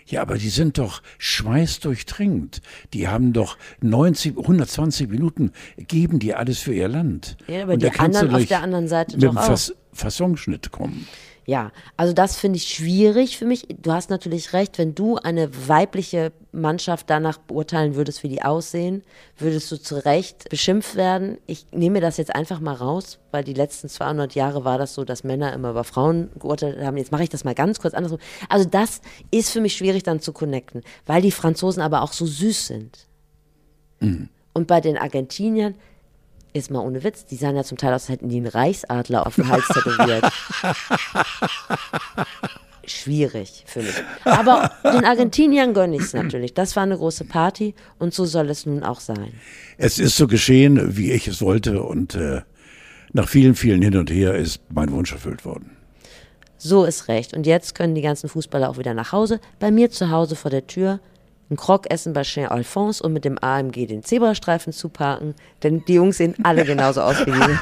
Ja, 0.08 0.22
aber 0.22 0.38
die 0.38 0.50
sind 0.50 0.78
doch 0.78 1.02
schweißdurchtränkt. 1.18 2.62
Die 2.94 3.08
haben 3.08 3.34
doch 3.34 3.58
90, 3.82 4.38
120 4.38 5.10
Minuten, 5.10 5.52
geben 5.78 6.20
die 6.20 6.36
alles 6.36 6.60
für 6.60 6.74
ihr 6.74 6.88
Land. 6.88 7.38
Ja, 7.48 7.64
aber 7.64 7.74
Und 7.74 7.84
die 7.84 7.92
anderen 7.92 8.34
auf 8.36 8.46
der 8.46 8.62
anderen 8.62 8.88
Seite 8.88 9.18
mit 9.18 9.24
doch 9.24 9.36
auch. 9.36 9.46
Fas 9.46 9.74
Fassonschnitt 9.94 10.72
kommen. 10.72 11.08
Ja, 11.48 11.72
also 11.96 12.12
das 12.12 12.38
finde 12.38 12.58
ich 12.58 12.68
schwierig 12.68 13.38
für 13.38 13.46
mich. 13.46 13.68
Du 13.80 13.92
hast 13.92 14.10
natürlich 14.10 14.54
recht, 14.54 14.80
wenn 14.80 14.96
du 14.96 15.18
eine 15.18 15.68
weibliche 15.68 16.32
Mannschaft 16.52 17.08
danach 17.10 17.38
beurteilen 17.38 17.96
würdest, 17.96 18.24
wie 18.24 18.30
die 18.30 18.42
aussehen, 18.42 19.04
würdest 19.38 19.72
du 19.72 19.80
zu 19.80 20.04
Recht 20.04 20.50
beschimpft 20.50 20.96
werden. 20.96 21.38
Ich 21.46 21.68
nehme 21.72 22.02
das 22.02 22.18
jetzt 22.18 22.34
einfach 22.34 22.60
mal 22.60 22.74
raus, 22.74 23.20
weil 23.30 23.44
die 23.44 23.54
letzten 23.54 23.90
200 23.90 24.34
Jahre 24.34 24.66
war 24.66 24.80
das 24.80 24.96
so, 24.96 25.06
dass 25.06 25.24
Männer 25.24 25.54
immer 25.54 25.70
über 25.70 25.84
Frauen 25.84 26.32
geurteilt 26.40 26.80
haben. 26.80 26.98
Jetzt 26.98 27.12
mache 27.12 27.24
ich 27.24 27.30
das 27.30 27.44
mal 27.44 27.54
ganz 27.54 27.80
kurz 27.80 27.94
andersrum. 27.94 28.20
Also 28.50 28.68
das 28.68 29.02
ist 29.30 29.52
für 29.52 29.62
mich 29.62 29.76
schwierig 29.76 30.02
dann 30.02 30.22
zu 30.22 30.34
connecten, 30.34 30.82
weil 31.06 31.22
die 31.22 31.32
Franzosen 31.32 31.84
aber 31.84 32.02
auch 32.02 32.14
so 32.14 32.26
süß 32.26 32.68
sind. 32.68 33.08
Und 34.54 34.68
bei 34.68 34.82
den 34.82 34.98
Argentiniern, 34.98 35.76
ist 36.56 36.72
mal 36.72 36.80
ohne 36.80 37.04
Witz, 37.04 37.26
die 37.26 37.36
sahen 37.36 37.56
ja 37.56 37.64
zum 37.64 37.78
Teil 37.78 37.94
aus, 37.94 38.04
als 38.04 38.10
hätten 38.10 38.30
die 38.30 38.38
einen 38.38 38.48
Reichsadler 38.48 39.28
auf 39.28 39.36
dem 39.36 39.50
Hals 39.50 39.68
tätowiert. 39.68 40.26
Schwierig 42.88 43.64
für 43.66 43.82
mich. 43.82 43.96
Aber 44.26 44.72
den 44.84 45.06
Argentiniern 45.06 45.74
gönne 45.74 45.96
ich 45.96 46.04
es 46.04 46.14
natürlich. 46.14 46.54
Das 46.54 46.76
war 46.76 46.84
eine 46.84 46.98
große 46.98 47.26
Party 47.26 47.74
und 47.98 48.14
so 48.14 48.26
soll 48.26 48.50
es 48.50 48.66
nun 48.66 48.84
auch 48.84 49.00
sein. 49.00 49.34
Es 49.78 50.00
ist 50.00 50.16
so 50.16 50.28
geschehen, 50.28 50.96
wie 50.96 51.12
ich 51.12 51.28
es 51.28 51.42
wollte 51.42 51.82
und 51.82 52.16
äh, 52.16 52.42
nach 53.12 53.28
vielen, 53.28 53.56
vielen 53.56 53.82
Hin 53.82 53.98
und 53.98 54.12
Her 54.12 54.36
ist 54.36 54.62
mein 54.70 54.92
Wunsch 54.92 55.12
erfüllt 55.12 55.46
worden. 55.46 55.72
So 56.58 56.86
ist 56.86 57.08
recht. 57.08 57.34
Und 57.34 57.46
jetzt 57.46 57.76
können 57.76 57.96
die 57.96 58.02
ganzen 58.02 58.30
Fußballer 58.30 58.70
auch 58.70 58.78
wieder 58.78 58.94
nach 58.94 59.12
Hause. 59.12 59.40
Bei 59.60 59.72
mir 59.72 59.90
zu 59.90 60.10
Hause 60.10 60.36
vor 60.36 60.52
der 60.52 60.68
Tür 60.68 61.00
ein 61.50 61.58
Krog 61.58 61.92
essen 61.92 62.14
bei 62.14 62.24
Chez 62.24 62.50
Alphonse 62.50 63.04
und 63.04 63.14
mit 63.14 63.26
dem 63.26 63.38
AMG 63.40 63.86
den 63.88 64.04
Zebrastreifen 64.04 64.74
zuparken, 64.74 65.36
denn 65.64 65.84
die 65.88 65.94
Jungs 65.94 66.18
sehen 66.18 66.36
alle 66.44 66.66
genauso 66.66 67.02
aus 67.02 67.20
wie 67.26 67.34
wir. 67.34 67.60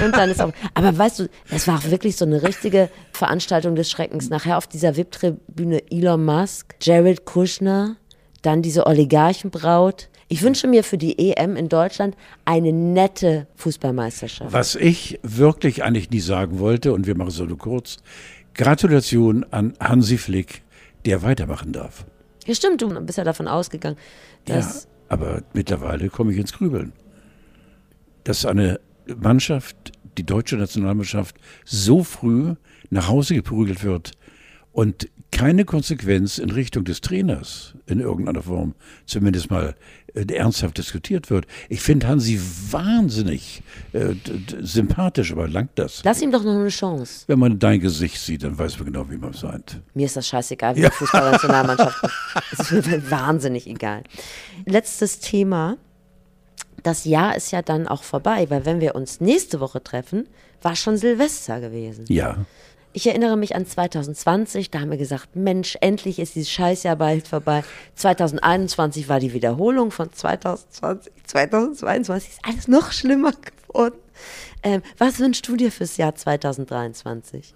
und 0.06 0.16
dann 0.16 0.30
ist 0.30 0.40
auch, 0.40 0.52
aber 0.74 0.96
weißt 0.96 1.20
du, 1.20 1.28
es 1.50 1.68
war 1.68 1.78
auch 1.78 1.90
wirklich 1.90 2.16
so 2.16 2.24
eine 2.24 2.42
richtige 2.42 2.88
Veranstaltung 3.12 3.74
des 3.74 3.90
Schreckens. 3.90 4.30
Nachher 4.30 4.56
auf 4.56 4.66
dieser 4.66 4.96
VIP-Tribüne 4.96 5.82
Elon 5.90 6.24
Musk, 6.24 6.74
Jared 6.80 7.24
Kushner, 7.26 7.96
dann 8.42 8.62
diese 8.62 8.86
Oligarchenbraut. 8.86 10.08
Ich 10.28 10.42
wünsche 10.42 10.66
mir 10.66 10.82
für 10.82 10.98
die 10.98 11.18
EM 11.18 11.56
in 11.56 11.68
Deutschland 11.68 12.16
eine 12.44 12.72
nette 12.72 13.46
Fußballmeisterschaft. 13.56 14.52
Was 14.52 14.74
ich 14.74 15.20
wirklich 15.22 15.84
eigentlich 15.84 16.10
nie 16.10 16.20
sagen 16.20 16.58
wollte, 16.58 16.92
und 16.92 17.06
wir 17.06 17.16
machen 17.16 17.28
es 17.28 17.38
nur 17.38 17.58
kurz, 17.58 17.98
Gratulation 18.54 19.44
an 19.50 19.74
Hansi 19.78 20.16
Flick, 20.16 20.62
der 21.04 21.22
weitermachen 21.22 21.72
darf. 21.72 22.06
Ja, 22.46 22.54
stimmt, 22.54 22.80
du 22.80 22.88
bist 23.00 23.18
ja 23.18 23.24
davon 23.24 23.48
ausgegangen, 23.48 23.96
dass. 24.44 24.84
Ja, 24.84 24.90
aber 25.08 25.42
mittlerweile 25.52 26.08
komme 26.08 26.32
ich 26.32 26.38
ins 26.38 26.52
Grübeln. 26.52 26.92
Dass 28.24 28.44
eine 28.44 28.80
Mannschaft, 29.06 29.92
die 30.18 30.24
deutsche 30.24 30.56
Nationalmannschaft, 30.56 31.36
so 31.64 32.02
früh 32.02 32.54
nach 32.90 33.08
Hause 33.08 33.34
geprügelt 33.34 33.84
wird 33.84 34.12
und 34.72 35.08
keine 35.30 35.64
Konsequenz 35.64 36.38
in 36.38 36.50
Richtung 36.50 36.84
des 36.84 37.00
Trainers 37.00 37.74
in 37.86 38.00
irgendeiner 38.00 38.42
Form 38.42 38.74
zumindest 39.04 39.50
mal 39.50 39.74
ernsthaft 40.16 40.78
diskutiert 40.78 41.30
wird. 41.30 41.46
Ich 41.68 41.80
finde 41.80 42.08
Hansi 42.08 42.40
wahnsinnig 42.70 43.62
äh, 43.92 44.14
sympathisch, 44.60 45.32
aber 45.32 45.48
langt 45.48 45.70
das? 45.74 46.02
Lass 46.04 46.22
ihm 46.22 46.30
doch 46.32 46.42
noch 46.42 46.54
eine 46.54 46.68
Chance. 46.68 47.24
Wenn 47.26 47.38
man 47.38 47.58
dein 47.58 47.80
Gesicht 47.80 48.20
sieht, 48.20 48.42
dann 48.42 48.58
weiß 48.58 48.78
man 48.78 48.86
genau, 48.86 49.10
wie 49.10 49.16
man 49.16 49.34
meint. 49.56 49.80
Mir 49.94 50.06
ist 50.06 50.16
das 50.16 50.28
scheißegal, 50.28 50.76
wie 50.76 50.80
ja. 50.80 50.88
die 50.88 50.94
Fußballnationalmannschaft 50.94 52.02
Es 52.52 52.72
ist 52.72 52.86
mir 52.86 53.10
wahnsinnig 53.10 53.66
egal. 53.66 54.02
Letztes 54.64 55.18
Thema. 55.20 55.76
Das 56.82 57.04
Jahr 57.04 57.36
ist 57.36 57.50
ja 57.50 57.62
dann 57.62 57.88
auch 57.88 58.02
vorbei, 58.04 58.46
weil 58.48 58.64
wenn 58.64 58.80
wir 58.80 58.94
uns 58.94 59.20
nächste 59.20 59.58
Woche 59.60 59.82
treffen, 59.82 60.28
war 60.62 60.76
schon 60.76 60.96
Silvester 60.96 61.60
gewesen. 61.60 62.04
Ja. 62.08 62.36
Ich 62.96 63.06
erinnere 63.06 63.36
mich 63.36 63.54
an 63.54 63.66
2020, 63.66 64.70
da 64.70 64.80
haben 64.80 64.90
wir 64.90 64.96
gesagt, 64.96 65.36
Mensch, 65.36 65.76
endlich 65.82 66.18
ist 66.18 66.34
dieses 66.34 66.50
Scheißjahr 66.50 66.96
bald 66.96 67.28
vorbei. 67.28 67.62
2021 67.94 69.10
war 69.10 69.20
die 69.20 69.34
Wiederholung 69.34 69.90
von 69.90 70.10
2020. 70.10 71.12
2022 71.26 72.30
ist 72.30 72.40
alles 72.42 72.68
noch 72.68 72.92
schlimmer 72.92 73.32
geworden. 73.32 73.96
Ähm, 74.62 74.80
was 74.96 75.18
wünschst 75.18 75.46
du 75.46 75.56
dir 75.56 75.70
fürs 75.70 75.98
Jahr 75.98 76.14
2023? 76.14 77.52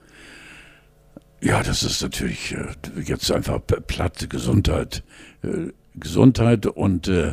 Ja, 1.40 1.62
das 1.62 1.84
ist 1.84 2.02
natürlich 2.02 2.52
äh, 2.52 3.00
jetzt 3.00 3.32
einfach 3.32 3.62
platte 3.64 4.28
Gesundheit. 4.28 5.02
Äh, 5.42 5.68
Gesundheit 5.94 6.66
und 6.66 7.08
äh, 7.08 7.28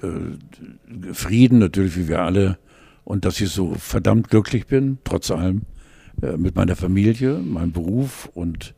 äh, 0.00 1.12
Frieden 1.12 1.58
natürlich, 1.58 1.96
wie 1.96 2.06
wir 2.06 2.20
alle. 2.20 2.56
Und 3.02 3.24
dass 3.24 3.40
ich 3.40 3.50
so 3.50 3.74
verdammt 3.74 4.28
glücklich 4.28 4.68
bin, 4.68 4.98
trotz 5.02 5.32
allem. 5.32 5.62
Äh, 6.20 6.36
mit 6.36 6.54
meiner 6.54 6.76
Familie, 6.76 7.38
meinem 7.38 7.72
Beruf 7.72 8.28
und 8.34 8.74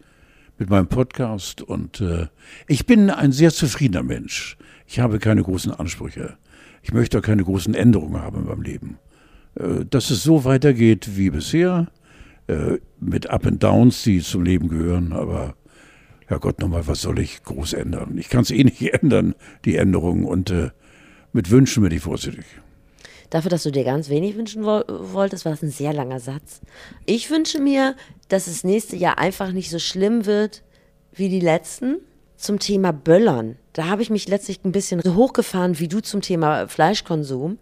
mit 0.59 0.71
meinem 0.71 0.87
Podcast. 0.87 1.63
Und 1.63 2.01
äh, 2.01 2.27
ich 2.69 2.87
bin 2.87 3.11
ein 3.11 3.33
sehr 3.33 3.51
zufriedener 3.51 4.03
Mensch. 4.03 4.57
Ich 4.87 5.01
habe 5.01 5.19
keine 5.19 5.43
großen 5.43 5.73
Ansprüche. 5.73 6.37
Ich 6.83 6.93
möchte 6.93 7.19
auch 7.19 7.23
keine 7.23 7.45
großen 7.45 7.75
Änderungen 7.75 8.21
haben 8.21 8.43
in 8.43 8.47
meinem 8.47 8.63
Leben. 8.63 8.99
Äh, 9.57 9.85
dass 9.89 10.11
es 10.11 10.23
so 10.23 10.45
weitergeht 10.45 11.17
wie 11.17 11.31
bisher, 11.31 11.89
äh, 12.47 12.79
mit 13.01 13.29
Up 13.31 13.47
and 13.47 13.63
Downs, 13.63 14.03
die 14.03 14.21
zum 14.21 14.45
Leben 14.45 14.69
gehören, 14.69 15.13
aber 15.13 15.55
ja 16.29 16.39
Gott 16.39 16.61
nochmal, 16.61 16.87
was 16.87 17.03
soll 17.03 17.19
ich 17.19 17.43
groß 17.43 17.75
ändern? 17.75 18.17
Ich 18.19 18.29
kann 18.29 18.43
es 18.43 18.51
eh 18.51 18.65
nicht 18.65 18.81
ändern, 19.03 19.35
die 19.65 19.77
Änderungen. 19.77 20.25
Und 20.25 20.51
äh, 20.51 20.71
mit 21.33 21.51
Wünschen 21.51 21.83
bin 21.83 21.93
ich 21.93 22.03
vorsichtig. 22.03 22.45
Dafür, 23.35 23.51
dass 23.51 23.65
du 23.65 23.73
dir 23.73 23.83
ganz 23.83 24.11
wenig 24.11 24.37
wünschen 24.37 24.65
wo 24.65 24.85
wolltest, 24.87 25.45
war 25.45 25.51
das 25.51 25.61
ein 25.61 25.71
sehr 25.73 25.93
langer 25.93 26.21
Satz. 26.21 26.61
Ich 27.05 27.31
wünsche 27.31 27.59
mir, 27.59 27.97
dass 28.29 28.45
das 28.45 28.63
nächste 28.63 28.95
Jahr 28.95 29.19
einfach 29.19 29.51
nicht 29.51 29.71
so 29.71 29.81
schlimm 29.81 30.25
wird 30.25 30.63
wie 31.11 31.29
die 31.29 31.41
letzten. 31.41 31.97
Zum 32.37 32.61
Thema 32.61 32.93
Böllern. 32.93 33.57
Da 33.73 33.87
habe 33.87 34.03
ich 34.03 34.11
mich 34.11 34.29
letztlich 34.29 34.61
ein 34.65 34.71
bisschen 34.71 35.01
so 35.03 35.17
hochgefahren 35.17 35.81
wie 35.81 35.89
du 35.89 36.01
zum 36.01 36.21
Thema 36.21 36.69
Fleischkonsum, 36.69 37.59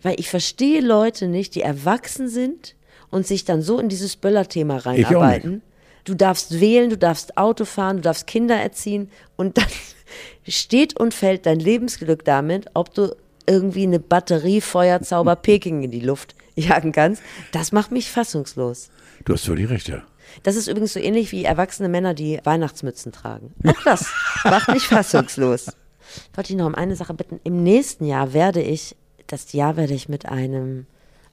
weil 0.00 0.20
ich 0.20 0.30
verstehe 0.30 0.80
Leute 0.80 1.26
nicht, 1.26 1.56
die 1.56 1.62
erwachsen 1.62 2.28
sind 2.28 2.76
und 3.10 3.26
sich 3.26 3.44
dann 3.44 3.60
so 3.60 3.80
in 3.80 3.88
dieses 3.88 4.14
Böllerthema 4.14 4.76
reinarbeiten. 4.76 5.62
Du 6.04 6.14
darfst 6.14 6.60
wählen, 6.60 6.90
du 6.90 6.96
darfst 6.96 7.36
Auto 7.36 7.64
fahren, 7.64 7.96
du 7.96 8.02
darfst 8.02 8.28
Kinder 8.28 8.54
erziehen 8.54 9.10
und 9.34 9.58
dann 9.58 9.66
steht 10.46 10.96
und 10.96 11.12
fällt 11.12 11.44
dein 11.44 11.58
Lebensglück 11.58 12.24
damit, 12.24 12.66
ob 12.74 12.94
du 12.94 13.16
irgendwie 13.48 13.84
eine 13.84 13.98
Batterie 13.98 14.60
Feuerzauber 14.60 15.36
Peking 15.36 15.82
in 15.82 15.90
die 15.90 16.00
Luft 16.00 16.34
jagen 16.54 16.92
kannst, 16.92 17.22
das 17.52 17.72
macht 17.72 17.90
mich 17.90 18.10
fassungslos. 18.10 18.90
Du 19.24 19.32
hast 19.32 19.46
völlig 19.46 19.68
recht, 19.70 19.88
ja. 19.88 20.02
Das 20.42 20.56
ist 20.56 20.68
übrigens 20.68 20.92
so 20.92 21.00
ähnlich 21.00 21.32
wie 21.32 21.44
erwachsene 21.44 21.88
Männer, 21.88 22.14
die 22.14 22.38
Weihnachtsmützen 22.44 23.12
tragen. 23.12 23.54
Auch 23.66 23.82
das 23.84 24.10
macht 24.44 24.68
mich 24.68 24.86
fassungslos. 24.86 25.66
Wollte 26.34 26.52
ich 26.52 26.58
noch 26.58 26.66
um 26.66 26.74
eine 26.74 26.96
Sache 26.96 27.14
bitten. 27.14 27.40
Im 27.44 27.62
nächsten 27.62 28.04
Jahr 28.04 28.32
werde 28.32 28.62
ich, 28.62 28.96
das 29.26 29.52
Jahr 29.52 29.76
werde 29.76 29.94
ich 29.94 30.08
mit 30.08 30.26
einem 30.26 30.86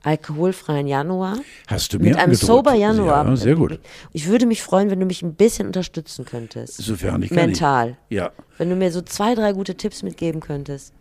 alkoholfreien 0.04 0.88
Januar. 0.88 1.38
Hast 1.68 1.94
du 1.94 1.98
mir 1.98 2.10
Mit 2.10 2.16
einem 2.16 2.26
angedroht. 2.26 2.48
Sober 2.48 2.74
Januar. 2.74 3.26
Ja, 3.26 3.36
sehr 3.36 3.56
gut. 3.56 3.80
Ich 4.14 4.28
würde 4.28 4.46
mich 4.46 4.62
freuen, 4.62 4.90
wenn 4.92 5.00
du 5.00 5.06
mich 5.06 5.22
ein 5.24 5.34
bisschen 5.34 5.68
unterstützen 5.68 6.26
könntest. 6.26 6.78
Sofern 6.78 7.24
ich 7.24 7.30
kann. 7.30 7.48
Mental. 7.48 7.98
Ich. 8.10 8.18
Ja. 8.18 8.32
Wenn 8.58 8.70
du 8.70 8.76
mir 8.76 8.92
so 8.92 9.02
zwei, 9.02 9.34
drei 9.34 9.54
gute 9.54 9.76
Tipps 9.76 10.04
mitgeben 10.04 10.42
könntest. 10.42 10.94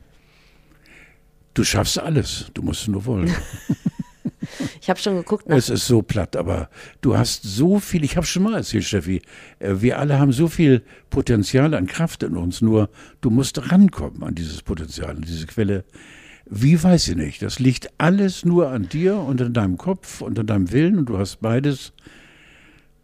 Du 1.54 1.64
schaffst 1.64 1.98
alles, 1.98 2.50
du 2.54 2.62
musst 2.62 2.88
nur 2.88 3.04
wollen. 3.06 3.34
Ich 4.80 4.90
habe 4.90 5.00
schon 5.00 5.16
geguckt. 5.16 5.48
Nach 5.48 5.56
es 5.56 5.70
ist 5.70 5.86
so 5.86 6.02
platt, 6.02 6.36
aber 6.36 6.68
du 7.00 7.16
hast 7.16 7.42
so 7.42 7.80
viel, 7.80 8.04
ich 8.04 8.16
habe 8.16 8.26
schon 8.26 8.42
mal 8.42 8.54
erzählt, 8.54 8.84
Steffi, 8.84 9.22
äh, 9.58 9.76
wir 9.78 9.98
alle 9.98 10.18
haben 10.18 10.32
so 10.32 10.48
viel 10.48 10.82
Potenzial 11.10 11.74
an 11.74 11.86
Kraft 11.86 12.22
in 12.22 12.36
uns, 12.36 12.60
nur 12.60 12.90
du 13.20 13.30
musst 13.30 13.70
rankommen 13.70 14.22
an 14.22 14.34
dieses 14.34 14.62
Potenzial, 14.62 15.16
an 15.16 15.22
diese 15.22 15.46
Quelle. 15.46 15.84
Wie 16.46 16.80
weiß 16.80 17.08
ich 17.08 17.16
nicht, 17.16 17.42
das 17.42 17.58
liegt 17.58 17.88
alles 17.96 18.44
nur 18.44 18.68
an 18.68 18.88
dir 18.88 19.16
und 19.16 19.40
an 19.40 19.54
deinem 19.54 19.78
Kopf 19.78 20.20
und 20.20 20.38
an 20.38 20.46
deinem 20.46 20.70
Willen 20.72 20.98
und 20.98 21.06
du 21.08 21.18
hast 21.18 21.40
beides 21.40 21.94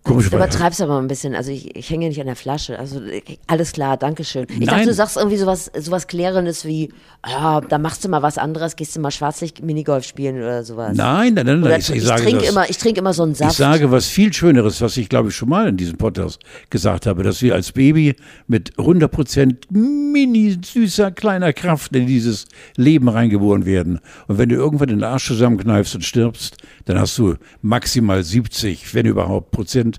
Komisch, 0.02 0.30
du 0.30 0.36
übertreibst 0.36 0.80
aber 0.80 0.98
ein 0.98 1.08
bisschen. 1.08 1.34
Also 1.34 1.50
ich, 1.50 1.76
ich 1.76 1.90
hänge 1.90 2.08
nicht 2.08 2.20
an 2.20 2.26
der 2.26 2.36
Flasche. 2.36 2.78
Also 2.78 3.02
alles 3.46 3.72
klar, 3.72 3.98
danke 3.98 4.24
schön. 4.24 4.46
Ich 4.48 4.58
Nein. 4.60 4.66
dachte, 4.68 4.86
du 4.86 4.94
sagst 4.94 5.18
irgendwie 5.18 5.36
sowas, 5.36 5.70
sowas 5.78 6.06
Klärendes 6.06 6.64
wie, 6.64 6.90
ja, 7.28 7.60
da 7.60 7.76
machst 7.76 8.02
du 8.02 8.08
mal 8.08 8.22
was 8.22 8.38
anderes, 8.38 8.76
gehst 8.76 8.96
du 8.96 9.00
mal 9.00 9.10
Schwarzlicht 9.10 9.62
Minigolf 9.62 10.04
spielen 10.04 10.36
oder 10.36 10.64
sowas. 10.64 10.96
Nein, 10.96 11.34
nein, 11.34 11.44
nein, 11.44 11.60
nein. 11.60 11.80
Ich, 11.80 11.90
ich, 11.90 11.96
ich 11.96 12.08
trinke 12.08 12.46
immer, 12.46 12.70
ich 12.70 12.78
trinke 12.78 13.00
immer 13.00 13.12
so 13.12 13.24
einen 13.24 13.34
Saft. 13.34 13.52
Ich 13.52 13.58
sage 13.58 13.90
was 13.90 14.06
viel 14.06 14.32
Schöneres, 14.32 14.80
was 14.80 14.96
ich 14.96 15.10
glaube 15.10 15.28
ich 15.28 15.36
schon 15.36 15.50
mal 15.50 15.68
in 15.68 15.76
diesem 15.76 15.98
Podcast 15.98 16.40
gesagt 16.70 17.06
habe, 17.06 17.22
dass 17.22 17.42
wir 17.42 17.54
als 17.54 17.72
Baby 17.72 18.16
mit 18.46 18.74
100% 18.76 19.70
mini 19.70 20.56
süßer 20.64 21.10
kleiner 21.10 21.52
Kraft 21.52 21.94
in 21.94 22.06
dieses 22.06 22.46
Leben 22.76 23.10
reingeboren 23.10 23.66
werden. 23.66 24.00
Und 24.28 24.38
wenn 24.38 24.48
du 24.48 24.54
irgendwann 24.54 24.88
den 24.88 25.04
Arsch 25.04 25.26
zusammenkneifst 25.26 25.94
und 25.94 26.04
stirbst, 26.04 26.56
dann 26.86 26.98
hast 26.98 27.18
du 27.18 27.34
maximal 27.60 28.22
70, 28.22 28.94
wenn 28.94 29.04
überhaupt 29.04 29.50
Prozent 29.50 29.89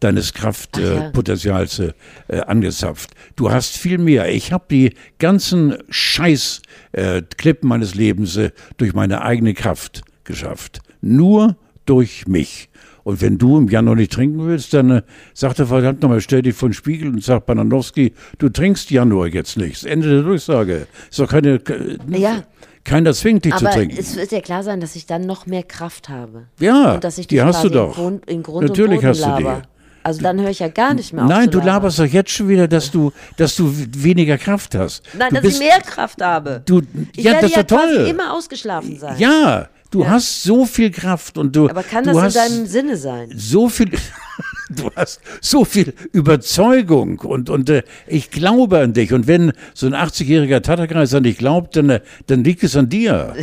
deines 0.00 0.34
Kraftpotenzials 0.34 1.78
äh, 1.78 1.92
äh, 2.28 2.40
angezapft. 2.40 3.10
Du 3.36 3.50
hast 3.50 3.76
viel 3.76 3.98
mehr. 3.98 4.32
Ich 4.32 4.52
habe 4.52 4.64
die 4.70 4.94
ganzen 5.18 5.76
Scheiß-Klippen 5.88 7.66
äh, 7.66 7.68
meines 7.68 7.94
Lebens 7.94 8.36
äh, 8.36 8.50
durch 8.76 8.94
meine 8.94 9.22
eigene 9.22 9.54
Kraft 9.54 10.02
geschafft. 10.24 10.80
Nur 11.00 11.56
durch 11.86 12.26
mich. 12.26 12.68
Und 13.02 13.20
wenn 13.20 13.38
du 13.38 13.58
im 13.58 13.68
Januar 13.68 13.96
nicht 13.96 14.12
trinken 14.12 14.46
willst, 14.46 14.74
dann 14.74 14.90
äh, 14.90 15.02
sagt 15.34 15.58
er 15.58 15.66
verdammt 15.66 16.02
nochmal, 16.02 16.20
stell 16.20 16.42
dich 16.42 16.54
vor 16.54 16.68
den 16.68 16.74
Spiegel 16.74 17.08
und 17.08 17.24
sag 17.24 17.46
Bananowski, 17.46 18.12
du 18.38 18.48
trinkst 18.48 18.90
Januar 18.90 19.26
jetzt 19.28 19.56
nichts. 19.56 19.84
Ende 19.84 20.08
der 20.08 20.22
Durchsage. 20.22 20.86
Ist 21.10 21.18
doch 21.18 21.28
keine. 21.28 21.54
Äh, 21.54 21.98
ja. 22.18 22.42
Keiner 22.84 23.12
zwingt 23.12 23.44
dich 23.44 23.54
Aber 23.54 23.70
zu 23.70 23.76
trinken. 23.76 23.96
es 23.98 24.16
wird 24.16 24.32
ja 24.32 24.40
klar 24.40 24.62
sein, 24.62 24.80
dass 24.80 24.96
ich 24.96 25.06
dann 25.06 25.22
noch 25.22 25.46
mehr 25.46 25.62
Kraft 25.62 26.08
habe. 26.08 26.46
Ja, 26.58 26.94
und 26.94 27.04
dass 27.04 27.18
ich 27.18 27.26
die 27.26 27.42
hast 27.42 27.62
du 27.62 27.68
doch. 27.68 27.98
In 28.26 28.42
Grund, 28.42 28.68
Natürlich 28.68 29.04
hast 29.04 29.20
laber. 29.20 29.36
du 29.36 29.60
die. 29.60 29.68
Also 30.02 30.22
dann 30.22 30.40
höre 30.40 30.48
ich 30.48 30.60
ja 30.60 30.68
gar 30.68 30.94
nicht 30.94 31.12
mehr 31.12 31.24
auf 31.24 31.28
Nein, 31.28 31.50
du 31.50 31.60
laberst 31.60 31.98
doch 31.98 32.06
jetzt 32.06 32.30
schon 32.30 32.48
wieder, 32.48 32.66
dass 32.66 32.90
du, 32.90 33.12
dass 33.36 33.54
du 33.56 33.70
weniger 33.70 34.38
Kraft 34.38 34.74
hast. 34.74 35.02
Nein, 35.16 35.28
du 35.28 35.42
dass 35.42 35.52
ich 35.52 35.58
mehr 35.58 35.78
Kraft 35.80 36.22
habe. 36.22 36.62
Du, 36.64 36.80
ich 37.14 37.24
ja, 37.24 37.32
werde 37.32 37.42
das 37.42 37.50
ist 37.50 37.56
ja 37.56 37.62
toll. 37.64 38.06
immer 38.08 38.32
ausgeschlafen 38.32 38.98
sein. 38.98 39.18
Ja, 39.18 39.68
du 39.90 40.02
ja. 40.02 40.08
hast 40.08 40.42
so 40.42 40.64
viel 40.64 40.90
Kraft 40.90 41.36
und 41.36 41.54
du. 41.54 41.68
Aber 41.68 41.82
kann 41.82 42.04
das 42.04 42.16
hast 42.16 42.36
in 42.36 42.42
deinem 42.42 42.66
Sinne 42.66 42.96
sein? 42.96 43.30
So 43.36 43.68
viel. 43.68 43.90
du 44.70 44.90
hast 44.96 45.20
so 45.40 45.64
viel 45.64 45.94
Überzeugung 46.12 47.18
und, 47.20 47.50
und 47.50 47.68
äh, 47.68 47.82
ich 48.06 48.30
glaube 48.30 48.78
an 48.78 48.92
dich. 48.92 49.12
Und 49.12 49.26
wenn 49.26 49.52
so 49.74 49.86
ein 49.86 49.94
80-jähriger 49.94 50.62
Tatterkreis 50.62 51.14
an 51.14 51.24
dich 51.24 51.38
glaubt, 51.38 51.76
dann, 51.76 51.90
äh, 51.90 52.00
dann 52.26 52.44
liegt 52.44 52.62
es 52.62 52.76
an 52.76 52.88
dir. 52.88 53.34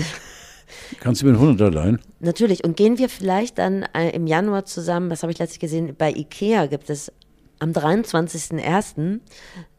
Kannst 1.00 1.22
du 1.22 1.28
mir 1.28 1.38
einen 1.38 1.58
100er 1.58 1.70
leihen? 1.70 2.00
Natürlich. 2.20 2.64
Und 2.64 2.78
gehen 2.78 2.98
wir 2.98 3.10
vielleicht 3.10 3.58
dann 3.58 3.84
äh, 3.94 4.10
im 4.10 4.28
Januar 4.28 4.66
zusammen, 4.66 5.10
das 5.10 5.24
habe 5.24 5.32
ich 5.32 5.40
letztens 5.40 5.60
gesehen, 5.60 5.96
bei 5.98 6.12
Ikea 6.12 6.66
gibt 6.68 6.90
es 6.90 7.12
am 7.60 7.72
23.01. 7.72 9.20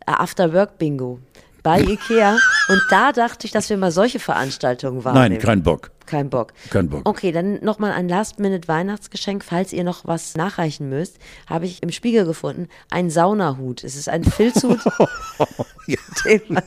After 0.06 0.52
Work 0.54 0.78
Bingo 0.78 1.20
bei 1.68 1.82
Ikea. 1.82 2.38
Und 2.68 2.82
da 2.88 3.12
dachte 3.12 3.46
ich, 3.46 3.52
dass 3.52 3.68
wir 3.68 3.76
mal 3.76 3.90
solche 3.90 4.18
Veranstaltungen 4.18 5.04
wahrnehmen. 5.04 5.34
Nein, 5.34 5.38
kein 5.38 5.62
Bock. 5.62 5.90
Kein 6.06 6.30
Bock. 6.30 6.54
Kein 6.70 6.88
Bock. 6.88 7.02
Okay, 7.04 7.30
dann 7.30 7.62
nochmal 7.62 7.92
ein 7.92 8.08
Last-Minute-Weihnachtsgeschenk. 8.08 9.44
Falls 9.44 9.74
ihr 9.74 9.84
noch 9.84 10.06
was 10.06 10.34
nachreichen 10.34 10.88
müsst, 10.88 11.18
habe 11.46 11.66
ich 11.66 11.82
im 11.82 11.92
Spiegel 11.92 12.24
gefunden, 12.24 12.68
ein 12.90 13.10
Saunahut. 13.10 13.84
Es 13.84 13.96
ist 13.96 14.08
ein 14.08 14.24
Filzhut, 14.24 14.78
den 16.24 16.40
man, 16.48 16.64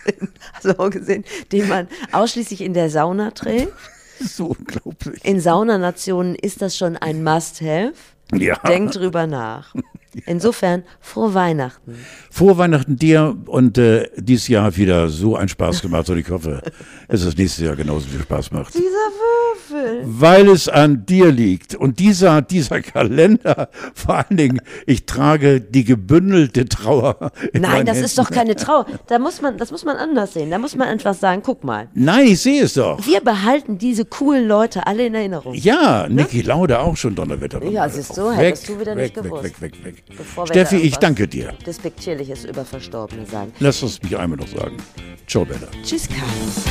so 0.62 0.72
gesehen, 0.88 1.24
den 1.52 1.68
man 1.68 1.86
ausschließlich 2.12 2.62
in 2.62 2.72
der 2.72 2.88
Sauna 2.88 3.32
trägt. 3.32 3.74
So 4.18 4.56
unglaublich. 4.58 5.22
In 5.26 5.40
Saunanationen 5.40 6.34
ist 6.34 6.62
das 6.62 6.74
schon 6.74 6.96
ein 6.96 7.22
Must-Have. 7.22 7.92
Ja. 8.32 8.56
Denkt 8.66 8.96
drüber 8.96 9.26
nach. 9.26 9.74
Insofern, 10.26 10.84
frohe 11.00 11.34
Weihnachten. 11.34 11.96
Frohe 12.30 12.58
Weihnachten 12.58 12.96
dir 12.96 13.36
und 13.46 13.78
äh, 13.78 14.08
dieses 14.16 14.48
Jahr 14.48 14.64
hat 14.64 14.76
wieder 14.76 15.08
so 15.08 15.36
einen 15.36 15.48
Spaß 15.48 15.82
gemacht 15.82 16.08
und 16.10 16.18
ich 16.18 16.28
hoffe, 16.30 16.62
dass 17.08 17.22
es 17.22 17.36
nächstes 17.36 17.64
Jahr 17.64 17.76
genauso 17.76 18.08
viel 18.08 18.20
Spaß 18.20 18.50
macht. 18.52 18.74
Dieser 18.74 18.84
Würfel. 19.68 20.02
Weil 20.04 20.48
es 20.48 20.68
an 20.68 21.04
dir 21.06 21.30
liegt 21.32 21.74
und 21.74 21.98
dieser, 21.98 22.42
dieser 22.42 22.80
Kalender, 22.80 23.68
vor 23.94 24.16
allen 24.16 24.36
Dingen, 24.36 24.60
ich 24.86 25.06
trage 25.06 25.60
die 25.60 25.84
gebündelte 25.84 26.66
Trauer. 26.66 27.32
in 27.52 27.62
Nein, 27.62 27.86
das 27.86 27.98
ist 27.98 28.16
Händen. 28.16 28.28
doch 28.28 28.36
keine 28.36 28.56
Trauer. 28.56 28.86
Da 29.06 29.18
muss 29.18 29.40
man, 29.42 29.56
das 29.58 29.70
muss 29.70 29.84
man 29.84 29.96
anders 29.96 30.34
sehen. 30.34 30.50
Da 30.50 30.58
muss 30.58 30.76
man 30.76 30.88
einfach 30.88 31.14
sagen, 31.14 31.42
guck 31.44 31.64
mal, 31.64 31.88
Nein, 31.94 32.26
ich 32.28 32.40
sehe 32.40 32.62
es 32.62 32.74
doch. 32.74 33.04
wir 33.06 33.20
behalten 33.20 33.78
diese 33.78 34.04
coolen 34.04 34.46
Leute 34.46 34.86
alle 34.86 35.06
in 35.06 35.14
Erinnerung. 35.14 35.54
Ja, 35.54 36.08
Niki 36.08 36.42
Lauda 36.42 36.80
auch 36.80 36.96
schon 36.96 37.14
Donnerwetter. 37.14 37.62
Ja, 37.64 37.88
siehst 37.88 38.16
du, 38.16 38.30
Weg, 38.30 38.36
hättest 38.38 38.68
du 38.68 38.80
wieder 38.80 38.96
weg, 38.96 39.02
nicht 39.04 39.14
gewusst. 39.14 39.44
Weg, 39.44 39.60
weg, 39.60 39.72
weg, 39.84 40.02
weg. 40.08 40.46
Steffi, 40.46 40.76
ich 40.76 40.96
danke 40.96 41.26
dir. 41.28 41.52
Despektierliches 41.66 42.44
über 42.44 42.64
Verstorbene 42.64 43.26
sagen. 43.26 43.52
Lass 43.60 43.82
uns 43.82 44.02
mich 44.02 44.16
einmal 44.16 44.38
noch 44.38 44.48
sagen. 44.48 44.76
Ciao, 45.26 45.44
Bella. 45.44 45.68
Tschüss, 45.82 46.08
Carlos. 46.08 46.64